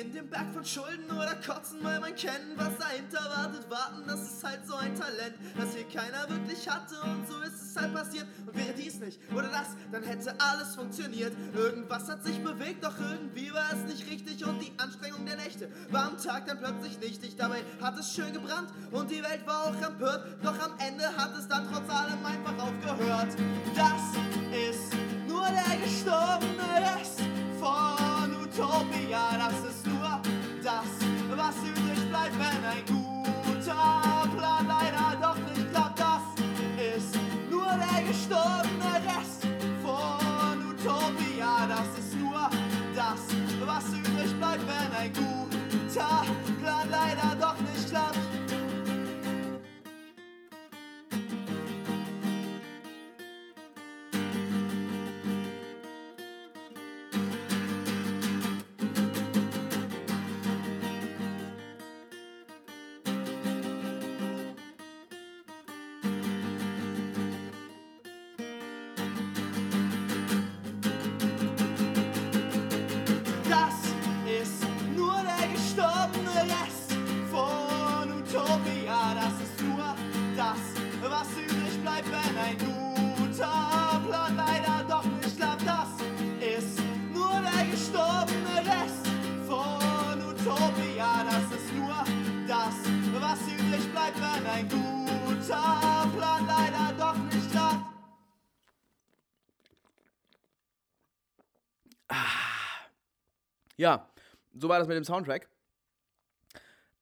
in 0.00 0.12
dem 0.12 0.28
Berg 0.28 0.52
von 0.52 0.64
Schulden 0.64 1.10
oder 1.10 1.34
kotzen, 1.34 1.78
weil 1.82 1.98
man 2.00 2.14
kennen, 2.14 2.52
was 2.56 2.76
dahinter 2.78 3.18
wartet. 3.18 3.68
Warten, 3.68 4.04
das 4.06 4.20
ist 4.20 4.44
halt 4.44 4.66
so 4.66 4.74
ein 4.76 4.94
Talent, 4.94 5.34
das 5.56 5.74
hier 5.74 5.88
keiner 5.88 6.28
wirklich 6.28 6.68
hatte 6.68 6.94
und 7.02 7.26
so 7.26 7.40
ist 7.40 7.70
es 7.70 7.76
halt 7.76 7.94
passiert. 7.94 8.26
Und 8.46 8.56
wäre 8.56 8.72
dies 8.74 9.00
nicht 9.00 9.18
oder 9.32 9.48
das, 9.48 9.68
dann 9.90 10.02
hätte 10.02 10.34
alles 10.38 10.76
funktioniert. 10.76 11.32
Irgendwas 11.54 12.08
hat 12.08 12.24
sich 12.24 12.42
bewegt, 12.42 12.84
doch 12.84 12.94
irgendwie 12.98 13.52
war 13.52 13.72
es 13.72 13.92
nicht 13.92 14.08
richtig 14.08 14.44
und 14.44 14.60
die 14.60 14.72
Anstrengung 14.78 15.26
der 15.26 15.36
Nächte 15.36 15.68
war 15.90 16.06
am 16.06 16.18
Tag 16.18 16.46
dann 16.46 16.58
plötzlich 16.58 16.98
nichtig. 17.00 17.36
Dabei 17.36 17.64
hat 17.80 17.98
es 17.98 18.14
schön 18.14 18.32
gebrannt 18.32 18.72
und 18.92 19.10
die 19.10 19.22
Welt 19.22 19.46
war 19.46 19.64
auch 19.64 19.82
empört, 19.82 20.26
doch 20.42 20.58
am 20.60 20.78
Ende 20.78 21.04
hat 21.16 21.36
es 21.36 21.48
dann 21.48 21.66
trotz 21.72 21.88
allem 21.90 22.24
einfach 22.24 22.54
aufgehört. 22.58 23.34
Das 23.74 24.02
ist 24.52 24.92
nur 25.26 25.46
der 25.46 25.76
gestorbene 25.82 26.96
Rest 26.96 27.20
von 27.58 28.17
Utopia, 28.58 29.38
das 29.38 29.70
ist 29.70 29.86
nur 29.86 30.20
das, 30.64 30.84
was 31.30 31.54
übrig 31.62 32.08
bleibt, 32.08 32.36
wenn 32.36 32.64
ein 32.64 32.84
guter 32.88 34.17
Ja, 103.78 104.10
so 104.52 104.68
war 104.68 104.78
das 104.78 104.88
mit 104.88 104.96
dem 104.96 105.04
Soundtrack. 105.04 105.48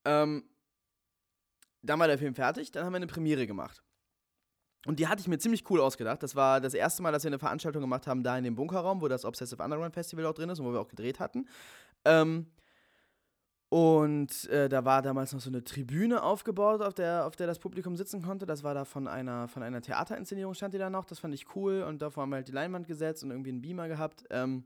Ähm, 0.05 0.45
dann 1.83 1.99
war 1.99 2.07
der 2.07 2.19
Film 2.19 2.35
fertig, 2.35 2.71
dann 2.71 2.85
haben 2.85 2.93
wir 2.93 2.99
eine 2.99 3.07
Premiere 3.07 3.47
gemacht. 3.47 3.83
Und 4.87 5.01
die 5.01 5.09
hatte 5.09 5.21
ich 5.21 5.27
mir 5.27 5.39
ziemlich 5.39 5.69
cool 5.69 5.81
ausgedacht. 5.81 6.23
Das 6.23 6.37
war 6.37 6.61
das 6.61 6.75
erste 6.75 7.03
Mal, 7.03 7.11
dass 7.11 7.25
wir 7.25 7.31
eine 7.31 7.41
Veranstaltung 7.41 7.83
gemacht 7.83 8.07
haben, 8.07 8.23
da 8.23 8.39
in 8.39 8.45
dem 8.45 8.55
Bunkerraum, 8.55 9.01
wo 9.01 9.09
das 9.09 9.25
Obsessive 9.25 9.61
Underground 9.61 9.95
Festival 9.95 10.27
auch 10.27 10.35
drin 10.35 10.49
ist 10.51 10.61
und 10.61 10.67
wo 10.67 10.73
wir 10.73 10.81
auch 10.81 10.89
gedreht 10.89 11.19
hatten. 11.19 11.49
Ähm, 12.05 12.47
und 13.69 14.49
äh, 14.49 14.69
da 14.69 14.85
war 14.85 15.03
damals 15.03 15.33
noch 15.33 15.41
so 15.41 15.51
eine 15.51 15.65
Tribüne 15.65 16.23
aufgebaut, 16.23 16.83
auf 16.83 16.95
der, 16.95 17.27
auf 17.27 17.35
der 17.35 17.49
das 17.49 17.59
Publikum 17.59 17.97
sitzen 17.97 18.23
konnte. 18.23 18.47
Das 18.47 18.63
war 18.63 18.75
da 18.75 18.85
von 18.85 19.09
einer, 19.09 19.49
von 19.49 19.65
einer 19.65 19.81
Theaterinszenierung, 19.81 20.55
stand 20.55 20.75
die 20.75 20.79
da 20.79 20.89
noch. 20.89 21.05
Das 21.05 21.19
fand 21.19 21.35
ich 21.35 21.57
cool. 21.57 21.83
Und 21.83 22.01
davor 22.01 22.23
haben 22.23 22.31
wir 22.31 22.37
halt 22.37 22.49
die 22.49 22.53
Leinwand 22.53 22.87
gesetzt 22.87 23.25
und 23.25 23.33
irgendwie 23.33 23.51
einen 23.51 23.63
Beamer 23.63 23.89
gehabt. 23.89 24.25
Ähm, 24.31 24.65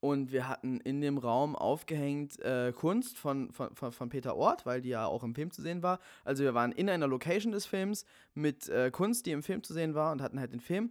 und 0.00 0.32
wir 0.32 0.48
hatten 0.48 0.80
in 0.80 1.00
dem 1.00 1.18
Raum 1.18 1.56
aufgehängt 1.56 2.38
äh, 2.40 2.72
Kunst 2.72 3.16
von, 3.16 3.52
von, 3.52 3.74
von, 3.74 4.08
Peter 4.08 4.36
Ort, 4.36 4.66
weil 4.66 4.80
die 4.80 4.90
ja 4.90 5.06
auch 5.06 5.24
im 5.24 5.34
Film 5.34 5.50
zu 5.50 5.62
sehen 5.62 5.82
war. 5.82 5.98
Also 6.24 6.44
wir 6.44 6.54
waren 6.54 6.72
in 6.72 6.88
einer 6.88 7.06
Location 7.06 7.52
des 7.52 7.66
Films 7.66 8.04
mit 8.34 8.68
äh, 8.68 8.90
Kunst, 8.90 9.26
die 9.26 9.32
im 9.32 9.42
Film 9.42 9.62
zu 9.62 9.72
sehen 9.72 9.94
war 9.94 10.12
und 10.12 10.22
hatten 10.22 10.38
halt 10.38 10.52
den 10.52 10.60
Film. 10.60 10.90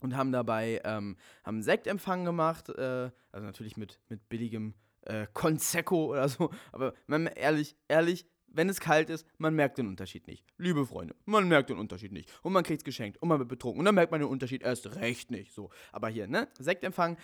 Und 0.00 0.16
haben 0.16 0.32
dabei 0.32 0.82
ähm, 0.84 1.16
haben 1.44 1.62
Sektempfang 1.62 2.26
gemacht, 2.26 2.68
äh, 2.68 3.10
also 3.32 3.46
natürlich 3.46 3.78
mit, 3.78 4.00
mit 4.10 4.28
billigem 4.28 4.74
äh, 5.02 5.26
Conseco 5.32 6.10
oder 6.10 6.28
so. 6.28 6.50
Aber 6.72 6.92
man, 7.06 7.26
ehrlich, 7.26 7.74
ehrlich, 7.88 8.26
wenn 8.54 8.68
es 8.68 8.80
kalt 8.80 9.10
ist, 9.10 9.26
man 9.38 9.54
merkt 9.54 9.78
den 9.78 9.88
Unterschied 9.88 10.26
nicht. 10.26 10.44
Liebe 10.58 10.86
Freunde, 10.86 11.14
man 11.24 11.48
merkt 11.48 11.70
den 11.70 11.78
Unterschied 11.78 12.12
nicht. 12.12 12.30
Und 12.42 12.52
man 12.52 12.62
kriegt 12.62 12.82
es 12.82 12.84
geschenkt 12.84 13.20
und 13.20 13.28
man 13.28 13.38
wird 13.38 13.48
betrunken. 13.48 13.80
Und 13.80 13.84
dann 13.84 13.94
merkt 13.94 14.12
man 14.12 14.20
den 14.20 14.28
Unterschied 14.28 14.62
erst 14.62 14.94
recht 14.96 15.30
nicht. 15.30 15.52
So. 15.52 15.70
Aber 15.92 16.08
hier, 16.08 16.26
ne? 16.26 16.48
Sektempfang. 16.58 17.16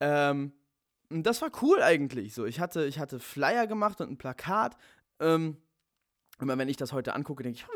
Ähm, 0.00 0.52
das 1.10 1.40
war 1.42 1.50
cool 1.62 1.82
eigentlich. 1.82 2.34
So, 2.34 2.44
ich 2.44 2.60
hatte, 2.60 2.84
ich 2.84 2.98
hatte 2.98 3.18
Flyer 3.18 3.66
gemacht 3.66 4.00
und 4.00 4.10
ein 4.10 4.18
Plakat. 4.18 4.76
Ähm, 5.20 5.56
immer 6.40 6.58
wenn 6.58 6.68
ich 6.68 6.76
das 6.76 6.92
heute 6.92 7.14
angucke, 7.14 7.42
denke 7.42 7.58
ich, 7.58 7.66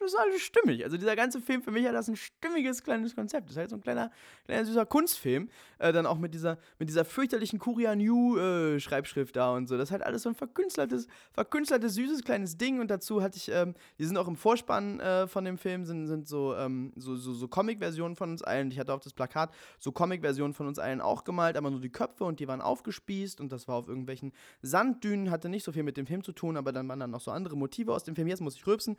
das 0.00 0.12
ist, 0.12 0.18
alles 0.18 0.42
stimmig. 0.42 0.84
Also 0.84 0.96
dieser 0.96 1.16
ganze 1.16 1.40
Film, 1.40 1.62
für 1.62 1.70
mich 1.70 1.86
hat 1.86 1.94
das 1.94 2.08
ein 2.08 2.16
stimmiges 2.16 2.82
kleines 2.82 3.14
Konzept. 3.14 3.46
Das 3.48 3.52
ist 3.52 3.58
halt 3.58 3.70
so 3.70 3.76
ein 3.76 3.80
kleiner, 3.80 4.10
kleiner 4.44 4.64
süßer 4.64 4.86
Kunstfilm. 4.86 5.48
Äh, 5.78 5.92
dann 5.92 6.06
auch 6.06 6.18
mit 6.18 6.34
dieser, 6.34 6.58
mit 6.78 6.88
dieser 6.88 7.04
fürchterlichen 7.04 7.58
Kuria 7.58 7.94
New 7.96 8.38
äh, 8.38 8.78
Schreibschrift 8.78 9.36
da 9.36 9.54
und 9.54 9.68
so. 9.68 9.76
Das 9.76 9.88
ist 9.88 9.92
halt 9.92 10.02
alles 10.02 10.22
so 10.22 10.28
ein 10.28 10.34
verkünsteltes, 10.34 11.08
verkünsteltes, 11.32 11.94
süßes 11.94 12.22
kleines 12.22 12.56
Ding. 12.56 12.80
Und 12.80 12.90
dazu 12.90 13.22
hatte 13.22 13.36
ich, 13.36 13.50
ähm, 13.50 13.74
die 13.98 14.04
sind 14.04 14.16
auch 14.16 14.28
im 14.28 14.36
Vorspann 14.36 15.00
äh, 15.00 15.26
von 15.26 15.44
dem 15.44 15.58
Film, 15.58 15.84
sind, 15.84 16.06
sind 16.06 16.28
so, 16.28 16.54
ähm, 16.54 16.92
so, 16.96 17.16
so, 17.16 17.32
so 17.32 17.48
Comic-Versionen 17.48 18.16
von 18.16 18.30
uns 18.30 18.42
allen. 18.42 18.70
Ich 18.70 18.78
hatte 18.78 18.92
auf 18.92 19.02
das 19.02 19.12
Plakat 19.12 19.52
so 19.78 19.90
Comic-Versionen 19.90 20.54
von 20.54 20.66
uns 20.66 20.78
allen 20.78 21.00
auch 21.00 21.24
gemalt, 21.24 21.56
aber 21.56 21.70
nur 21.70 21.80
die 21.80 21.90
Köpfe 21.90 22.24
und 22.24 22.40
die 22.40 22.48
waren 22.48 22.60
aufgespießt 22.60 23.40
und 23.40 23.50
das 23.52 23.68
war 23.68 23.76
auf 23.76 23.88
irgendwelchen 23.88 24.32
Sanddünen, 24.62 25.30
hatte 25.30 25.48
nicht 25.48 25.64
so 25.64 25.72
viel 25.72 25.82
mit 25.82 25.96
dem 25.96 26.06
Film 26.06 26.22
zu 26.22 26.32
tun, 26.32 26.56
aber 26.56 26.72
dann 26.72 26.88
waren 26.88 27.00
dann 27.00 27.10
noch 27.10 27.20
so 27.20 27.30
andere 27.30 27.56
Motive 27.56 27.70
Motive 27.70 27.94
aus 27.94 28.04
dem 28.04 28.14
Film, 28.14 28.28
jetzt 28.28 28.40
muss 28.40 28.56
ich 28.56 28.66
rülpsen. 28.66 28.96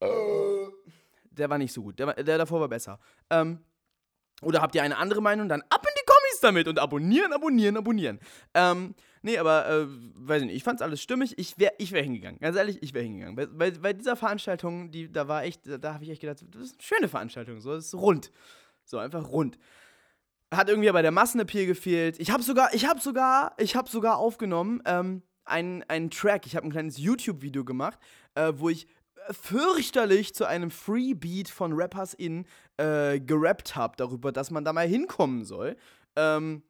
Äh, 0.00 0.08
der 1.30 1.50
war 1.50 1.58
nicht 1.58 1.72
so 1.72 1.82
gut. 1.82 1.98
Der, 1.98 2.14
der 2.14 2.38
davor 2.38 2.60
war 2.60 2.68
besser. 2.68 2.98
Ähm, 3.30 3.60
oder 4.42 4.60
habt 4.60 4.74
ihr 4.74 4.82
eine 4.82 4.98
andere 4.98 5.22
Meinung? 5.22 5.48
Dann 5.48 5.62
ab 5.70 5.82
in 5.82 5.94
die 5.94 6.06
Kommis 6.06 6.40
damit 6.40 6.68
und 6.68 6.78
abonnieren, 6.78 7.32
abonnieren, 7.32 7.76
abonnieren. 7.76 8.20
Ähm, 8.54 8.94
nee, 9.22 9.38
aber, 9.38 9.68
äh, 9.68 9.86
weiß 9.88 10.42
ich 10.42 10.46
nicht, 10.46 10.56
ich 10.56 10.64
fand's 10.64 10.82
alles 10.82 11.00
stimmig. 11.00 11.38
Ich 11.38 11.58
wäre 11.58 11.72
ich 11.78 11.92
wär 11.92 12.02
hingegangen. 12.02 12.38
Ganz 12.40 12.56
ehrlich, 12.56 12.82
ich 12.82 12.92
wäre 12.92 13.04
hingegangen. 13.04 13.34
Bei, 13.34 13.46
bei, 13.46 13.70
bei, 13.70 13.92
dieser 13.94 14.16
Veranstaltung, 14.16 14.90
die, 14.90 15.10
da 15.10 15.26
war 15.28 15.44
echt, 15.44 15.66
da, 15.66 15.78
da 15.78 15.94
habe 15.94 16.04
ich 16.04 16.10
echt 16.10 16.20
gedacht, 16.20 16.44
das 16.50 16.62
ist 16.62 16.74
eine 16.74 16.82
schöne 16.82 17.08
Veranstaltung. 17.08 17.60
So, 17.60 17.72
das 17.72 17.86
ist 17.86 17.94
rund. 17.94 18.30
So, 18.84 18.98
einfach 18.98 19.28
rund. 19.28 19.58
Hat 20.54 20.68
irgendwie 20.68 20.90
bei 20.90 21.02
der 21.02 21.10
Massenappeal 21.12 21.66
gefehlt. 21.66 22.20
Ich 22.20 22.30
habe 22.30 22.42
sogar, 22.42 22.74
ich 22.74 22.86
habe 22.86 23.00
sogar, 23.00 23.54
ich 23.58 23.74
habe 23.74 23.88
sogar 23.88 24.18
aufgenommen, 24.18 24.82
ähm, 24.84 25.22
einen, 25.46 25.82
einen 25.84 26.10
Track. 26.10 26.46
Ich 26.46 26.56
habe 26.56 26.66
ein 26.66 26.70
kleines 26.70 26.98
YouTube-Video 26.98 27.64
gemacht, 27.64 27.98
äh, 28.34 28.52
wo 28.54 28.68
ich 28.68 28.86
fürchterlich 29.30 30.34
zu 30.34 30.44
einem 30.46 30.70
Freebeat 30.70 31.48
von 31.48 31.72
Rappers 31.72 32.14
in 32.14 32.46
äh, 32.76 33.20
gerappt 33.20 33.76
habe, 33.76 33.94
darüber, 33.96 34.32
dass 34.32 34.50
man 34.50 34.64
da 34.64 34.72
mal 34.72 34.86
hinkommen 34.86 35.44
soll. 35.44 35.76
Ähm, 36.16 36.62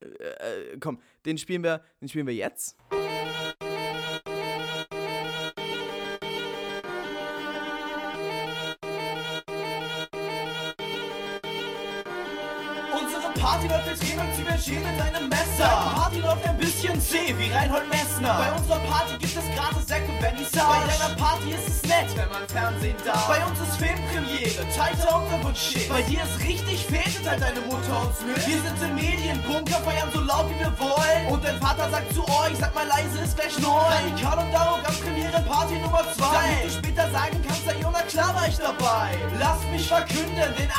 äh, 0.00 0.06
äh, 0.06 0.78
komm, 0.80 1.00
den 1.24 1.38
spielen 1.38 1.62
wir, 1.62 1.82
den 2.00 2.08
spielen 2.08 2.26
wir 2.26 2.34
jetzt. 2.34 2.76
Jetzt 13.94 14.10
jemand 14.10 14.34
zu 14.34 14.42
Berger 14.42 14.90
mit 14.90 15.14
einem 15.14 15.28
Messer. 15.28 15.70
Deine 15.70 15.94
Party 15.94 16.18
läuft 16.18 16.48
ein 16.48 16.56
bisschen 16.56 17.00
zäh, 17.00 17.32
wie 17.38 17.48
Reinhold 17.52 17.88
Messner. 17.88 18.34
Bei 18.42 18.50
unserer 18.50 18.80
Party 18.90 19.12
gibt 19.18 19.36
es 19.36 19.46
gratis 19.54 19.86
und 19.86 20.18
Benny 20.18 20.44
Sauer. 20.50 20.82
Bei 20.82 20.98
deiner 20.98 21.14
Party 21.14 21.50
ist 21.54 21.68
es 21.68 21.82
nett, 21.86 22.10
wenn 22.16 22.28
man 22.28 22.42
Fernsehen 22.48 22.96
darf. 23.06 23.28
Bei 23.28 23.38
uns 23.46 23.54
ist 23.60 23.76
Filmpremiere, 23.78 24.66
tighter 24.74 25.14
Untergrund 25.14 25.56
steht. 25.56 25.88
Bei 25.88 26.02
dir 26.02 26.24
ist 26.24 26.40
richtig 26.42 26.86
fehlt 26.86 27.22
halt 27.22 27.40
deine 27.40 27.60
Mutter 27.70 27.94
uns 28.02 28.18
mit. 28.26 28.34
Wir 28.34 28.58
sind 28.66 28.82
im 28.82 28.94
Medienbunker, 28.96 29.78
feiern 29.86 30.10
so 30.12 30.22
laut 30.22 30.50
wie 30.50 30.58
wir 30.58 30.74
wollen. 30.74 31.26
Und 31.30 31.44
dein 31.44 31.60
Vater 31.60 31.88
sagt 31.88 32.12
zu 32.12 32.26
euch, 32.26 32.58
sag 32.58 32.74
mal 32.74 32.88
leise, 32.88 33.22
ist 33.22 33.38
gleich 33.38 33.56
neun. 33.60 33.78
Radikal 33.78 34.38
und 34.42 34.50
Daro, 34.50 34.82
ganz 34.82 34.98
Premiere, 34.98 35.38
Party 35.46 35.78
Nummer 35.78 36.02
zwei. 36.18 36.34
Damit 36.34 36.66
du 36.66 36.70
später 36.82 37.10
sagen 37.12 37.38
kannst, 37.46 37.66
ja, 37.66 37.72
Jona, 37.78 38.02
klar 38.02 38.34
war 38.34 38.48
ich 38.48 38.58
dabei. 38.58 39.14
Lass 39.38 39.62
mich 39.70 39.86
verkünden, 39.86 40.50
den 40.58 40.70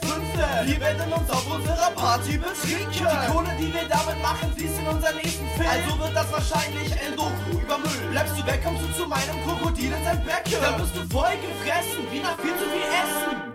18.05. 0.00 0.25
Wir 0.36 0.80
werden 0.80 1.12
uns 1.12 1.30
auf 1.30 1.50
unserer 1.50 1.90
Party 1.92 2.36
betrinken. 2.36 2.92
Die 2.92 3.32
Kohle, 3.32 3.48
die 3.58 3.72
wir 3.72 3.88
damit 3.88 4.20
machen, 4.20 4.52
fließt 4.52 4.78
in 4.80 4.86
unseren 4.86 5.16
nächsten 5.16 5.46
Film. 5.48 5.68
Also 5.68 5.98
wird 5.98 6.14
das 6.14 6.32
wahrscheinlich 6.32 6.92
El 6.92 7.16
Doku 7.16 7.62
über 7.62 7.78
Müll. 7.78 8.10
Bleibst 8.10 8.38
du 8.38 8.46
weg, 8.46 8.60
kommst 8.62 8.82
du 8.82 8.92
zu 8.92 9.08
meinem 9.08 9.42
Krokodil 9.44 9.92
in 9.92 10.04
sein 10.04 10.22
Becken. 10.24 10.60
Dann 10.60 10.80
wirst 10.80 10.94
du 10.94 11.08
voll 11.08 11.36
gefressen, 11.40 12.04
wie 12.10 12.20
nach 12.20 12.38
viel 12.38 12.52
zu 12.52 12.64
viel 12.64 12.82
Essen. 12.82 13.52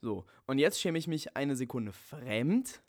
So, 0.00 0.24
und 0.46 0.58
jetzt 0.58 0.80
schäme 0.80 0.98
ich 0.98 1.06
mich 1.06 1.36
eine 1.36 1.54
Sekunde 1.54 1.92
fremd. 1.92 2.82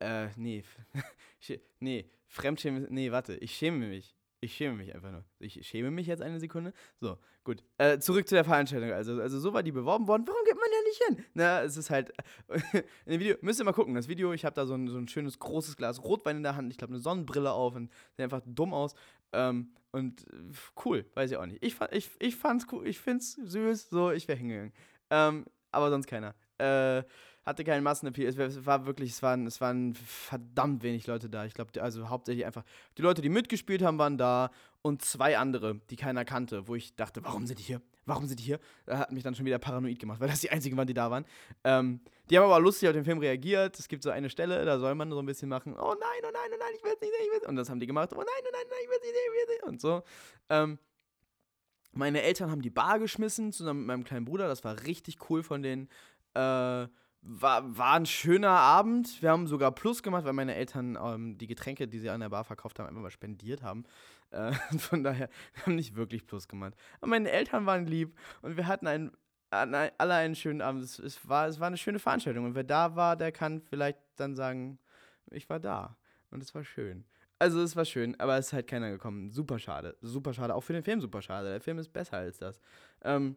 Äh, 0.00 0.28
nee. 0.36 0.64
nee, 1.78 2.10
fremdschäme. 2.26 2.88
Nee, 2.90 3.12
warte, 3.12 3.36
ich 3.36 3.56
schäme 3.56 3.86
mich. 3.86 4.15
Ich 4.40 4.54
schäme 4.54 4.76
mich 4.76 4.94
einfach 4.94 5.10
nur. 5.10 5.24
Ich 5.38 5.66
schäme 5.66 5.90
mich 5.90 6.06
jetzt 6.06 6.22
eine 6.22 6.38
Sekunde. 6.38 6.72
So, 7.00 7.16
gut. 7.42 7.64
Äh, 7.78 7.98
zurück 7.98 8.28
zu 8.28 8.34
der 8.34 8.44
Veranstaltung. 8.44 8.92
Also, 8.92 9.20
also 9.20 9.40
so 9.40 9.54
war 9.54 9.62
die 9.62 9.72
beworben 9.72 10.06
worden. 10.06 10.24
Warum 10.26 10.44
geht 10.44 10.56
man 10.56 10.68
ja 10.70 10.82
nicht 10.84 11.02
hin? 11.04 11.24
Na, 11.34 11.62
es 11.62 11.76
ist 11.76 11.88
halt. 11.88 12.12
in 12.72 13.12
dem 13.12 13.20
Video, 13.20 13.36
müsst 13.40 13.60
ihr 13.60 13.64
mal 13.64 13.72
gucken. 13.72 13.94
Das 13.94 14.08
Video, 14.08 14.32
ich 14.32 14.44
habe 14.44 14.54
da 14.54 14.66
so 14.66 14.74
ein, 14.74 14.88
so 14.88 14.98
ein 14.98 15.08
schönes 15.08 15.38
großes 15.38 15.76
Glas 15.76 16.04
Rotwein 16.04 16.36
in 16.36 16.42
der 16.42 16.54
Hand. 16.54 16.70
Ich 16.70 16.78
glaube, 16.78 16.92
eine 16.92 17.00
Sonnenbrille 17.00 17.50
auf 17.50 17.74
und 17.74 17.90
sieht 18.12 18.24
einfach 18.24 18.42
dumm 18.44 18.74
aus. 18.74 18.94
Ähm, 19.32 19.72
und 19.92 20.26
cool, 20.84 21.06
weiß 21.14 21.30
ich 21.30 21.36
auch 21.38 21.46
nicht. 21.46 21.64
Ich, 21.64 21.76
ich, 21.90 22.10
ich 22.18 22.36
fand's 22.36 22.66
cool, 22.70 22.86
ich 22.86 22.98
find's 22.98 23.32
süß, 23.32 23.88
so, 23.88 24.10
ich 24.10 24.28
wäre 24.28 24.38
hingegangen. 24.38 24.72
Ähm, 25.10 25.46
aber 25.72 25.90
sonst 25.90 26.06
keiner. 26.06 26.34
Äh, 26.58 27.02
hatte 27.46 27.62
keinen 27.62 27.84
Massenappeal. 27.84 28.26
Es 28.26 28.66
war 28.66 28.86
wirklich, 28.86 29.10
es 29.10 29.22
waren, 29.22 29.46
es 29.46 29.60
waren 29.60 29.94
verdammt 29.94 30.82
wenig 30.82 31.06
Leute 31.06 31.30
da. 31.30 31.44
Ich 31.44 31.54
glaube, 31.54 31.80
also 31.80 32.08
hauptsächlich 32.08 32.44
einfach 32.44 32.64
die 32.98 33.02
Leute, 33.02 33.22
die 33.22 33.28
mitgespielt 33.28 33.82
haben, 33.82 33.98
waren 33.98 34.18
da 34.18 34.50
und 34.82 35.02
zwei 35.02 35.38
andere, 35.38 35.80
die 35.90 35.96
keiner 35.96 36.24
kannte, 36.24 36.66
wo 36.66 36.74
ich 36.74 36.96
dachte, 36.96 37.22
warum 37.24 37.46
sind 37.46 37.60
die 37.60 37.62
hier? 37.62 37.80
Warum 38.04 38.26
sind 38.26 38.40
die 38.40 38.44
hier? 38.44 38.58
Da 38.84 38.98
hat 38.98 39.12
mich 39.12 39.22
dann 39.22 39.34
schon 39.36 39.46
wieder 39.46 39.58
paranoid 39.58 39.98
gemacht, 39.98 40.20
weil 40.20 40.28
das 40.28 40.40
die 40.40 40.50
einzigen 40.50 40.76
waren, 40.76 40.88
die 40.88 40.94
da 40.94 41.10
waren. 41.10 41.24
Ähm, 41.62 42.00
die 42.30 42.36
haben 42.36 42.44
aber 42.44 42.58
lustig 42.58 42.88
auf 42.88 42.94
den 42.94 43.04
Film 43.04 43.18
reagiert. 43.18 43.78
Es 43.78 43.86
gibt 43.86 44.02
so 44.02 44.10
eine 44.10 44.28
Stelle, 44.28 44.64
da 44.64 44.78
soll 44.80 44.96
man 44.96 45.10
so 45.10 45.18
ein 45.20 45.26
bisschen 45.26 45.48
machen, 45.48 45.74
oh 45.74 45.94
nein, 46.00 46.22
oh 46.24 46.30
nein, 46.32 46.50
oh 46.52 46.56
nein, 46.58 46.72
ich 46.76 46.82
will 46.82 46.92
es 46.94 47.00
nicht 47.00 47.12
sehen, 47.12 47.26
ich 47.26 47.42
will 47.42 47.48
Und 47.48 47.56
das 47.56 47.70
haben 47.70 47.78
die 47.78 47.86
gemacht, 47.86 48.10
oh 48.12 48.16
nein, 48.16 48.26
oh 48.26 48.48
nein, 48.52 48.62
oh 48.64 48.70
nein, 48.70 48.80
ich 48.82 48.88
will 48.88 48.96
es 48.96 49.02
nicht 49.02 49.14
sehen, 49.14 49.22
ich 49.24 49.32
will 49.32 49.42
es 49.42 49.50
nicht 49.50 49.62
Und 49.64 49.80
so. 49.80 50.02
Ähm, 50.48 50.78
meine 51.92 52.22
Eltern 52.22 52.50
haben 52.50 52.60
die 52.60 52.70
Bar 52.70 52.98
geschmissen, 52.98 53.52
zusammen 53.52 53.80
mit 53.80 53.86
meinem 53.86 54.04
kleinen 54.04 54.26
Bruder. 54.26 54.48
Das 54.48 54.64
war 54.64 54.82
richtig 54.84 55.30
cool 55.30 55.42
von 55.42 55.62
denen. 55.62 55.88
Äh, 56.36 56.88
war, 57.28 57.76
war 57.76 57.94
ein 57.94 58.06
schöner 58.06 58.50
Abend. 58.50 59.20
Wir 59.20 59.30
haben 59.30 59.46
sogar 59.46 59.72
Plus 59.72 60.02
gemacht, 60.02 60.24
weil 60.24 60.32
meine 60.32 60.54
Eltern 60.54 60.96
ähm, 61.02 61.38
die 61.38 61.46
Getränke, 61.46 61.88
die 61.88 61.98
sie 61.98 62.10
an 62.10 62.20
der 62.20 62.28
Bar 62.28 62.44
verkauft 62.44 62.78
haben, 62.78 62.86
einfach 62.86 63.02
mal 63.02 63.10
spendiert 63.10 63.62
haben. 63.62 63.84
Äh, 64.30 64.52
von 64.78 65.02
daher, 65.02 65.28
haben 65.64 65.74
nicht 65.74 65.96
wirklich 65.96 66.26
Plus 66.26 66.46
gemacht. 66.46 66.74
Aber 67.00 67.08
meine 67.08 67.30
Eltern 67.30 67.66
waren 67.66 67.86
lieb 67.86 68.16
und 68.42 68.56
wir 68.56 68.66
hatten 68.66 68.86
einen, 68.86 69.10
alle 69.50 70.14
einen 70.14 70.34
schönen 70.34 70.60
Abend. 70.60 70.84
Es, 70.84 70.98
es, 70.98 71.28
war, 71.28 71.48
es 71.48 71.58
war 71.58 71.66
eine 71.66 71.78
schöne 71.78 71.98
Veranstaltung. 71.98 72.44
Und 72.44 72.54
wer 72.54 72.64
da 72.64 72.94
war, 72.94 73.16
der 73.16 73.32
kann 73.32 73.60
vielleicht 73.60 73.98
dann 74.16 74.36
sagen, 74.36 74.78
ich 75.30 75.48
war 75.48 75.58
da. 75.58 75.96
Und 76.30 76.42
es 76.42 76.54
war 76.54 76.64
schön. 76.64 77.04
Also 77.38 77.60
es 77.60 77.76
war 77.76 77.84
schön, 77.84 78.18
aber 78.18 78.38
es 78.38 78.46
ist 78.46 78.52
halt 78.52 78.66
keiner 78.66 78.90
gekommen. 78.90 79.30
Super 79.30 79.58
schade. 79.58 79.96
Super 80.00 80.32
schade. 80.32 80.54
Auch 80.54 80.62
für 80.62 80.72
den 80.72 80.82
Film 80.82 81.00
super 81.00 81.20
schade. 81.20 81.50
Der 81.50 81.60
Film 81.60 81.78
ist 81.78 81.92
besser 81.92 82.16
als 82.16 82.38
das. 82.38 82.58
Ähm, 83.02 83.36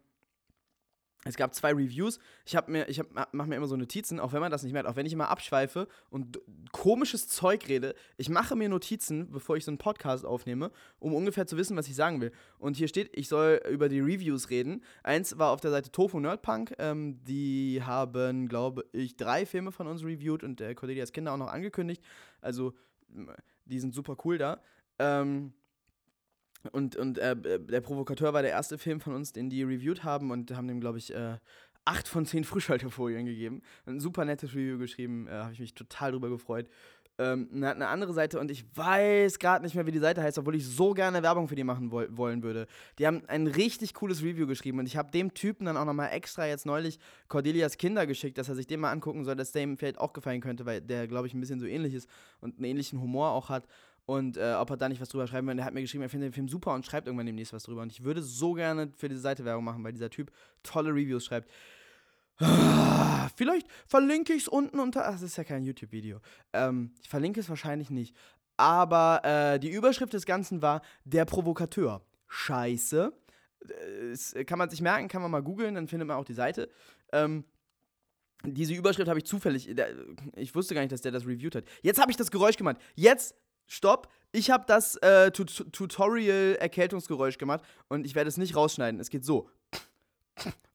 es 1.26 1.36
gab 1.36 1.54
zwei 1.54 1.74
Reviews. 1.74 2.18
Ich 2.46 2.56
habe 2.56 2.72
mir, 2.72 2.88
ich 2.88 3.00
hab, 3.00 3.34
mache 3.34 3.50
mir 3.50 3.58
immer 3.58 3.68
so 3.68 3.76
Notizen, 3.76 4.22
auch 4.22 4.32
wenn 4.32 4.40
man 4.40 4.52
das 4.52 4.64
nicht 4.64 4.72
merkt, 4.72 4.88
auch 4.88 4.96
wenn 4.96 5.06
ich 5.06 5.12
immer 5.12 5.30
abschweife 5.30 5.88
und 6.10 6.40
komisches 6.72 7.28
Zeug 7.28 7.68
rede. 7.68 7.94
Ich 8.16 8.30
mache 8.30 8.56
mir 8.56 8.70
Notizen, 8.70 9.30
bevor 9.30 9.58
ich 9.58 9.66
so 9.66 9.72
einen 9.72 9.80
Podcast 9.80 10.26
aufnehme, 10.26 10.72
um 10.98 11.14
ungefähr 11.14 11.46
zu 11.46 11.58
wissen, 11.58 11.76
was 11.76 11.90
ich 11.90 11.96
sagen 11.96 12.22
will. 12.22 12.32
Und 12.58 12.78
hier 12.78 12.88
steht, 12.88 13.10
ich 13.18 13.28
soll 13.28 13.62
über 13.70 13.90
die 13.90 14.00
Reviews 14.00 14.50
reden. 14.50 14.82
Eins 15.04 15.38
war 15.38 15.52
auf 15.52 15.60
der 15.60 15.72
Seite 15.72 15.92
Tofu 15.92 16.22
Nerdpunk. 16.22 16.74
Ähm, 16.80 17.22
die 17.26 17.82
haben, 17.84 18.48
glaube 18.48 18.86
ich, 18.94 19.18
drei 19.18 19.46
Filme 19.46 19.74
von 19.74 19.88
uns 19.88 20.04
reviewed 20.04 20.44
und 20.44 20.62
der 20.62 20.74
Cornelius 20.74 21.12
Kinder 21.12 21.34
auch 21.34 21.38
noch 21.38 21.52
angekündigt. 21.52 22.02
Also 22.40 22.74
die 23.66 23.80
sind 23.80 23.94
super 23.94 24.16
cool 24.24 24.38
da. 24.38 24.62
Ähm, 25.00 25.54
und 26.72 26.96
und 26.96 27.18
äh, 27.18 27.36
der 27.60 27.82
Provokateur 27.82 28.34
war 28.34 28.42
der 28.42 28.52
erste 28.52 28.78
Film 28.78 29.00
von 29.00 29.14
uns, 29.14 29.32
den 29.34 29.50
die 29.50 29.64
reviewed 29.64 30.04
haben 30.04 30.32
und 30.32 30.52
haben 30.56 30.68
dem, 30.68 30.80
glaube 30.80 30.98
ich, 30.98 31.14
äh, 31.14 31.38
8 31.86 32.08
von 32.08 32.26
10 32.26 32.44
Frischhaltefolien 32.44 33.26
gegeben. 33.26 33.62
Ein 33.86 34.00
super 34.00 34.26
nettes 34.26 34.52
Review 34.52 34.78
geschrieben, 34.78 35.28
äh, 35.28 35.32
habe 35.32 35.54
ich 35.54 35.60
mich 35.60 35.74
total 35.74 36.12
drüber 36.12 36.30
gefreut. 36.30 36.68
Ähm, 37.18 37.50
eine, 37.54 37.72
eine 37.72 37.88
andere 37.88 38.14
Seite 38.14 38.40
und 38.40 38.50
ich 38.50 38.64
weiß 38.78 39.40
gerade 39.40 39.66
nicht 39.66 39.76
mehr, 39.76 39.86
wie 39.86 39.92
die 39.92 40.00
Seite 40.00 40.22
heißt, 40.24 40.38
obwohl 40.38 40.56
ich 40.56 40.66
so 40.66 40.94
gerne 40.94 41.22
Werbung 41.22 41.50
für 41.50 41.56
die 41.56 41.66
machen 41.66 41.92
woll 41.92 42.08
wollen 42.16 42.44
würde. 42.44 42.66
Die 42.98 43.06
haben 43.06 43.24
ein 43.28 43.48
richtig 43.48 43.94
cooles 43.94 44.22
Review 44.24 44.48
geschrieben 44.48 44.80
und 44.80 44.86
ich 44.86 44.96
habe 44.96 45.12
dem 45.12 45.34
Typen 45.34 45.66
dann 45.66 45.76
auch 45.76 45.84
nochmal 45.84 46.12
extra 46.14 46.48
jetzt 46.48 46.66
neulich 46.66 46.98
Cordelias 47.28 47.78
Kinder 47.78 48.08
geschickt, 48.08 48.38
dass 48.38 48.48
er 48.48 48.56
sich 48.56 48.68
den 48.68 48.80
mal 48.80 48.92
angucken 48.92 49.26
soll, 49.26 49.36
dass 49.36 49.52
der 49.52 49.64
ihm 49.64 49.78
vielleicht 49.78 49.98
auch 49.98 50.14
gefallen 50.14 50.40
könnte, 50.40 50.66
weil 50.66 50.80
der, 50.80 51.08
glaube 51.08 51.28
ich, 51.28 51.34
ein 51.34 51.42
bisschen 51.42 51.60
so 51.60 51.66
ähnlich 51.66 51.94
ist 51.94 52.08
und 52.40 52.56
einen 52.56 52.66
ähnlichen 52.66 53.02
Humor 53.02 53.32
auch 53.32 53.50
hat 53.50 53.68
und 54.10 54.38
äh, 54.38 54.56
ob 54.58 54.72
er 54.72 54.78
da 54.78 54.90
nicht 54.90 55.00
was 55.00 55.10
drüber 55.10 55.28
schreiben 55.28 55.46
will. 55.46 55.52
Und 55.52 55.60
er 55.60 55.66
hat 55.66 55.74
mir 55.76 55.82
geschrieben, 55.82 56.02
er 56.02 56.10
findet 56.10 56.30
den 56.30 56.34
Film 56.34 56.48
super 56.48 56.74
und 56.74 56.84
schreibt 56.84 57.06
irgendwann 57.06 57.28
demnächst 57.28 57.54
was 57.54 57.62
drüber. 57.62 57.84
Und 57.84 57.92
ich 57.92 58.04
würde 58.04 58.24
so 58.24 58.54
gerne 58.54 58.92
für 58.96 59.08
diese 59.08 59.22
Seite 59.22 59.46
Werbung 59.46 59.64
machen, 59.64 59.84
weil 59.84 59.94
dieser 59.94 60.10
Typ 60.10 60.32
tolle 60.64 60.90
Reviews 60.90 61.26
schreibt. 61.26 61.48
Ah, 62.40 63.30
vielleicht 63.36 63.68
verlinke 63.88 64.34
ich 64.34 64.44
es 64.44 64.48
unten 64.48 64.80
unter. 64.80 65.08
Ach, 65.08 65.12
das 65.12 65.22
ist 65.22 65.38
ja 65.38 65.44
kein 65.44 65.64
YouTube-Video. 65.64 66.22
Ähm, 66.54 66.92
ich 67.04 67.10
verlinke 67.10 67.40
es 67.40 67.50
wahrscheinlich 67.50 67.92
nicht. 67.92 68.16
Aber 68.58 69.22
äh, 69.24 69.60
die 69.60 69.70
Überschrift 69.70 70.14
des 70.14 70.26
Ganzen 70.26 70.64
war 70.64 70.82
Der 71.06 71.26
Provokateur. 71.26 72.02
Scheiße. 72.28 73.14
Das 74.10 74.36
kann 74.48 74.58
man 74.58 74.72
sich 74.72 74.82
merken, 74.82 75.08
kann 75.08 75.22
man 75.22 75.30
mal 75.30 75.44
googeln, 75.44 75.76
dann 75.76 75.88
findet 75.88 76.08
man 76.08 76.18
auch 76.18 76.26
die 76.26 76.34
Seite. 76.34 76.70
Ähm, 77.12 77.44
diese 78.44 78.74
Überschrift 78.74 79.08
habe 79.08 79.20
ich 79.20 79.26
zufällig. 79.26 79.70
Ich 80.36 80.56
wusste 80.56 80.74
gar 80.74 80.82
nicht, 80.82 80.94
dass 80.94 81.02
der 81.02 81.12
das 81.12 81.28
reviewed 81.28 81.56
hat. 81.56 81.66
Jetzt 81.82 82.00
habe 82.00 82.10
ich 82.10 82.18
das 82.18 82.32
Geräusch 82.32 82.58
gemacht. 82.58 82.78
Jetzt, 82.96 83.36
stopp. 83.70 84.12
Ich 84.34 84.52
habe 84.52 84.66
das 84.68 84.96
äh, 84.98 85.32
Tut 85.32 85.72
Tutorial-Erkältungsgeräusch 85.72 87.38
gemacht 87.38 87.64
und 87.88 88.06
ich 88.06 88.16
werde 88.16 88.28
es 88.28 88.36
nicht 88.36 88.56
rausschneiden. 88.56 89.00
Es 89.00 89.10
geht 89.10 89.24
so. 89.24 89.50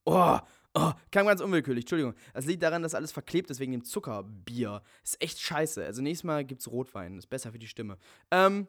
Oh, 0.07 0.39
Oh, 0.77 0.91
kam 1.13 1.27
ganz 1.27 1.41
unwillkürlich, 1.41 1.85
Entschuldigung. 1.85 2.15
Das 2.33 2.47
liegt 2.47 2.65
daran, 2.65 2.83
dass 2.83 2.97
alles 2.97 3.13
verklebt 3.13 3.49
ist 3.49 3.61
wegen 3.61 3.71
dem 3.71 3.85
Zuckerbier. 3.85 4.83
Ist 5.05 5.23
echt 5.23 5.41
scheiße. 5.41 5.85
Also 5.85 6.03
nächstes 6.03 6.25
Mal 6.25 6.45
gibt's 6.45 6.69
Rotwein. 6.69 7.17
Ist 7.17 7.29
besser 7.29 7.53
für 7.53 7.61
die 7.61 7.69
Stimme. 7.69 7.97
Ähm, 8.33 8.67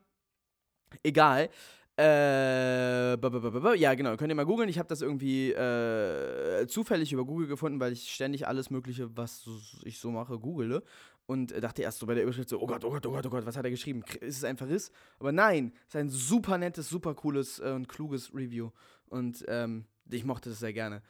egal. 1.01 1.49
Äh, 1.97 3.15
ja, 3.15 3.95
genau, 3.95 4.17
könnt 4.17 4.29
ihr 4.29 4.35
mal 4.35 4.45
googeln. 4.45 4.69
Ich 4.69 4.77
habe 4.77 4.89
das 4.89 5.01
irgendwie 5.01 5.51
äh, 5.51 6.67
zufällig 6.67 7.11
über 7.11 7.25
Google 7.25 7.47
gefunden, 7.47 7.79
weil 7.79 7.93
ich 7.93 8.11
ständig 8.11 8.47
alles 8.47 8.69
Mögliche, 8.69 9.15
was 9.17 9.49
ich 9.83 9.97
so 9.97 10.11
mache, 10.11 10.37
google. 10.37 10.83
Und 11.27 11.51
dachte 11.63 11.81
erst 11.81 11.99
so 11.99 12.05
bei 12.05 12.13
der 12.13 12.23
Überschrift 12.23 12.49
so, 12.49 12.61
oh 12.61 12.67
Gott, 12.67 12.83
oh 12.83 12.91
Gott, 12.91 13.05
oh 13.05 13.11
Gott, 13.11 13.25
oh 13.25 13.29
Gott, 13.29 13.45
was 13.45 13.57
hat 13.57 13.65
er 13.65 13.71
geschrieben? 13.71 14.03
Ist 14.21 14.37
es 14.37 14.43
ein 14.43 14.57
Verriss? 14.57 14.91
Aber 15.19 15.31
nein, 15.31 15.73
es 15.87 15.95
ist 15.95 15.95
ein 15.95 16.09
super 16.09 16.57
nettes, 16.57 16.87
super 16.87 17.15
cooles 17.15 17.59
äh, 17.59 17.71
und 17.71 17.87
kluges 17.87 18.33
Review. 18.33 18.69
Und 19.07 19.43
ähm, 19.47 19.85
ich 20.09 20.23
mochte 20.23 20.49
das 20.49 20.59
sehr 20.59 20.73
gerne. 20.73 21.01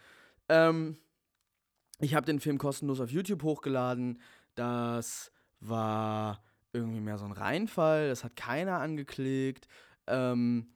Ähm, 0.47 0.97
ich 1.99 2.15
habe 2.15 2.25
den 2.25 2.39
Film 2.39 2.57
kostenlos 2.57 3.01
auf 3.01 3.11
YouTube 3.11 3.43
hochgeladen. 3.43 4.21
Das 4.55 5.31
war 5.59 6.43
irgendwie 6.71 7.01
mehr 7.01 7.17
so 7.17 7.25
ein 7.25 7.31
Reinfall. 7.31 8.09
Das 8.09 8.23
hat 8.23 8.35
keiner 8.35 8.79
angeklickt. 8.79 9.67
Ähm, 10.07 10.67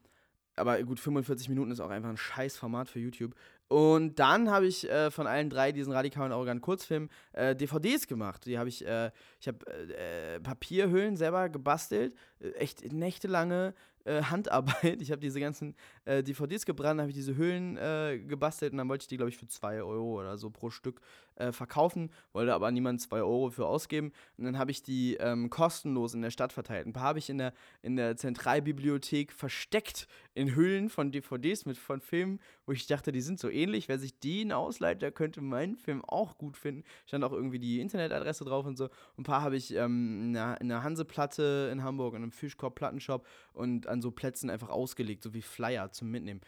aber 0.55 0.81
gut, 0.83 0.99
45 0.99 1.49
Minuten 1.49 1.71
ist 1.71 1.79
auch 1.79 1.89
einfach 1.89 2.09
ein 2.09 2.17
scheiß 2.17 2.57
Format 2.57 2.89
für 2.89 2.99
YouTube. 2.99 3.35
Und 3.69 4.17
dann 4.17 4.49
habe 4.49 4.65
ich 4.65 4.89
äh, 4.89 5.11
von 5.11 5.27
allen 5.27 5.49
drei 5.51 5.71
diesen 5.71 5.93
radikalen 5.93 6.31
arroganten 6.31 6.61
Kurzfilm 6.61 7.07
äh, 7.33 7.55
DVDs 7.55 8.07
gemacht. 8.07 8.45
Die 8.47 8.57
habe 8.57 8.67
ich, 8.67 8.85
äh, 8.85 9.11
ich 9.39 9.47
habe 9.47 9.59
äh, 9.95 10.39
Papierhüllen 10.39 11.15
selber 11.15 11.49
gebastelt, 11.49 12.15
äh, 12.39 12.49
echt 12.53 12.91
nächtelange 12.91 13.75
äh, 14.05 14.23
Handarbeit. 14.23 15.01
Ich 15.01 15.11
habe 15.11 15.21
diese 15.21 15.39
ganzen 15.39 15.75
äh, 16.05 16.23
DVDs 16.23 16.65
gebrannt, 16.65 16.99
habe 16.99 17.11
ich 17.11 17.15
diese 17.15 17.37
Hüllen 17.37 17.77
äh, 17.77 18.17
gebastelt 18.17 18.71
und 18.71 18.79
dann 18.79 18.89
wollte 18.89 19.03
ich 19.03 19.07
die, 19.07 19.17
glaube 19.17 19.29
ich, 19.29 19.37
für 19.37 19.47
2 19.47 19.83
Euro 19.83 20.19
oder 20.19 20.37
so 20.37 20.49
pro 20.49 20.71
Stück 20.71 20.99
äh, 21.39 21.51
verkaufen, 21.51 22.11
wollte 22.33 22.53
aber 22.53 22.69
niemand 22.71 23.01
2 23.01 23.17
Euro 23.17 23.49
für 23.49 23.65
ausgeben. 23.65 24.11
Und 24.37 24.45
dann 24.45 24.57
habe 24.57 24.71
ich 24.71 24.83
die 24.83 25.15
ähm, 25.15 25.49
kostenlos 25.49 26.13
in 26.13 26.21
der 26.21 26.31
Stadt 26.31 26.53
verteilt. 26.53 26.85
Ein 26.85 26.93
paar 26.93 27.03
habe 27.03 27.19
ich 27.19 27.29
in 27.29 27.37
der, 27.37 27.53
in 27.81 27.95
der 27.95 28.17
Zentralbibliothek 28.17 29.31
versteckt 29.31 30.07
in 30.33 30.55
Hüllen 30.55 30.89
von 30.89 31.11
DVDs 31.11 31.65
mit 31.65 31.77
von 31.77 32.01
Filmen, 32.01 32.39
wo 32.65 32.71
ich 32.71 32.87
dachte, 32.87 33.11
die 33.11 33.21
sind 33.21 33.39
so 33.39 33.49
ähnlich. 33.49 33.87
Wer 33.87 33.99
sich 33.99 34.19
die 34.19 34.51
ausleiht, 34.53 35.01
der 35.01 35.11
könnte 35.11 35.41
meinen 35.41 35.75
Film 35.75 36.03
auch 36.05 36.37
gut 36.37 36.57
finden. 36.57 36.83
Stand 37.05 37.23
auch 37.23 37.33
irgendwie 37.33 37.59
die 37.59 37.79
Internetadresse 37.81 38.45
drauf 38.45 38.65
und 38.65 38.77
so. 38.77 38.89
Ein 39.17 39.23
paar 39.23 39.41
habe 39.41 39.55
ich 39.55 39.73
ähm, 39.75 40.21
in, 40.23 40.33
der, 40.33 40.61
in 40.61 40.69
der 40.69 40.83
Hanseplatte 40.83 41.69
in 41.71 41.83
Hamburg, 41.83 42.15
in 42.15 42.23
einem 42.23 42.31
Fischkorb-Plattenshop 42.31 43.25
und 43.53 43.87
an 43.87 44.01
so 44.01 44.11
Plätzen 44.11 44.49
einfach 44.49 44.69
ausgelegt, 44.69 45.23
so 45.23 45.33
wie 45.33 45.41
Flyer 45.41 45.91
zum 45.91 46.09
Mitnehmen. 46.09 46.41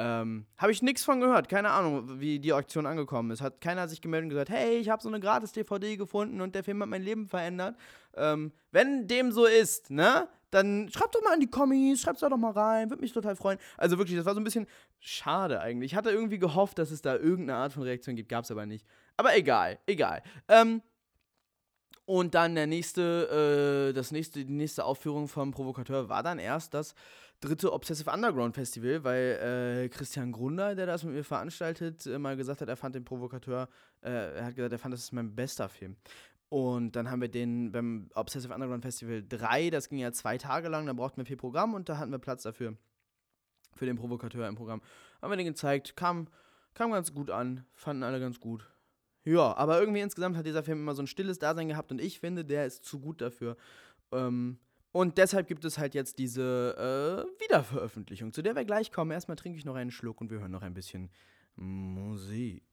Ähm, 0.00 0.46
habe 0.56 0.70
ich 0.70 0.80
nichts 0.80 1.02
von 1.02 1.20
gehört. 1.20 1.48
Keine 1.48 1.70
Ahnung, 1.70 2.20
wie 2.20 2.38
die 2.38 2.52
Aktion 2.52 2.86
angekommen 2.86 3.32
ist. 3.32 3.40
Hat 3.40 3.60
keiner 3.60 3.88
sich 3.88 4.00
gemeldet 4.00 4.26
und 4.26 4.30
gesagt, 4.30 4.50
hey, 4.50 4.76
ich 4.76 4.88
habe 4.90 5.02
so 5.02 5.08
eine 5.08 5.18
gratis 5.18 5.50
DVD 5.50 5.96
gefunden 5.96 6.40
und 6.40 6.54
der 6.54 6.62
Film 6.62 6.80
hat 6.80 6.88
mein 6.88 7.02
Leben 7.02 7.26
verändert. 7.26 7.76
Ähm, 8.16 8.52
wenn 8.70 9.08
dem 9.08 9.32
so 9.32 9.44
ist, 9.44 9.90
ne? 9.90 10.28
Dann 10.50 10.88
schreibt 10.90 11.14
doch 11.14 11.22
mal 11.22 11.34
in 11.34 11.40
die 11.40 11.50
Kommis, 11.50 12.00
schreibt 12.00 12.22
doch 12.22 12.36
mal 12.36 12.52
rein, 12.52 12.88
würde 12.88 13.02
mich 13.02 13.12
total 13.12 13.36
freuen. 13.36 13.58
Also 13.76 13.98
wirklich, 13.98 14.16
das 14.16 14.24
war 14.24 14.34
so 14.34 14.40
ein 14.40 14.44
bisschen 14.44 14.66
schade 15.00 15.60
eigentlich. 15.60 15.92
Ich 15.92 15.96
hatte 15.96 16.10
irgendwie 16.10 16.38
gehofft, 16.38 16.78
dass 16.78 16.90
es 16.90 17.02
da 17.02 17.16
irgendeine 17.16 17.58
Art 17.58 17.72
von 17.72 17.82
Reaktion 17.82 18.16
gibt, 18.16 18.28
gab 18.28 18.44
es 18.44 18.50
aber 18.50 18.64
nicht. 18.64 18.86
Aber 19.16 19.36
egal, 19.36 19.78
egal. 19.86 20.22
Ähm, 20.46 20.80
und 22.06 22.34
dann 22.34 22.54
der 22.54 22.66
nächste, 22.66 23.90
äh, 23.90 23.92
das 23.92 24.12
nächste, 24.12 24.42
die 24.42 24.52
nächste 24.52 24.84
Aufführung 24.86 25.28
vom 25.28 25.50
Provokateur 25.50 26.08
war 26.08 26.22
dann 26.22 26.38
erst 26.38 26.72
das 26.72 26.94
dritte 27.40 27.72
Obsessive 27.72 28.10
Underground 28.10 28.54
Festival, 28.54 29.04
weil 29.04 29.84
äh, 29.84 29.88
Christian 29.88 30.32
Grunder, 30.32 30.74
der 30.74 30.86
das 30.86 31.04
mit 31.04 31.14
mir 31.14 31.24
veranstaltet, 31.24 32.06
äh, 32.06 32.18
mal 32.18 32.36
gesagt 32.36 32.60
hat, 32.60 32.68
er 32.68 32.76
fand 32.76 32.94
den 32.94 33.04
Provokateur, 33.04 33.68
äh, 34.02 34.36
er 34.36 34.44
hat 34.46 34.56
gesagt, 34.56 34.72
er 34.72 34.78
fand, 34.78 34.92
das 34.92 35.02
ist 35.02 35.12
mein 35.12 35.34
bester 35.34 35.68
Film. 35.68 35.96
Und 36.48 36.96
dann 36.96 37.10
haben 37.10 37.20
wir 37.20 37.28
den 37.28 37.72
beim 37.72 38.08
Obsessive 38.14 38.52
Underground 38.52 38.82
Festival 38.82 39.22
3, 39.22 39.70
das 39.70 39.88
ging 39.88 39.98
ja 39.98 40.12
zwei 40.12 40.38
Tage 40.38 40.68
lang, 40.68 40.86
da 40.86 40.92
brauchten 40.92 41.18
wir 41.18 41.26
viel 41.26 41.36
Programm 41.36 41.74
und 41.74 41.88
da 41.88 41.98
hatten 41.98 42.10
wir 42.10 42.18
Platz 42.18 42.42
dafür, 42.42 42.76
für 43.74 43.86
den 43.86 43.96
Provokateur 43.96 44.48
im 44.48 44.56
Programm. 44.56 44.80
Haben 45.20 45.30
wir 45.30 45.36
den 45.36 45.46
gezeigt, 45.46 45.94
kam, 45.94 46.28
kam 46.74 46.90
ganz 46.90 47.12
gut 47.12 47.30
an, 47.30 47.64
fanden 47.74 48.02
alle 48.02 48.18
ganz 48.18 48.40
gut. 48.40 48.68
Ja, 49.24 49.54
aber 49.56 49.78
irgendwie 49.78 50.00
insgesamt 50.00 50.36
hat 50.36 50.46
dieser 50.46 50.62
Film 50.62 50.78
immer 50.78 50.94
so 50.94 51.02
ein 51.02 51.06
stilles 51.06 51.38
Dasein 51.38 51.68
gehabt 51.68 51.92
und 51.92 52.00
ich 52.00 52.18
finde, 52.18 52.44
der 52.44 52.64
ist 52.66 52.84
zu 52.84 52.98
gut 52.98 53.20
dafür. 53.20 53.56
Ähm, 54.10 54.58
und 54.98 55.16
deshalb 55.16 55.46
gibt 55.46 55.64
es 55.64 55.78
halt 55.78 55.94
jetzt 55.94 56.18
diese 56.18 56.74
äh, 56.76 57.40
Wiederveröffentlichung, 57.44 58.32
zu 58.32 58.42
der 58.42 58.56
wir 58.56 58.64
gleich 58.64 58.90
kommen. 58.90 59.12
Erstmal 59.12 59.36
trinke 59.36 59.56
ich 59.56 59.64
noch 59.64 59.76
einen 59.76 59.92
Schluck 59.92 60.20
und 60.20 60.28
wir 60.28 60.40
hören 60.40 60.50
noch 60.50 60.62
ein 60.62 60.74
bisschen 60.74 61.08
Musik. 61.54 62.64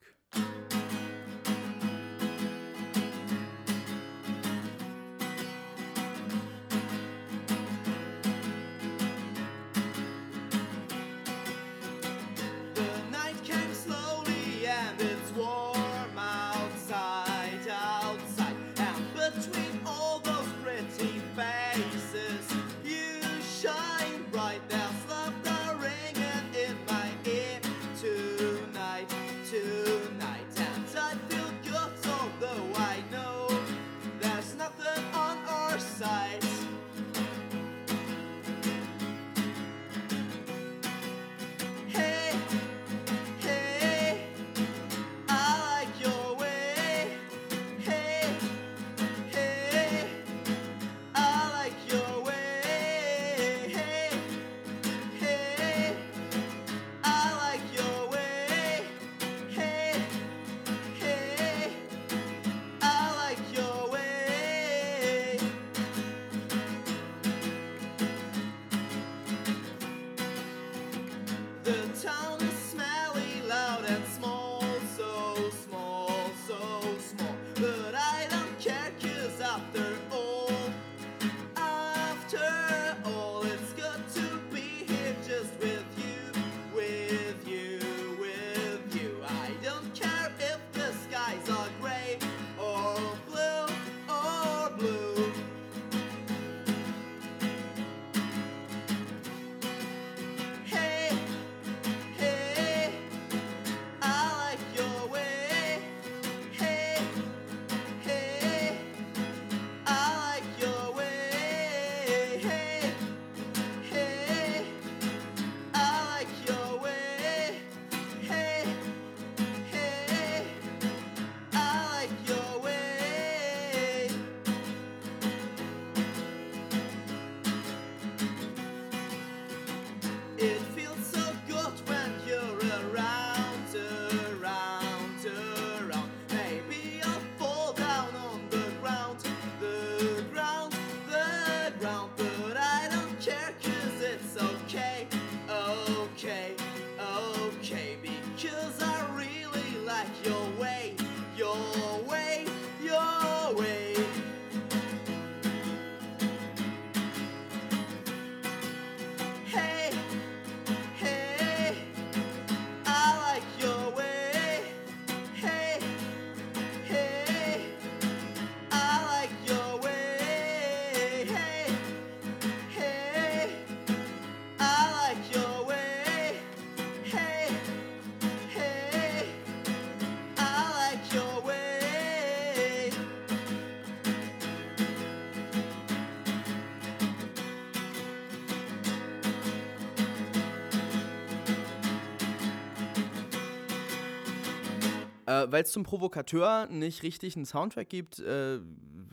Äh, 195.26 195.46
Weil 195.50 195.64
es 195.64 195.72
zum 195.72 195.82
Provokateur 195.82 196.66
nicht 196.68 197.02
richtig 197.02 197.36
einen 197.36 197.46
Soundtrack 197.46 197.88
gibt, 197.88 198.20
äh, 198.20 198.60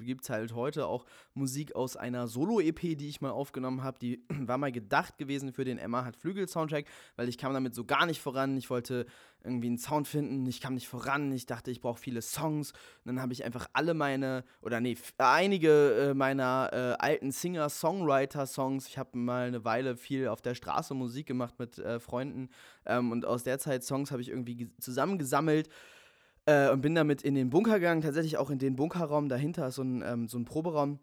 gibt 0.04 0.24
es 0.24 0.30
halt 0.30 0.54
heute 0.54 0.86
auch 0.86 1.06
Musik 1.34 1.76
aus 1.76 1.98
einer 1.98 2.28
Solo-EP, 2.28 2.80
die 2.98 3.08
ich 3.08 3.22
mal 3.22 3.32
aufgenommen 3.32 3.84
habe. 3.84 3.98
Die 4.00 4.24
war 4.30 4.58
mal 4.58 4.72
gedacht 4.72 5.18
gewesen 5.18 5.54
für 5.54 5.66
den 5.66 5.78
Emma 5.78 6.06
hat 6.06 6.16
Flügel-Soundtrack, 6.16 6.86
weil 7.16 7.30
ich 7.30 7.38
kam 7.38 7.54
damit 7.54 7.74
so 7.74 7.84
gar 7.86 8.06
nicht 8.06 8.22
voran. 8.22 8.56
Ich 8.58 8.70
wollte 8.70 9.08
irgendwie 9.44 9.68
einen 9.68 9.78
Sound 9.78 10.08
finden, 10.08 10.46
ich 10.46 10.62
kam 10.62 10.76
nicht 10.76 10.88
voran. 10.88 11.32
Ich 11.32 11.46
dachte, 11.46 11.72
ich 11.72 11.82
brauche 11.82 12.00
viele 12.00 12.22
Songs. 12.22 12.72
Und 12.72 13.08
dann 13.08 13.22
habe 13.22 13.34
ich 13.34 13.44
einfach 13.44 13.68
alle 13.74 13.94
meine, 13.94 14.44
oder 14.62 14.80
nee, 14.80 14.96
einige 15.18 16.10
äh, 16.12 16.14
meiner 16.14 16.70
äh, 16.72 17.04
alten 17.04 17.32
Singer-Songwriter-Songs. 17.32 18.88
Ich 18.88 18.98
habe 18.98 19.18
mal 19.18 19.48
eine 19.48 19.66
Weile 19.66 19.98
viel 19.98 20.28
auf 20.28 20.42
der 20.42 20.54
Straße 20.56 20.94
Musik 20.94 21.26
gemacht 21.26 21.56
mit 21.58 21.80
äh, 21.80 22.00
Freunden. 22.00 22.50
Ähm, 22.86 23.12
und 23.12 23.26
aus 23.26 23.44
der 23.44 23.58
Zeit 23.58 23.84
Songs 23.84 24.12
habe 24.12 24.22
ich 24.22 24.30
irgendwie 24.30 24.70
zusammengesammelt. 24.80 25.70
Äh, 26.46 26.70
und 26.70 26.82
bin 26.82 26.94
damit 26.96 27.22
in 27.22 27.36
den 27.36 27.50
Bunker 27.50 27.76
gegangen, 27.76 28.02
tatsächlich 28.02 28.38
auch 28.38 28.50
in 28.50 28.60
den 28.60 28.76
Bunkerraum. 28.76 29.30
Dahinter 29.30 29.68
ist 29.68 29.76
so 29.76 29.84
ein, 29.84 30.04
ähm, 30.06 30.28
so 30.28 30.38
ein 30.38 30.46
Proberaum. 30.46 31.00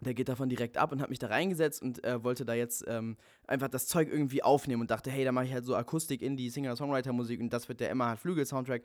Der 0.00 0.14
geht 0.14 0.28
davon 0.28 0.48
direkt 0.48 0.76
ab 0.76 0.92
und 0.92 1.02
hat 1.02 1.10
mich 1.10 1.18
da 1.18 1.26
reingesetzt 1.26 1.82
und 1.82 2.04
äh, 2.04 2.22
wollte 2.22 2.44
da 2.44 2.54
jetzt 2.54 2.84
ähm, 2.86 3.16
einfach 3.48 3.66
das 3.66 3.88
Zeug 3.88 4.08
irgendwie 4.08 4.44
aufnehmen 4.44 4.82
und 4.82 4.92
dachte, 4.92 5.10
hey, 5.10 5.24
da 5.24 5.32
mache 5.32 5.46
ich 5.46 5.52
halt 5.52 5.64
so 5.64 5.74
Akustik, 5.74 6.22
Indie, 6.22 6.50
Singer-Songwriter-Musik 6.50 7.40
und 7.40 7.52
das 7.52 7.68
wird 7.68 7.80
der 7.80 7.90
Emma 7.90 8.10
hat 8.10 8.20
Flügel-Soundtrack. 8.20 8.82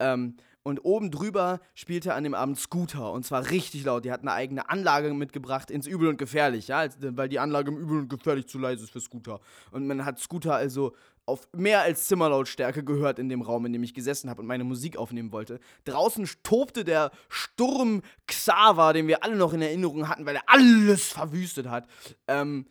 Ähm, 0.00 0.36
und 0.64 0.80
oben 0.84 1.12
drüber 1.12 1.60
spielte 1.74 2.14
an 2.14 2.24
dem 2.24 2.34
Abend 2.34 2.58
Scooter 2.58 3.12
und 3.12 3.24
zwar 3.24 3.48
richtig 3.50 3.84
laut. 3.84 4.04
Die 4.04 4.10
hat 4.10 4.22
eine 4.22 4.32
eigene 4.32 4.68
Anlage 4.68 5.14
mitgebracht 5.14 5.70
ins 5.70 5.86
Übel 5.86 6.08
und 6.08 6.18
Gefährlich, 6.18 6.66
ja, 6.66 6.84
weil 6.98 7.28
die 7.28 7.38
Anlage 7.38 7.70
im 7.70 7.78
Übel 7.78 7.98
und 8.00 8.08
Gefährlich 8.08 8.48
zu 8.48 8.58
leise 8.58 8.82
ist 8.82 8.90
für 8.90 9.00
Scooter. 9.00 9.38
Und 9.70 9.86
man 9.86 10.04
hat 10.04 10.18
Scooter 10.18 10.56
also 10.56 10.96
auf 11.26 11.48
mehr 11.52 11.82
als 11.82 12.06
Zimmerlautstärke 12.06 12.84
gehört 12.84 13.18
in 13.18 13.28
dem 13.28 13.42
Raum, 13.42 13.66
in 13.66 13.72
dem 13.72 13.82
ich 13.82 13.94
gesessen 13.94 14.30
habe 14.30 14.40
und 14.40 14.46
meine 14.46 14.64
Musik 14.64 14.96
aufnehmen 14.96 15.32
wollte. 15.32 15.58
Draußen 15.84 16.28
tobte 16.44 16.84
der 16.84 17.10
Sturm 17.28 18.02
Xaver, 18.26 18.92
den 18.92 19.08
wir 19.08 19.24
alle 19.24 19.36
noch 19.36 19.52
in 19.52 19.60
Erinnerung 19.60 20.08
hatten, 20.08 20.24
weil 20.24 20.36
er 20.36 20.44
alles 20.46 21.08
verwüstet 21.08 21.68
hat. 21.68 21.88
Ähm, 22.28 22.66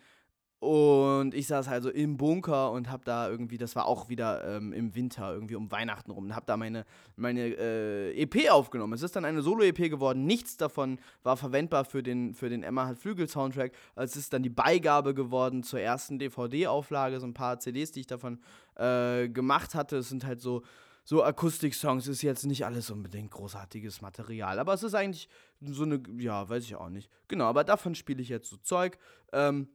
und 0.66 1.36
ich 1.36 1.46
saß 1.46 1.68
also 1.68 1.92
im 1.92 2.18
Bunker 2.18 2.72
und 2.72 2.90
hab 2.90 3.06
da 3.06 3.30
irgendwie, 3.30 3.60
das 3.60 3.76
war 3.76 3.86
auch 3.86 4.10
wieder 4.10 4.58
ähm, 4.58 4.74
im 4.74 4.96
Winter, 4.96 5.32
irgendwie 5.32 5.54
um 5.54 5.72
Weihnachten 5.72 6.10
rum, 6.10 6.26
und 6.26 6.36
hab 6.36 6.48
da 6.48 6.58
meine, 6.58 6.86
meine 7.16 7.56
äh, 7.56 8.20
EP 8.20 8.50
aufgenommen. 8.50 8.94
Es 8.94 9.04
ist 9.04 9.16
dann 9.16 9.26
eine 9.26 9.44
Solo-EP 9.44 9.92
geworden. 9.92 10.26
Nichts 10.26 10.58
davon 10.58 10.98
war 11.22 11.38
verwendbar 11.38 11.86
für 11.86 12.02
den, 12.02 12.34
für 12.34 12.50
den 12.50 12.64
Emma 12.64 12.88
hat 12.88 12.98
Flügel-Soundtrack. 12.98 13.74
Es 13.96 14.16
ist 14.16 14.34
dann 14.34 14.42
die 14.42 14.50
Beigabe 14.50 15.14
geworden 15.14 15.62
zur 15.62 15.82
ersten 15.82 16.18
DVD-Auflage, 16.18 17.20
so 17.20 17.28
ein 17.28 17.36
paar 17.36 17.60
CDs, 17.60 17.92
die 17.92 18.00
ich 18.00 18.08
davon 18.08 18.40
äh, 18.74 19.30
gemacht 19.30 19.76
hatte. 19.76 19.98
Es 19.98 20.10
sind 20.10 20.26
halt 20.26 20.42
so, 20.42 20.64
so 21.04 21.24
Akustik-Songs, 21.24 22.08
ist 22.08 22.24
jetzt 22.24 22.44
nicht 22.44 22.66
alles 22.66 22.90
unbedingt 22.90 23.30
großartiges 23.30 24.02
Material. 24.02 24.58
Aber 24.58 24.74
es 24.74 24.82
ist 24.82 24.96
eigentlich 24.96 25.30
so 25.62 25.84
eine, 25.84 26.02
ja, 26.18 26.50
weiß 26.50 26.64
ich 26.64 26.76
auch 26.76 26.90
nicht. 26.90 27.12
Genau, 27.28 27.46
aber 27.46 27.64
davon 27.64 27.94
spiele 27.94 28.24
ich 28.24 28.30
jetzt 28.30 28.50
so 28.50 28.58
Zeug. 28.58 28.98
Ähm, 29.32 29.68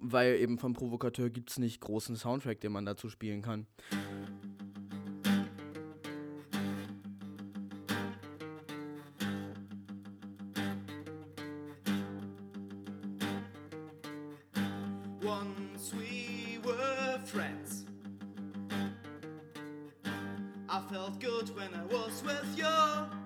weil 0.00 0.36
eben 0.36 0.58
vom 0.58 0.72
Provokateur 0.72 1.30
gibt 1.30 1.50
es 1.50 1.58
nicht 1.58 1.80
großen 1.80 2.16
Soundtrack, 2.16 2.60
den 2.60 2.72
man 2.72 2.84
dazu 2.84 3.08
spielen 3.08 3.42
kann. 3.42 3.66
Once 15.24 15.92
we 15.94 16.58
were 16.64 17.20
friends. 17.24 17.84
I 20.68 20.80
felt 20.90 21.20
good 21.20 21.54
when 21.54 21.74
I 21.74 21.84
was 21.84 22.22
with 22.24 22.56
you. 22.56 23.21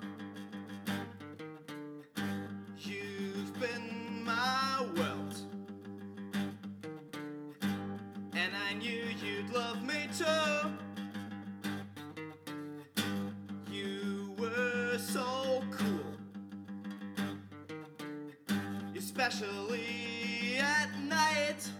Especially 19.39 20.57
at 20.59 20.99
night. 20.99 21.71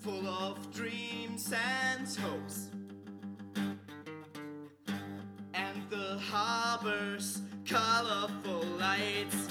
Full 0.00 0.26
of 0.26 0.74
dreams 0.74 1.52
and 1.52 2.08
hopes. 2.18 2.70
And 5.54 5.88
the 5.90 6.18
harbor's 6.18 7.40
colorful 7.64 8.64
lights. 8.80 9.43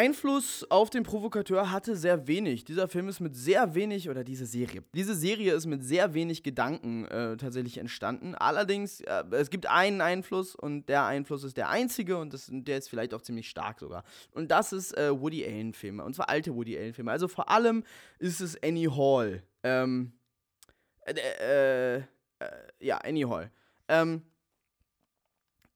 Einfluss 0.00 0.66
auf 0.70 0.88
den 0.88 1.02
Provokateur 1.02 1.70
hatte 1.70 1.94
sehr 1.94 2.26
wenig. 2.26 2.64
Dieser 2.64 2.88
Film 2.88 3.08
ist 3.08 3.20
mit 3.20 3.36
sehr 3.36 3.74
wenig, 3.74 4.08
oder 4.08 4.24
diese 4.24 4.46
Serie, 4.46 4.82
diese 4.94 5.14
Serie 5.14 5.52
ist 5.52 5.66
mit 5.66 5.84
sehr 5.84 6.14
wenig 6.14 6.42
Gedanken 6.42 7.04
äh, 7.04 7.36
tatsächlich 7.36 7.76
entstanden. 7.76 8.34
Allerdings, 8.34 9.02
äh, 9.02 9.24
es 9.32 9.50
gibt 9.50 9.66
einen 9.66 10.00
Einfluss 10.00 10.54
und 10.54 10.88
der 10.88 11.04
Einfluss 11.04 11.44
ist 11.44 11.58
der 11.58 11.68
einzige 11.68 12.16
und 12.16 12.32
das, 12.32 12.48
der 12.50 12.78
ist 12.78 12.88
vielleicht 12.88 13.12
auch 13.12 13.20
ziemlich 13.20 13.50
stark 13.50 13.78
sogar. 13.78 14.04
Und 14.32 14.50
das 14.50 14.72
ist 14.72 14.96
äh, 14.96 15.10
Woody 15.12 15.44
Allen-Filme, 15.44 16.02
und 16.02 16.14
zwar 16.14 16.30
alte 16.30 16.54
Woody 16.54 16.78
Allen-Filme. 16.78 17.10
Also 17.10 17.28
vor 17.28 17.50
allem 17.50 17.84
ist 18.18 18.40
es 18.40 18.56
Annie 18.62 18.96
Hall. 18.96 19.42
Ähm, 19.62 20.12
äh, 21.04 21.96
äh, 21.96 22.02
ja, 22.80 22.96
Annie 22.96 23.28
Hall. 23.28 23.50
Ähm, 23.88 24.22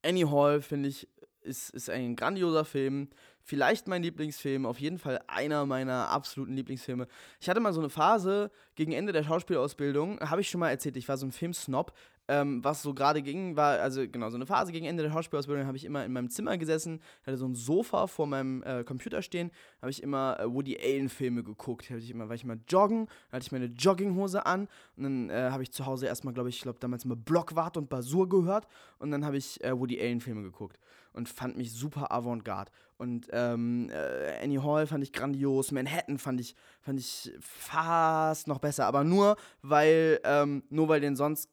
Annie 0.02 0.30
Hall, 0.30 0.62
finde 0.62 0.88
ich, 0.88 1.06
ist, 1.42 1.68
ist 1.74 1.90
ein 1.90 2.16
grandioser 2.16 2.64
Film 2.64 3.10
vielleicht 3.44 3.86
mein 3.88 4.02
Lieblingsfilm, 4.02 4.66
auf 4.66 4.80
jeden 4.80 4.98
Fall 4.98 5.20
einer 5.26 5.66
meiner 5.66 6.08
absoluten 6.08 6.54
Lieblingsfilme. 6.54 7.06
Ich 7.40 7.48
hatte 7.48 7.60
mal 7.60 7.72
so 7.72 7.80
eine 7.80 7.90
Phase 7.90 8.50
gegen 8.74 8.92
Ende 8.92 9.12
der 9.12 9.22
Schauspielausbildung, 9.22 10.18
habe 10.20 10.40
ich 10.40 10.48
schon 10.48 10.60
mal 10.60 10.70
erzählt, 10.70 10.96
ich 10.96 11.08
war 11.08 11.18
so 11.18 11.26
ein 11.26 11.32
Filmsnob. 11.32 11.92
Ähm, 12.26 12.64
was 12.64 12.80
so 12.80 12.94
gerade 12.94 13.20
ging, 13.20 13.54
war, 13.54 13.80
also 13.80 14.08
genau, 14.08 14.30
so 14.30 14.36
eine 14.36 14.46
Phase 14.46 14.72
gegen 14.72 14.86
Ende 14.86 15.02
der 15.02 15.10
Schauspielausbildung 15.10 15.66
habe 15.66 15.76
ich 15.76 15.84
immer 15.84 16.06
in 16.06 16.12
meinem 16.14 16.30
Zimmer 16.30 16.56
gesessen, 16.56 17.02
hatte 17.26 17.36
so 17.36 17.46
ein 17.46 17.54
Sofa 17.54 18.06
vor 18.06 18.26
meinem 18.26 18.62
äh, 18.62 18.82
Computer 18.82 19.20
stehen, 19.20 19.50
habe 19.82 19.90
ich 19.90 20.02
immer 20.02 20.40
äh, 20.40 20.50
Woody 20.50 20.78
Allen-Filme 20.82 21.42
geguckt. 21.42 21.90
Ich 21.90 22.10
immer, 22.10 22.26
war 22.26 22.34
ich 22.34 22.44
immer 22.44 22.56
joggen, 22.66 23.08
hatte 23.30 23.44
ich 23.44 23.52
meine 23.52 23.66
Jogginghose 23.66 24.46
an 24.46 24.68
und 24.96 25.02
dann 25.02 25.28
äh, 25.28 25.50
habe 25.50 25.64
ich 25.64 25.70
zu 25.70 25.84
Hause 25.84 26.06
erstmal, 26.06 26.32
glaube 26.32 26.48
ich, 26.48 26.56
ich 26.56 26.62
glaube 26.62 26.78
damals 26.80 27.04
immer 27.04 27.14
Blockwart 27.14 27.76
und 27.76 27.90
Basur 27.90 28.26
gehört 28.26 28.68
und 28.98 29.10
dann 29.10 29.26
habe 29.26 29.36
ich 29.36 29.62
äh, 29.62 29.78
Woody 29.78 30.00
Allen-Filme 30.00 30.44
geguckt 30.44 30.78
und 31.12 31.28
fand 31.28 31.56
mich 31.58 31.72
super 31.72 32.10
avantgarde. 32.10 32.70
Und 32.96 33.28
ähm, 33.32 33.90
äh, 33.90 34.42
Annie 34.42 34.62
Hall 34.62 34.86
fand 34.86 35.02
ich 35.02 35.12
grandios. 35.12 35.72
Manhattan 35.72 36.18
fand 36.18 36.40
ich, 36.40 36.54
fand 36.80 37.00
ich 37.00 37.32
fast 37.40 38.46
noch 38.46 38.58
besser. 38.58 38.86
Aber 38.86 39.04
nur, 39.04 39.36
weil, 39.62 40.20
ähm, 40.24 40.62
nur 40.70 40.88
weil 40.88 41.00
den 41.00 41.16
sonst 41.16 41.50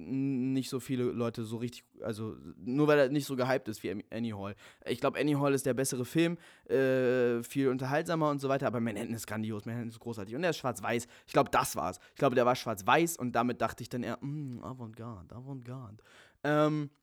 nicht 0.00 0.70
so 0.70 0.80
viele 0.80 1.04
Leute 1.04 1.44
so 1.44 1.58
richtig, 1.58 1.84
also 2.02 2.36
nur 2.56 2.88
weil 2.88 2.98
er 2.98 3.08
nicht 3.08 3.26
so 3.26 3.36
gehypt 3.36 3.68
ist 3.68 3.82
wie 3.82 4.04
Annie 4.10 4.36
Hall. 4.36 4.54
Ich 4.86 5.00
glaube, 5.00 5.18
Annie 5.18 5.38
Hall 5.38 5.52
ist 5.52 5.66
der 5.66 5.74
bessere 5.74 6.04
Film, 6.04 6.38
äh, 6.68 7.42
viel 7.42 7.68
unterhaltsamer 7.68 8.30
und 8.30 8.40
so 8.40 8.48
weiter, 8.48 8.66
aber 8.66 8.80
Manhattan 8.80 9.12
ist 9.14 9.26
grandios, 9.26 9.66
Manhattan 9.66 9.88
ist 9.88 10.00
großartig 10.00 10.34
und 10.34 10.42
er 10.42 10.50
ist 10.50 10.58
schwarz-weiß. 10.58 11.06
Ich 11.26 11.32
glaube, 11.32 11.50
das 11.50 11.76
war's. 11.76 11.98
Ich 12.14 12.18
glaube, 12.18 12.34
der 12.34 12.46
war 12.46 12.56
schwarz-weiß 12.56 13.16
und 13.18 13.32
damit 13.32 13.60
dachte 13.60 13.82
ich 13.82 13.88
dann 13.88 14.02
eher, 14.02 14.18
mm, 14.20 14.62
Avantgarde, 14.62 15.34
Avantgarde. 15.34 16.02
Ähm, 16.44 16.84
äh, 16.84 16.99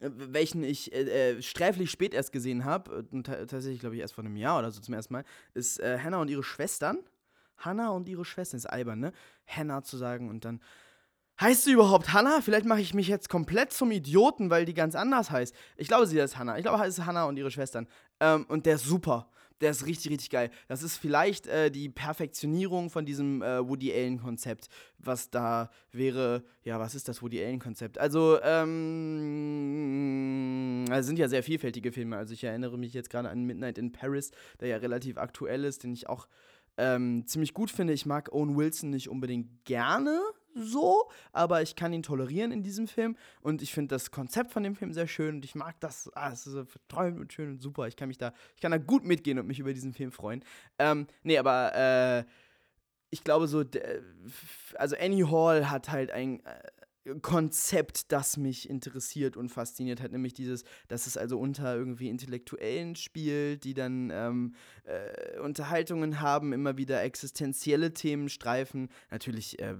welchen 0.00 0.64
ich 0.64 0.92
äh, 0.92 1.36
äh, 1.36 1.42
sträflich 1.42 1.90
spät 1.90 2.14
erst 2.14 2.32
gesehen 2.32 2.64
habe, 2.64 3.06
äh, 3.12 3.22
tatsächlich 3.22 3.80
glaube 3.80 3.94
ich 3.96 4.00
erst 4.00 4.14
vor 4.14 4.24
einem 4.24 4.36
Jahr 4.36 4.58
oder 4.58 4.70
so 4.70 4.80
zum 4.80 4.94
ersten 4.94 5.14
Mal, 5.14 5.24
ist 5.54 5.80
äh, 5.80 5.98
Hannah 6.02 6.20
und 6.20 6.30
ihre 6.30 6.42
Schwestern. 6.42 6.98
Hannah 7.58 7.90
und 7.90 8.08
ihre 8.08 8.24
Schwestern, 8.24 8.58
ist 8.58 8.66
albern, 8.66 8.98
ne? 8.98 9.12
Hannah 9.46 9.82
zu 9.82 9.96
sagen 9.96 10.28
und 10.28 10.44
dann. 10.44 10.60
Heißt 11.40 11.64
sie 11.64 11.72
überhaupt 11.72 12.12
Hannah? 12.12 12.40
Vielleicht 12.42 12.66
mache 12.66 12.80
ich 12.80 12.94
mich 12.94 13.08
jetzt 13.08 13.28
komplett 13.28 13.72
zum 13.72 13.90
Idioten, 13.90 14.50
weil 14.50 14.64
die 14.64 14.74
ganz 14.74 14.94
anders 14.94 15.30
heißt. 15.30 15.54
Ich 15.76 15.88
glaube, 15.88 16.06
sie 16.06 16.20
heißt 16.20 16.36
Hannah. 16.36 16.56
Ich 16.58 16.62
glaube, 16.62 16.84
es 16.84 16.98
ist 16.98 17.06
Hannah 17.06 17.24
und 17.24 17.36
ihre 17.36 17.50
Schwestern. 17.50 17.88
Ähm, 18.20 18.44
und 18.48 18.66
der 18.66 18.74
ist 18.76 18.84
super 18.84 19.30
der 19.62 19.70
ist 19.70 19.86
richtig, 19.86 20.12
richtig 20.12 20.28
geil. 20.30 20.50
Das 20.68 20.82
ist 20.82 20.98
vielleicht 20.98 21.46
äh, 21.46 21.70
die 21.70 21.88
Perfektionierung 21.88 22.90
von 22.90 23.06
diesem 23.06 23.40
äh, 23.42 23.66
Woody 23.66 23.92
Allen-Konzept, 23.92 24.68
was 24.98 25.30
da 25.30 25.70
wäre. 25.92 26.44
Ja, 26.64 26.78
was 26.80 26.94
ist 26.94 27.08
das 27.08 27.22
Woody 27.22 27.42
Allen-Konzept? 27.42 27.96
Also, 27.98 28.38
ähm, 28.42 29.24
es 30.90 31.06
sind 31.06 31.18
ja 31.18 31.28
sehr 31.28 31.42
vielfältige 31.42 31.92
Filme. 31.92 32.16
Also, 32.18 32.34
ich 32.34 32.44
erinnere 32.44 32.76
mich 32.76 32.92
jetzt 32.92 33.08
gerade 33.08 33.30
an 33.30 33.44
Midnight 33.44 33.78
in 33.78 33.92
Paris, 33.92 34.32
der 34.60 34.68
ja 34.68 34.76
relativ 34.78 35.16
aktuell 35.16 35.64
ist, 35.64 35.84
den 35.84 35.92
ich 35.92 36.08
auch 36.08 36.26
ähm, 36.76 37.26
ziemlich 37.26 37.54
gut 37.54 37.70
finde. 37.70 37.92
Ich 37.92 38.04
mag 38.06 38.32
Owen 38.32 38.56
Wilson 38.56 38.90
nicht 38.90 39.08
unbedingt 39.08 39.64
gerne 39.64 40.20
so, 40.54 41.10
aber 41.32 41.62
ich 41.62 41.76
kann 41.76 41.92
ihn 41.92 42.02
tolerieren 42.02 42.52
in 42.52 42.62
diesem 42.62 42.88
Film 42.88 43.16
und 43.40 43.62
ich 43.62 43.72
finde 43.72 43.94
das 43.94 44.10
Konzept 44.10 44.52
von 44.52 44.62
dem 44.62 44.76
Film 44.76 44.92
sehr 44.92 45.06
schön 45.06 45.36
und 45.36 45.44
ich 45.44 45.54
mag 45.54 45.78
das, 45.80 46.10
ah, 46.14 46.30
es 46.32 46.46
ist 46.46 46.52
so 46.52 46.64
verträumt 46.64 47.18
und 47.18 47.32
schön 47.32 47.50
und 47.50 47.62
super. 47.62 47.88
Ich 47.88 47.96
kann 47.96 48.08
mich 48.08 48.18
da, 48.18 48.32
ich 48.54 48.62
kann 48.62 48.72
da 48.72 48.78
gut 48.78 49.04
mitgehen 49.04 49.38
und 49.38 49.46
mich 49.46 49.58
über 49.58 49.72
diesen 49.72 49.92
Film 49.92 50.12
freuen. 50.12 50.44
Ähm, 50.78 51.06
nee, 51.22 51.38
aber 51.38 51.74
äh, 51.74 52.24
ich 53.10 53.24
glaube 53.24 53.46
so, 53.46 53.62
also 54.76 54.96
Annie 54.98 55.30
Hall 55.30 55.70
hat 55.70 55.90
halt 55.90 56.10
ein 56.10 56.44
äh, 56.44 56.62
Konzept, 57.20 58.12
das 58.12 58.36
mich 58.36 58.70
interessiert 58.70 59.36
und 59.36 59.48
fasziniert 59.48 60.00
hat, 60.00 60.12
nämlich 60.12 60.34
dieses, 60.34 60.64
dass 60.88 61.06
es 61.06 61.16
also 61.16 61.38
unter 61.38 61.74
irgendwie 61.74 62.08
Intellektuellen 62.08 62.94
spielt, 62.94 63.64
die 63.64 63.74
dann 63.74 64.10
ähm, 64.10 64.54
äh, 64.84 65.40
Unterhaltungen 65.40 66.20
haben, 66.20 66.52
immer 66.52 66.76
wieder 66.76 67.02
existenzielle 67.02 67.92
Themen 67.92 68.28
streifen. 68.28 68.88
Natürlich 69.10 69.58
äh, 69.60 69.74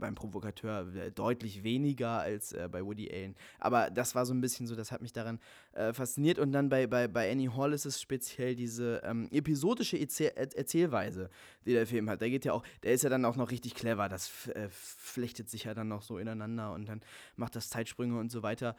beim 0.00 0.14
Provokateur 0.14 0.92
äh, 0.94 1.12
deutlich 1.12 1.62
weniger 1.62 2.20
als 2.20 2.52
äh, 2.52 2.68
bei 2.70 2.84
Woody 2.84 3.10
Allen. 3.12 3.36
Aber 3.58 3.90
das 3.90 4.14
war 4.14 4.26
so 4.26 4.34
ein 4.34 4.40
bisschen 4.40 4.66
so, 4.66 4.74
das 4.74 4.90
hat 4.90 5.02
mich 5.02 5.12
daran 5.12 5.38
äh, 5.72 5.92
fasziniert. 5.92 6.38
Und 6.38 6.52
dann 6.52 6.68
bei, 6.68 6.86
bei, 6.86 7.08
bei 7.08 7.30
Annie 7.30 7.54
Hall 7.56 7.72
ist 7.72 7.86
es 7.86 8.00
speziell 8.00 8.54
diese 8.54 9.02
ähm, 9.04 9.28
episodische 9.30 9.98
Erzähl 9.98 10.32
Erzählweise, 10.34 11.30
die 11.64 11.72
der 11.72 11.86
Film 11.86 12.10
hat. 12.10 12.20
Der 12.20 12.30
geht 12.30 12.44
ja 12.44 12.52
auch, 12.52 12.64
der 12.82 12.92
ist 12.92 13.02
ja 13.02 13.10
dann 13.10 13.24
auch 13.24 13.36
noch 13.36 13.50
richtig 13.50 13.74
clever. 13.74 14.08
Das 14.08 14.48
äh, 14.48 14.68
flechtet 14.70 15.48
sich 15.48 15.64
ja 15.64 15.74
dann 15.74 15.88
noch 15.88 16.02
so 16.02 16.18
ineinander 16.18 16.72
und 16.72 16.88
dann 16.88 17.00
macht 17.36 17.56
das 17.56 17.70
Zeitsprünge 17.70 18.18
und 18.18 18.30
so 18.30 18.42
weiter. 18.42 18.76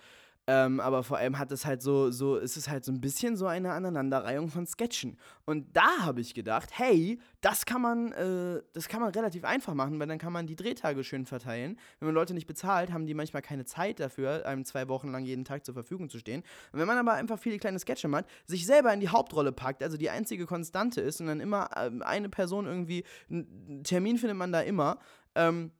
Ähm, 0.47 0.79
aber 0.79 1.03
vor 1.03 1.17
allem 1.17 1.37
hat 1.37 1.51
es 1.51 1.65
halt 1.65 1.83
so, 1.83 2.09
so, 2.09 2.35
ist 2.35 2.57
es 2.57 2.67
halt 2.67 2.83
so 2.83 2.91
ein 2.91 2.99
bisschen 2.99 3.37
so 3.37 3.45
eine 3.45 3.71
Aneinanderreihung 3.73 4.49
von 4.49 4.65
Sketchen. 4.65 5.17
Und 5.45 5.75
da 5.77 5.99
habe 5.99 6.19
ich 6.19 6.33
gedacht, 6.33 6.71
hey, 6.73 7.19
das 7.41 7.65
kann 7.65 7.81
man, 7.81 8.11
äh, 8.13 8.61
das 8.73 8.87
kann 8.87 9.01
man 9.01 9.11
relativ 9.11 9.43
einfach 9.43 9.75
machen, 9.75 9.99
weil 9.99 10.07
dann 10.07 10.17
kann 10.17 10.33
man 10.33 10.47
die 10.47 10.55
Drehtage 10.55 11.03
schön 11.03 11.25
verteilen. 11.27 11.77
Wenn 11.99 12.07
man 12.07 12.15
Leute 12.15 12.33
nicht 12.33 12.47
bezahlt, 12.47 12.91
haben 12.91 13.05
die 13.05 13.13
manchmal 13.13 13.43
keine 13.43 13.65
Zeit 13.65 13.99
dafür, 13.99 14.45
einem 14.47 14.65
zwei 14.65 14.87
Wochen 14.87 15.09
lang 15.11 15.25
jeden 15.25 15.45
Tag 15.45 15.63
zur 15.63 15.75
Verfügung 15.75 16.09
zu 16.09 16.17
stehen. 16.17 16.41
Und 16.71 16.79
wenn 16.79 16.87
man 16.87 16.97
aber 16.97 17.13
einfach 17.13 17.37
viele 17.37 17.57
kleine 17.59 17.77
Sketche 17.77 18.07
macht, 18.07 18.25
sich 18.45 18.65
selber 18.65 18.91
in 18.93 18.99
die 18.99 19.09
Hauptrolle 19.09 19.51
packt, 19.51 19.83
also 19.83 19.95
die 19.95 20.09
einzige 20.09 20.47
Konstante 20.47 21.01
ist 21.01 21.21
und 21.21 21.27
dann 21.27 21.39
immer 21.39 21.69
äh, 21.75 21.91
eine 22.03 22.29
Person 22.29 22.65
irgendwie, 22.65 23.03
einen 23.29 23.83
Termin 23.83 24.17
findet 24.17 24.37
man 24.37 24.51
da 24.51 24.61
immer, 24.61 24.97
ähm, 25.35 25.71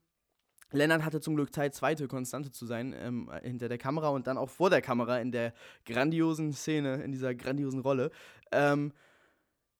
Lennart 0.71 1.03
hatte 1.03 1.21
zum 1.21 1.35
Glück 1.35 1.53
Zeit, 1.53 1.75
zweite 1.75 2.07
Konstante 2.07 2.51
zu 2.51 2.65
sein 2.65 2.95
ähm, 2.97 3.29
hinter 3.43 3.69
der 3.69 3.77
Kamera 3.77 4.09
und 4.09 4.27
dann 4.27 4.37
auch 4.37 4.49
vor 4.49 4.69
der 4.69 4.81
Kamera 4.81 5.19
in 5.19 5.31
der 5.31 5.53
grandiosen 5.85 6.53
Szene, 6.53 7.03
in 7.03 7.11
dieser 7.11 7.35
grandiosen 7.35 7.81
Rolle. 7.81 8.11
Ähm, 8.51 8.93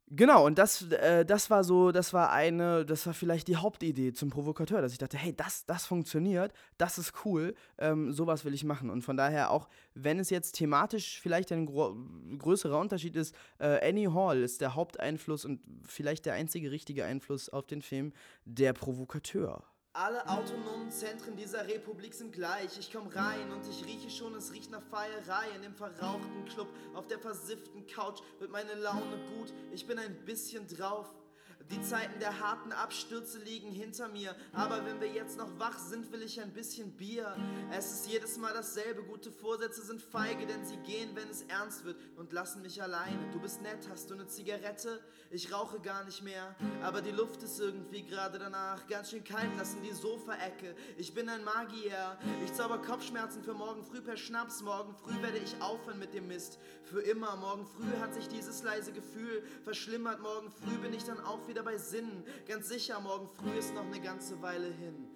genau, 0.07 0.45
und 0.45 0.57
das, 0.57 0.91
äh, 0.91 1.25
das 1.25 1.49
war 1.49 1.63
so, 1.63 1.91
das 1.91 2.13
war 2.13 2.31
eine, 2.31 2.85
das 2.85 3.05
war 3.05 3.13
vielleicht 3.13 3.47
die 3.47 3.55
Hauptidee 3.55 4.11
zum 4.13 4.29
Provokateur, 4.29 4.81
dass 4.81 4.91
ich 4.91 4.97
dachte, 4.97 5.17
hey, 5.17 5.35
das, 5.35 5.65
das 5.65 5.85
funktioniert, 5.85 6.53
das 6.77 6.97
ist 6.97 7.13
cool, 7.25 7.55
ähm, 7.77 8.11
sowas 8.11 8.43
will 8.43 8.53
ich 8.53 8.63
machen. 8.63 8.89
Und 8.89 9.03
von 9.03 9.17
daher 9.17 9.51
auch, 9.51 9.69
wenn 9.93 10.19
es 10.19 10.29
jetzt 10.29 10.53
thematisch 10.53 11.19
vielleicht 11.21 11.51
ein 11.51 11.65
größerer 11.65 12.77
Unterschied 12.77 13.15
ist, 13.15 13.35
äh, 13.59 13.87
Annie 13.87 14.13
Hall 14.13 14.41
ist 14.41 14.61
der 14.61 14.75
Haupteinfluss 14.75 15.45
und 15.45 15.61
vielleicht 15.85 16.25
der 16.25 16.33
einzige 16.33 16.71
richtige 16.71 17.05
Einfluss 17.05 17.49
auf 17.49 17.65
den 17.65 17.81
Film, 17.81 18.13
der 18.45 18.73
Provokateur. 18.73 19.63
Alle 19.93 20.25
autonomen 20.25 20.89
Zentren 20.89 21.35
dieser 21.35 21.67
Republik 21.67 22.13
sind 22.13 22.31
gleich. 22.31 22.79
Ich 22.79 22.93
komm 22.93 23.07
rein 23.07 23.51
und 23.51 23.67
ich 23.67 23.85
rieche 23.85 24.09
schon, 24.09 24.33
es 24.35 24.53
riecht 24.53 24.71
nach 24.71 24.81
Feierei. 24.83 25.49
In 25.53 25.63
dem 25.63 25.75
verrauchten 25.75 26.45
Club, 26.45 26.69
auf 26.93 27.07
der 27.07 27.19
versifften 27.19 27.85
Couch 27.87 28.21
wird 28.39 28.51
meine 28.51 28.73
Laune 28.75 29.17
gut. 29.35 29.53
Ich 29.73 29.85
bin 29.85 29.99
ein 29.99 30.15
bisschen 30.23 30.65
drauf. 30.65 31.13
Die 31.71 31.81
Zeiten 31.81 32.19
der 32.19 32.41
harten 32.41 32.73
Abstürze 32.73 33.39
liegen 33.39 33.71
hinter 33.71 34.09
mir. 34.09 34.35
Aber 34.51 34.85
wenn 34.85 34.99
wir 34.99 35.07
jetzt 35.07 35.37
noch 35.37 35.57
wach 35.57 35.79
sind, 35.79 36.11
will 36.11 36.21
ich 36.21 36.41
ein 36.41 36.51
bisschen 36.51 36.91
Bier. 36.91 37.33
Es 37.71 37.93
ist 37.93 38.11
jedes 38.11 38.37
Mal 38.37 38.53
dasselbe. 38.53 39.03
Gute 39.03 39.31
Vorsätze 39.31 39.81
sind 39.81 40.01
feige, 40.01 40.45
denn 40.45 40.65
sie 40.65 40.75
gehen, 40.77 41.15
wenn 41.15 41.29
es 41.29 41.43
ernst 41.43 41.85
wird 41.85 41.95
und 42.17 42.33
lassen 42.33 42.61
mich 42.61 42.83
alleine. 42.83 43.17
Du 43.31 43.39
bist 43.39 43.61
nett, 43.61 43.87
hast 43.89 44.09
du 44.09 44.15
eine 44.15 44.27
Zigarette? 44.27 44.99
Ich 45.29 45.53
rauche 45.53 45.79
gar 45.79 46.03
nicht 46.03 46.21
mehr. 46.23 46.55
Aber 46.83 47.01
die 47.01 47.11
Luft 47.11 47.41
ist 47.41 47.57
irgendwie 47.57 48.03
gerade 48.03 48.37
danach 48.37 48.85
ganz 48.87 49.11
schön 49.11 49.23
kalt. 49.23 49.49
Lass 49.57 49.73
in 49.75 49.83
die 49.83 49.93
Sofaecke. 49.93 50.75
Ich 50.97 51.13
bin 51.13 51.29
ein 51.29 51.45
Magier. 51.45 52.17
Ich 52.43 52.53
zauber 52.53 52.79
Kopfschmerzen 52.79 53.43
für 53.43 53.53
morgen 53.53 53.81
früh 53.81 54.01
per 54.01 54.17
Schnaps. 54.17 54.61
Morgen 54.61 54.93
früh 54.93 55.21
werde 55.21 55.37
ich 55.37 55.61
aufhören 55.61 55.99
mit 55.99 56.13
dem 56.13 56.27
Mist. 56.27 56.59
Für 56.83 56.99
immer. 56.99 57.37
Morgen 57.37 57.65
früh 57.65 57.97
hat 58.01 58.13
sich 58.13 58.27
dieses 58.27 58.61
leise 58.61 58.91
Gefühl 58.91 59.41
verschlimmert. 59.63 60.19
Morgen 60.21 60.51
früh 60.51 60.77
bin 60.79 60.93
ich 60.93 61.05
dann 61.05 61.21
auch 61.21 61.47
wieder 61.47 61.60
bei 61.63 61.77
Sinnen. 61.77 62.23
Ganz 62.47 62.69
sicher, 62.69 62.99
morgen 62.99 63.29
früh 63.29 63.57
ist 63.57 63.73
noch 63.73 63.85
eine 63.85 64.01
ganze 64.01 64.41
Weile 64.41 64.67
hin. 64.67 65.07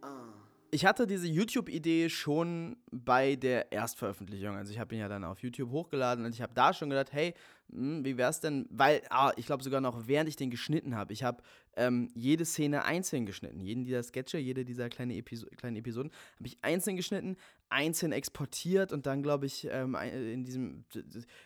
Ah. 0.00 0.39
Ich 0.72 0.86
hatte 0.86 1.06
diese 1.06 1.26
YouTube-Idee 1.26 2.08
schon 2.08 2.76
bei 2.90 3.36
der 3.36 3.72
Erstveröffentlichung. 3.72 4.56
Also 4.56 4.72
ich 4.72 4.78
habe 4.78 4.94
ihn 4.94 5.00
ja 5.00 5.08
dann 5.08 5.24
auf 5.24 5.40
YouTube 5.42 5.70
hochgeladen 5.70 6.24
und 6.24 6.34
ich 6.34 6.42
habe 6.42 6.54
da 6.54 6.72
schon 6.72 6.90
gedacht, 6.90 7.12
hey, 7.12 7.34
mh, 7.68 7.96
hm, 7.96 8.04
wie 8.04 8.16
wär's 8.16 8.40
denn? 8.40 8.66
Weil, 8.70 9.02
ah, 9.10 9.32
ich 9.36 9.46
glaube 9.46 9.64
sogar 9.64 9.80
noch, 9.80 10.06
während 10.06 10.28
ich 10.28 10.36
den 10.36 10.50
geschnitten 10.50 10.94
habe, 10.94 11.12
ich 11.12 11.22
habe 11.22 11.42
ähm, 11.76 12.08
jede 12.14 12.44
Szene 12.44 12.84
einzeln 12.84 13.26
geschnitten. 13.26 13.60
Jeden 13.60 13.84
dieser 13.84 14.02
Sketche, 14.02 14.38
jede 14.38 14.64
dieser 14.64 14.88
kleine 14.88 15.16
Episo 15.16 15.46
kleinen 15.56 15.76
Episoden 15.76 16.10
habe 16.36 16.46
ich 16.46 16.58
einzeln 16.62 16.96
geschnitten, 16.96 17.36
einzeln 17.68 18.12
exportiert 18.12 18.92
und 18.92 19.06
dann, 19.06 19.22
glaube 19.22 19.46
ich, 19.46 19.68
ähm, 19.70 19.94
in 19.94 20.44
diesem, 20.44 20.84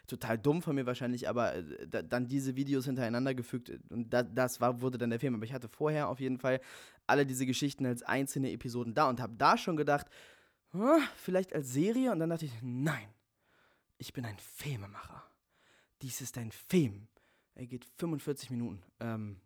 total 0.07 0.39
dumm 0.39 0.63
von 0.63 0.75
mir 0.75 0.87
wahrscheinlich, 0.87 1.29
aber 1.29 1.55
äh, 1.55 2.05
dann 2.09 2.29
diese 2.29 2.57
Videos 2.57 2.87
hintereinander 2.87 3.35
gefügt 3.35 3.73
und 3.91 4.13
da, 4.13 4.23
das 4.23 4.61
war, 4.61 4.81
wurde 4.81 4.99
dann 4.99 5.11
der 5.11 5.21
Film. 5.21 5.35
Aber 5.35 5.45
ich 5.45 5.53
hatte 5.53 5.69
vorher 5.69 6.09
auf 6.09 6.21
jeden 6.21 6.39
Fall 6.39 6.61
alle 7.07 7.27
diese 7.27 7.47
Geschichten 7.47 7.87
als 7.87 8.03
einzelne 8.03 8.51
Episoden 8.53 8.95
da 8.95 9.09
und 9.09 9.21
habe 9.21 9.35
da 9.37 9.57
schon 9.59 9.77
gedacht, 9.77 10.07
oh, 10.73 11.01
vielleicht 11.17 11.53
als 11.55 11.73
Serie 11.73 12.13
und 12.13 12.19
dann 12.19 12.31
dachte 12.31 12.47
ich, 12.47 12.53
nein, 12.63 13.09
ich 13.99 14.13
bin 14.13 14.25
ein 14.25 14.39
Filmemacher. 14.39 15.23
Dies 16.03 16.21
ist 16.21 16.37
ein 16.39 16.51
Film. 16.51 17.09
Er 17.55 17.67
geht 17.67 17.87
45 17.99 18.51
Minuten. 18.51 18.83
Ähm, 19.01 19.41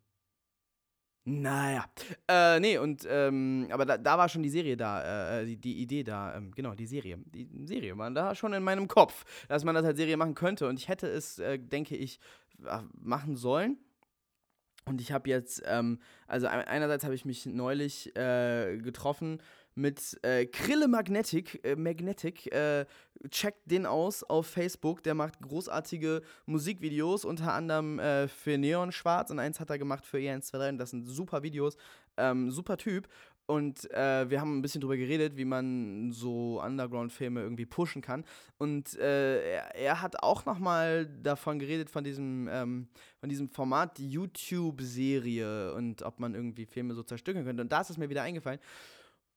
naja. 1.24 1.84
Äh, 2.26 2.58
nee, 2.58 2.78
und, 2.78 3.06
ähm, 3.06 3.68
aber 3.70 3.84
da, 3.84 3.98
da, 3.98 4.16
war 4.16 4.28
schon 4.30 4.42
die 4.42 4.48
Serie 4.48 4.78
da, 4.78 5.40
äh, 5.40 5.44
die, 5.44 5.56
die, 5.58 5.82
Idee 5.82 6.02
da, 6.02 6.34
ähm, 6.34 6.52
genau, 6.52 6.74
die 6.74 6.86
Serie. 6.86 7.18
Die 7.26 7.66
Serie 7.66 7.98
war 7.98 8.10
da 8.10 8.34
schon 8.34 8.54
in 8.54 8.62
meinem 8.62 8.88
Kopf, 8.88 9.24
dass 9.46 9.62
man 9.62 9.74
das 9.74 9.84
als 9.84 9.98
Serie 9.98 10.16
machen 10.16 10.34
könnte. 10.34 10.66
Und 10.66 10.78
ich 10.78 10.88
hätte 10.88 11.06
es, 11.06 11.38
äh, 11.38 11.58
denke 11.58 11.96
ich, 11.96 12.18
machen 12.92 13.36
sollen. 13.36 13.78
Und 14.88 15.00
ich 15.00 15.12
habe 15.12 15.28
jetzt, 15.28 15.62
ähm, 15.66 15.98
also 16.26 16.46
einerseits 16.46 17.04
habe 17.04 17.14
ich 17.14 17.24
mich 17.24 17.46
neulich 17.46 18.14
äh, 18.16 18.78
getroffen 18.78 19.40
mit 19.74 20.18
äh, 20.22 20.46
Krille 20.46 20.88
Magnetic. 20.88 21.64
Äh, 21.64 21.76
Magnetic, 21.76 22.52
äh, 22.52 22.84
checkt 23.30 23.70
den 23.70 23.86
aus 23.86 24.24
auf 24.24 24.46
Facebook. 24.46 25.02
Der 25.02 25.14
macht 25.14 25.40
großartige 25.40 26.22
Musikvideos, 26.46 27.24
unter 27.24 27.52
anderem 27.52 27.98
äh, 27.98 28.28
für 28.28 28.58
Neon 28.58 28.92
Schwarz 28.92 29.30
und 29.30 29.38
eins 29.38 29.60
hat 29.60 29.70
er 29.70 29.78
gemacht 29.78 30.04
für 30.04 30.18
E123. 30.18 30.76
Das 30.76 30.90
sind 30.90 31.06
super 31.06 31.42
Videos, 31.42 31.76
ähm, 32.16 32.50
super 32.50 32.76
Typ. 32.76 33.08
Und 33.48 33.90
äh, 33.92 34.28
wir 34.28 34.42
haben 34.42 34.58
ein 34.58 34.60
bisschen 34.60 34.82
drüber 34.82 34.98
geredet, 34.98 35.38
wie 35.38 35.46
man 35.46 36.12
so 36.12 36.62
Underground-Filme 36.62 37.40
irgendwie 37.40 37.64
pushen 37.64 38.02
kann. 38.02 38.26
Und 38.58 38.94
äh, 38.98 39.54
er, 39.54 39.74
er, 39.74 40.02
hat 40.02 40.22
auch 40.22 40.44
noch 40.44 40.58
mal 40.58 41.06
davon 41.06 41.58
geredet, 41.58 41.88
von 41.88 42.04
diesem, 42.04 42.46
ähm, 42.52 42.88
von 43.18 43.30
diesem 43.30 43.48
Format, 43.48 43.98
YouTube-Serie 43.98 45.72
und 45.72 46.02
ob 46.02 46.20
man 46.20 46.34
irgendwie 46.34 46.66
Filme 46.66 46.92
so 46.92 47.02
zerstückeln 47.02 47.46
könnte. 47.46 47.62
Und 47.62 47.72
da 47.72 47.80
ist 47.80 47.88
es 47.88 47.96
mir 47.96 48.10
wieder 48.10 48.20
eingefallen. 48.20 48.60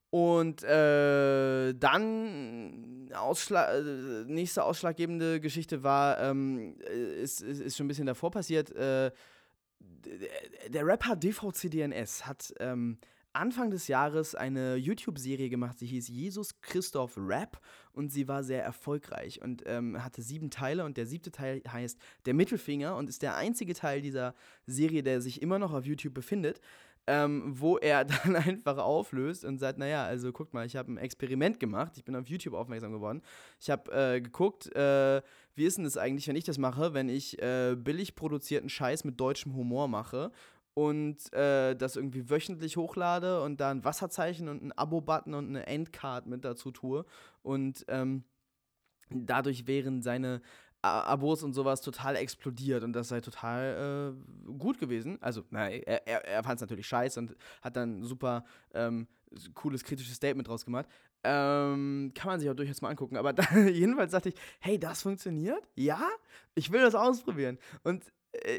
Und 0.09 0.61
äh, 0.63 1.73
dann 1.73 3.09
Ausschlag, 3.13 3.69
äh, 3.73 4.25
nächste 4.25 4.65
ausschlaggebende 4.65 5.39
Geschichte 5.39 5.83
war, 5.83 6.19
ähm, 6.19 6.75
ist, 6.81 7.39
ist, 7.39 7.61
ist, 7.61 7.77
schon 7.77 7.85
ein 7.85 7.87
bisschen 7.87 8.07
davor 8.07 8.29
passiert. 8.29 8.75
Äh, 8.75 9.11
der 10.67 10.85
Rapper 10.85 11.15
DVCDNS 11.15 12.27
hat 12.27 12.53
ähm, 12.59 12.97
Anfang 13.33 13.71
des 13.71 13.87
Jahres 13.87 14.35
eine 14.35 14.75
YouTube-Serie 14.75 15.49
gemacht, 15.49 15.79
sie 15.79 15.87
hieß 15.87 16.07
Jesus 16.07 16.61
Christoph 16.61 17.17
Rap 17.17 17.59
und 17.93 18.11
sie 18.11 18.27
war 18.27 18.43
sehr 18.43 18.63
erfolgreich 18.63 19.41
und 19.41 19.63
ähm, 19.65 20.03
hatte 20.03 20.21
sieben 20.21 20.49
Teile 20.49 20.85
und 20.85 20.97
der 20.97 21.05
siebte 21.05 21.31
Teil 21.31 21.61
heißt 21.67 21.99
Der 22.25 22.33
Mittelfinger 22.33 22.95
und 22.95 23.09
ist 23.09 23.21
der 23.21 23.35
einzige 23.35 23.73
Teil 23.73 24.01
dieser 24.01 24.35
Serie, 24.65 25.03
der 25.03 25.21
sich 25.21 25.41
immer 25.41 25.59
noch 25.59 25.73
auf 25.73 25.85
YouTube 25.85 26.13
befindet 26.13 26.61
ähm, 27.07 27.53
wo 27.59 27.77
er 27.77 28.05
dann 28.05 28.35
einfach 28.35 28.77
auflöst 28.77 29.45
und 29.45 29.57
sagt, 29.57 29.77
naja, 29.77 30.05
also 30.05 30.31
guckt 30.31 30.53
mal, 30.53 30.65
ich 30.65 30.75
habe 30.75 30.91
ein 30.91 30.97
Experiment 30.97 31.59
gemacht, 31.59 31.93
ich 31.97 32.03
bin 32.03 32.15
auf 32.15 32.27
YouTube 32.27 32.53
aufmerksam 32.53 32.91
geworden. 32.91 33.21
Ich 33.59 33.69
habe 33.69 33.91
äh, 33.91 34.21
geguckt, 34.21 34.73
äh, 34.75 35.21
wie 35.55 35.65
ist 35.65 35.77
denn 35.77 35.83
das 35.83 35.97
eigentlich, 35.97 36.27
wenn 36.27 36.35
ich 36.35 36.43
das 36.43 36.57
mache, 36.57 36.93
wenn 36.93 37.09
ich 37.09 37.41
äh, 37.41 37.75
billig 37.75 38.15
produzierten 38.15 38.69
Scheiß 38.69 39.03
mit 39.03 39.19
deutschem 39.19 39.55
Humor 39.55 39.87
mache 39.87 40.31
und 40.73 41.31
äh, 41.33 41.75
das 41.75 41.95
irgendwie 41.95 42.29
wöchentlich 42.29 42.77
hochlade 42.77 43.41
und 43.43 43.59
da 43.59 43.71
ein 43.71 43.83
Wasserzeichen 43.83 44.47
und 44.47 44.63
ein 44.63 44.71
Abo-Button 44.71 45.33
und 45.33 45.49
eine 45.49 45.67
Endcard 45.67 46.27
mit 46.27 46.45
dazu 46.45 46.71
tue 46.71 47.05
und 47.41 47.85
ähm, 47.87 48.23
dadurch 49.09 49.67
wären 49.67 50.01
seine 50.01 50.41
Abos 50.83 51.43
und 51.43 51.53
sowas 51.53 51.81
total 51.81 52.15
explodiert 52.15 52.83
und 52.83 52.93
das 52.93 53.09
sei 53.09 53.21
total 53.21 54.15
äh, 54.15 54.51
gut 54.51 54.79
gewesen. 54.79 55.19
Also, 55.21 55.43
na, 55.51 55.69
er, 55.69 56.07
er, 56.07 56.25
er 56.25 56.43
fand 56.43 56.55
es 56.55 56.61
natürlich 56.61 56.87
scheiße 56.87 57.19
und 57.19 57.35
hat 57.61 57.75
dann 57.75 58.01
super 58.01 58.45
ähm, 58.73 59.07
cooles 59.53 59.83
kritisches 59.83 60.15
Statement 60.15 60.47
draus 60.47 60.65
gemacht. 60.65 60.87
Ähm, 61.23 62.11
kann 62.15 62.29
man 62.29 62.39
sich 62.39 62.49
auch 62.49 62.55
durchaus 62.55 62.81
mal 62.81 62.89
angucken. 62.89 63.17
Aber 63.17 63.31
da, 63.33 63.43
jedenfalls 63.59 64.11
dachte 64.11 64.29
ich, 64.29 64.35
hey, 64.59 64.79
das 64.79 65.03
funktioniert? 65.03 65.61
Ja? 65.75 66.01
Ich 66.55 66.71
will 66.71 66.81
das 66.81 66.95
ausprobieren. 66.95 67.59
Und 67.83 68.03
äh, 68.07 68.11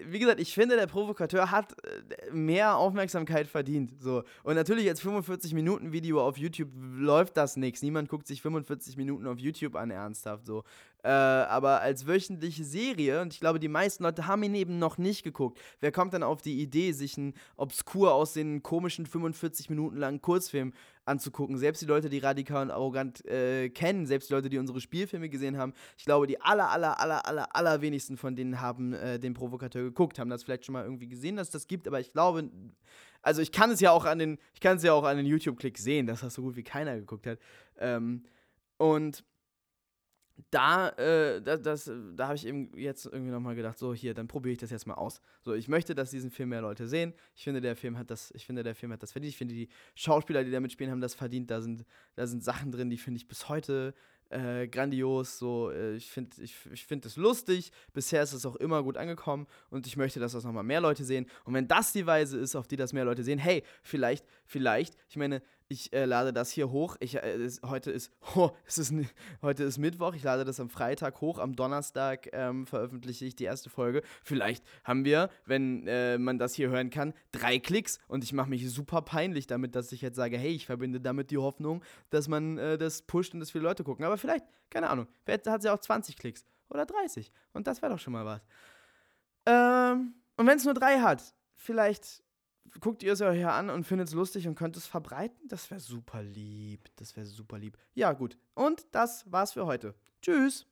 wie 0.07 0.19
gesagt, 0.19 0.39
ich 0.39 0.55
finde, 0.55 0.77
der 0.77 0.87
Provokateur 0.87 1.51
hat 1.51 1.75
äh, 1.85 2.31
mehr 2.31 2.77
Aufmerksamkeit 2.77 3.47
verdient. 3.47 3.93
So. 4.01 4.23
Und 4.43 4.55
natürlich 4.55 4.89
als 4.89 5.03
45-Minuten-Video 5.03 6.21
auf 6.21 6.37
YouTube 6.37 6.71
läuft 6.75 7.37
das 7.37 7.57
nichts. 7.57 7.83
Niemand 7.83 8.09
guckt 8.09 8.27
sich 8.27 8.43
45 8.43 8.97
Minuten 8.97 9.27
auf 9.27 9.39
YouTube 9.39 9.75
an, 9.77 9.91
ernsthaft. 9.91 10.47
So. 10.47 10.65
Äh, 11.05 11.09
aber 11.09 11.81
als 11.81 12.07
wöchentliche 12.07 12.65
Serie, 12.65 13.21
und 13.23 13.33
ich 13.33 13.41
glaube, 13.41 13.59
die 13.59 13.69
meisten 13.69 14.05
Leute 14.05 14.27
haben 14.27 14.43
ihn 14.45 14.55
eben 14.55 14.79
noch 14.79 14.99
nicht 14.99 15.25
geguckt. 15.25 15.59
Wer 15.81 15.91
kommt 15.91 16.15
dann 16.15 16.23
auf 16.23 16.43
die 16.43 16.61
Idee, 16.61 16.93
sich 16.93 17.19
einen 17.19 17.35
obskur 17.57 18.15
aussehenden, 18.15 18.63
komischen 18.63 19.07
45 19.07 19.69
Minuten 19.69 19.97
langen 19.97 20.21
Kurzfilm 20.21 20.73
anzugucken? 21.05 21.59
Selbst 21.59 21.83
die 21.83 21.87
Leute, 21.87 22.09
die 22.09 22.19
radikal 22.19 22.63
und 22.63 22.71
arrogant 22.71 23.25
äh, 23.27 23.69
kennen, 23.71 24.07
selbst 24.07 24.31
die 24.31 24.35
Leute, 24.35 24.49
die 24.49 24.59
unsere 24.59 24.81
Spielfilme 24.81 25.29
gesehen 25.29 25.59
haben, 25.59 25.73
ich 25.99 26.05
glaube, 26.05 26.29
die 26.29 26.41
aller, 26.41 26.71
aller, 26.71 27.01
aller, 27.01 27.27
aller, 27.27 27.57
aller 27.57 27.81
wenigsten 27.81 28.17
von 28.17 28.37
denen 28.37 28.61
haben 28.61 28.93
äh, 28.93 29.19
den 29.19 29.35
Provokateur 29.35 29.83
geguckt, 29.83 30.21
haben 30.21 30.31
das 30.31 30.45
vielleicht 30.45 30.67
schon 30.67 30.75
mal 30.75 30.85
irgendwie 30.85 31.09
gesehen, 31.09 31.35
dass 31.35 31.51
das 31.51 31.67
gibt, 31.67 31.89
aber 31.89 31.99
ich 31.99 32.13
glaube, 32.13 32.49
also 33.23 33.43
ich 33.43 33.51
kann 33.51 33.71
es 33.71 33.81
ja 33.81 33.91
auch 33.91 34.05
an 34.05 34.21
den, 34.21 34.39
ich 34.55 34.61
kann 34.61 34.77
es 34.77 34.85
ja 34.85 34.93
auch 34.93 35.05
an 35.05 35.17
den 35.17 35.27
YouTube-Klicks 35.27 35.83
sehen, 35.83 36.07
dass 36.07 36.21
das 36.21 36.35
so 36.35 36.43
gut 36.43 36.55
wie 36.55 36.63
keiner 36.63 36.97
geguckt 36.97 37.27
hat. 37.27 37.39
Ähm, 37.79 38.25
und 38.79 39.25
da, 40.51 40.91
äh, 40.91 41.41
das, 41.41 41.63
das, 41.63 41.91
da 42.17 42.27
habe 42.27 42.37
ich 42.37 42.47
eben 42.47 42.77
jetzt 42.77 43.07
irgendwie 43.07 43.31
nochmal 43.31 43.55
gedacht, 43.55 43.79
so 43.79 43.95
hier, 43.95 44.15
dann 44.15 44.29
probiere 44.29 44.53
ich 44.53 44.59
das 44.59 44.71
jetzt 44.71 44.87
mal 44.87 44.95
aus. 44.95 45.21
So, 45.41 45.55
ich 45.55 45.69
möchte, 45.69 45.95
dass 45.95 46.11
diesen 46.11 46.31
Film 46.31 46.51
mehr 46.51 46.61
Leute 46.61 46.87
sehen. 46.87 47.15
Ich 47.35 47.45
finde, 47.45 47.61
der 47.61 47.77
Film 47.77 47.99
hat 47.99 48.11
das, 48.11 48.31
ich 48.35 48.45
finde, 48.45 48.63
der 48.63 48.75
Film 48.75 48.93
hat 48.93 49.03
das 49.03 49.13
verdient. 49.13 49.31
Ich 49.31 49.39
finde, 49.39 49.55
die 49.55 49.69
Schauspieler, 49.95 50.45
die 50.45 50.51
da 50.51 50.61
mitspielen, 50.61 50.91
haben 50.91 51.01
das 51.01 51.15
verdient. 51.15 51.51
Da 51.51 51.61
sind, 51.61 51.85
da 52.15 52.27
sind 52.27 52.45
Sachen 52.45 52.73
drin, 52.73 52.91
die 52.91 52.99
finde 52.99 53.19
ich 53.19 53.29
bis 53.29 53.49
heute 53.49 53.95
äh, 54.33 54.67
grandios. 54.69 55.39
So, 55.39 55.71
äh, 55.71 55.97
ich 55.97 56.11
finde 56.11 56.43
ich, 56.43 56.55
ich 56.73 56.85
find 56.85 57.05
es 57.07 57.17
lustig. 57.17 57.71
Bisher 57.93 58.23
ist 58.23 58.33
es 58.33 58.47
auch 58.47 58.57
immer 58.57 58.83
gut 58.83 58.97
angekommen 58.97 59.47
und 59.71 59.87
ich 59.87 59.97
möchte, 59.97 60.21
dass 60.21 60.33
das 60.33 60.45
nochmal 60.45 60.65
mehr 60.65 60.81
Leute 60.81 61.05
sehen. 61.05 61.27
Und 61.45 61.55
wenn 61.55 61.69
das 61.69 61.93
die 61.93 62.07
Weise 62.07 62.39
ist, 62.39 62.57
auf 62.57 62.67
die 62.67 62.77
das 62.77 62.93
mehr 62.93 63.05
Leute 63.05 63.23
sehen, 63.23 63.39
hey, 63.39 63.63
vielleicht, 63.83 64.27
vielleicht, 64.47 64.97
ich 65.09 65.17
meine, 65.17 65.43
ich 65.73 65.93
äh, 65.93 66.05
lade 66.05 66.33
das 66.33 66.51
hier 66.51 66.71
hoch. 66.71 66.97
Ich, 67.01 67.17
äh, 67.17 67.35
es, 67.37 67.61
heute, 67.63 67.91
ist, 67.91 68.13
oh, 68.37 68.51
es 68.67 68.79
ist, 68.79 68.93
heute 69.41 69.65
ist 69.65 69.79
Mittwoch. 69.79 70.15
Ich 70.15 70.23
lade 70.23 70.45
das 70.45 70.61
am 70.61 70.69
Freitag 70.69 71.21
hoch. 71.21 71.39
Am 71.39 71.57
Donnerstag 71.57 72.29
ähm, 72.33 72.67
veröffentliche 72.67 73.25
ich 73.25 73.35
die 73.35 73.45
erste 73.45 73.71
Folge. 73.71 74.03
Vielleicht 74.23 74.65
haben 74.85 75.05
wir, 75.05 75.31
wenn 75.47 75.87
äh, 75.89 76.19
man 76.19 76.39
das 76.39 76.55
hier 76.55 76.69
hören 76.69 76.91
kann, 76.91 77.15
drei 77.33 77.59
Klicks. 77.59 77.99
Und 78.07 78.23
ich 78.23 78.33
mache 78.33 78.51
mich 78.51 78.71
super 78.71 79.03
peinlich 79.03 79.47
damit, 79.47 79.75
dass 79.75 79.91
ich 79.93 80.03
jetzt 80.03 80.17
sage, 80.17 80.39
hey, 80.39 80.53
ich 80.53 80.67
verbinde 80.67 81.01
damit 81.01 81.31
die 81.31 81.39
Hoffnung, 81.39 81.83
dass 82.11 82.29
man 82.29 82.59
äh, 82.59 82.79
das 82.79 83.03
pusht 83.03 83.35
und 83.35 83.41
dass 83.41 83.51
viele 83.51 83.65
Leute 83.65 83.83
gucken. 83.83 84.05
Aber 84.05 84.19
vielleicht, 84.19 84.45
keine 84.71 84.91
Ahnung, 84.91 85.09
vielleicht 85.25 85.47
hat 85.47 85.63
sie 85.63 85.73
auch 85.73 85.81
20 85.81 86.17
Klicks 86.17 86.45
oder 86.69 86.87
30. 86.87 87.33
Und 87.53 87.67
das 87.67 87.83
wäre 87.83 87.93
doch 87.93 87.99
schon 87.99 88.13
mal 88.13 88.25
was. 88.25 88.43
Ähm, 89.47 90.15
und 90.37 90.47
wenn 90.47 90.57
es 90.57 90.65
nur 90.65 90.75
drei 90.75 91.01
hat, 91.01 91.35
vielleicht 91.57 92.22
guckt 92.81 93.03
ihr 93.03 93.13
es 93.13 93.21
euch 93.21 93.47
an 93.47 93.71
und 93.71 93.85
findet 93.85 94.09
es 94.09 94.15
lustig 94.15 94.49
und 94.49 94.55
könnt 94.55 94.77
es 94.77 94.87
verbreiten? 94.87 95.49
Das 95.49 95.71
wäre 95.71 95.81
super 95.81 96.23
lieb. 96.23 96.89
Das 96.97 97.17
wäre 97.17 97.27
super 97.27 97.59
lieb. 97.59 97.77
Ja, 97.95 98.13
gut. 98.13 98.39
Und 98.55 98.87
das 98.93 99.31
war's 99.31 99.53
für 99.53 99.67
heute. 99.67 99.95
Tschüss. 100.21 100.67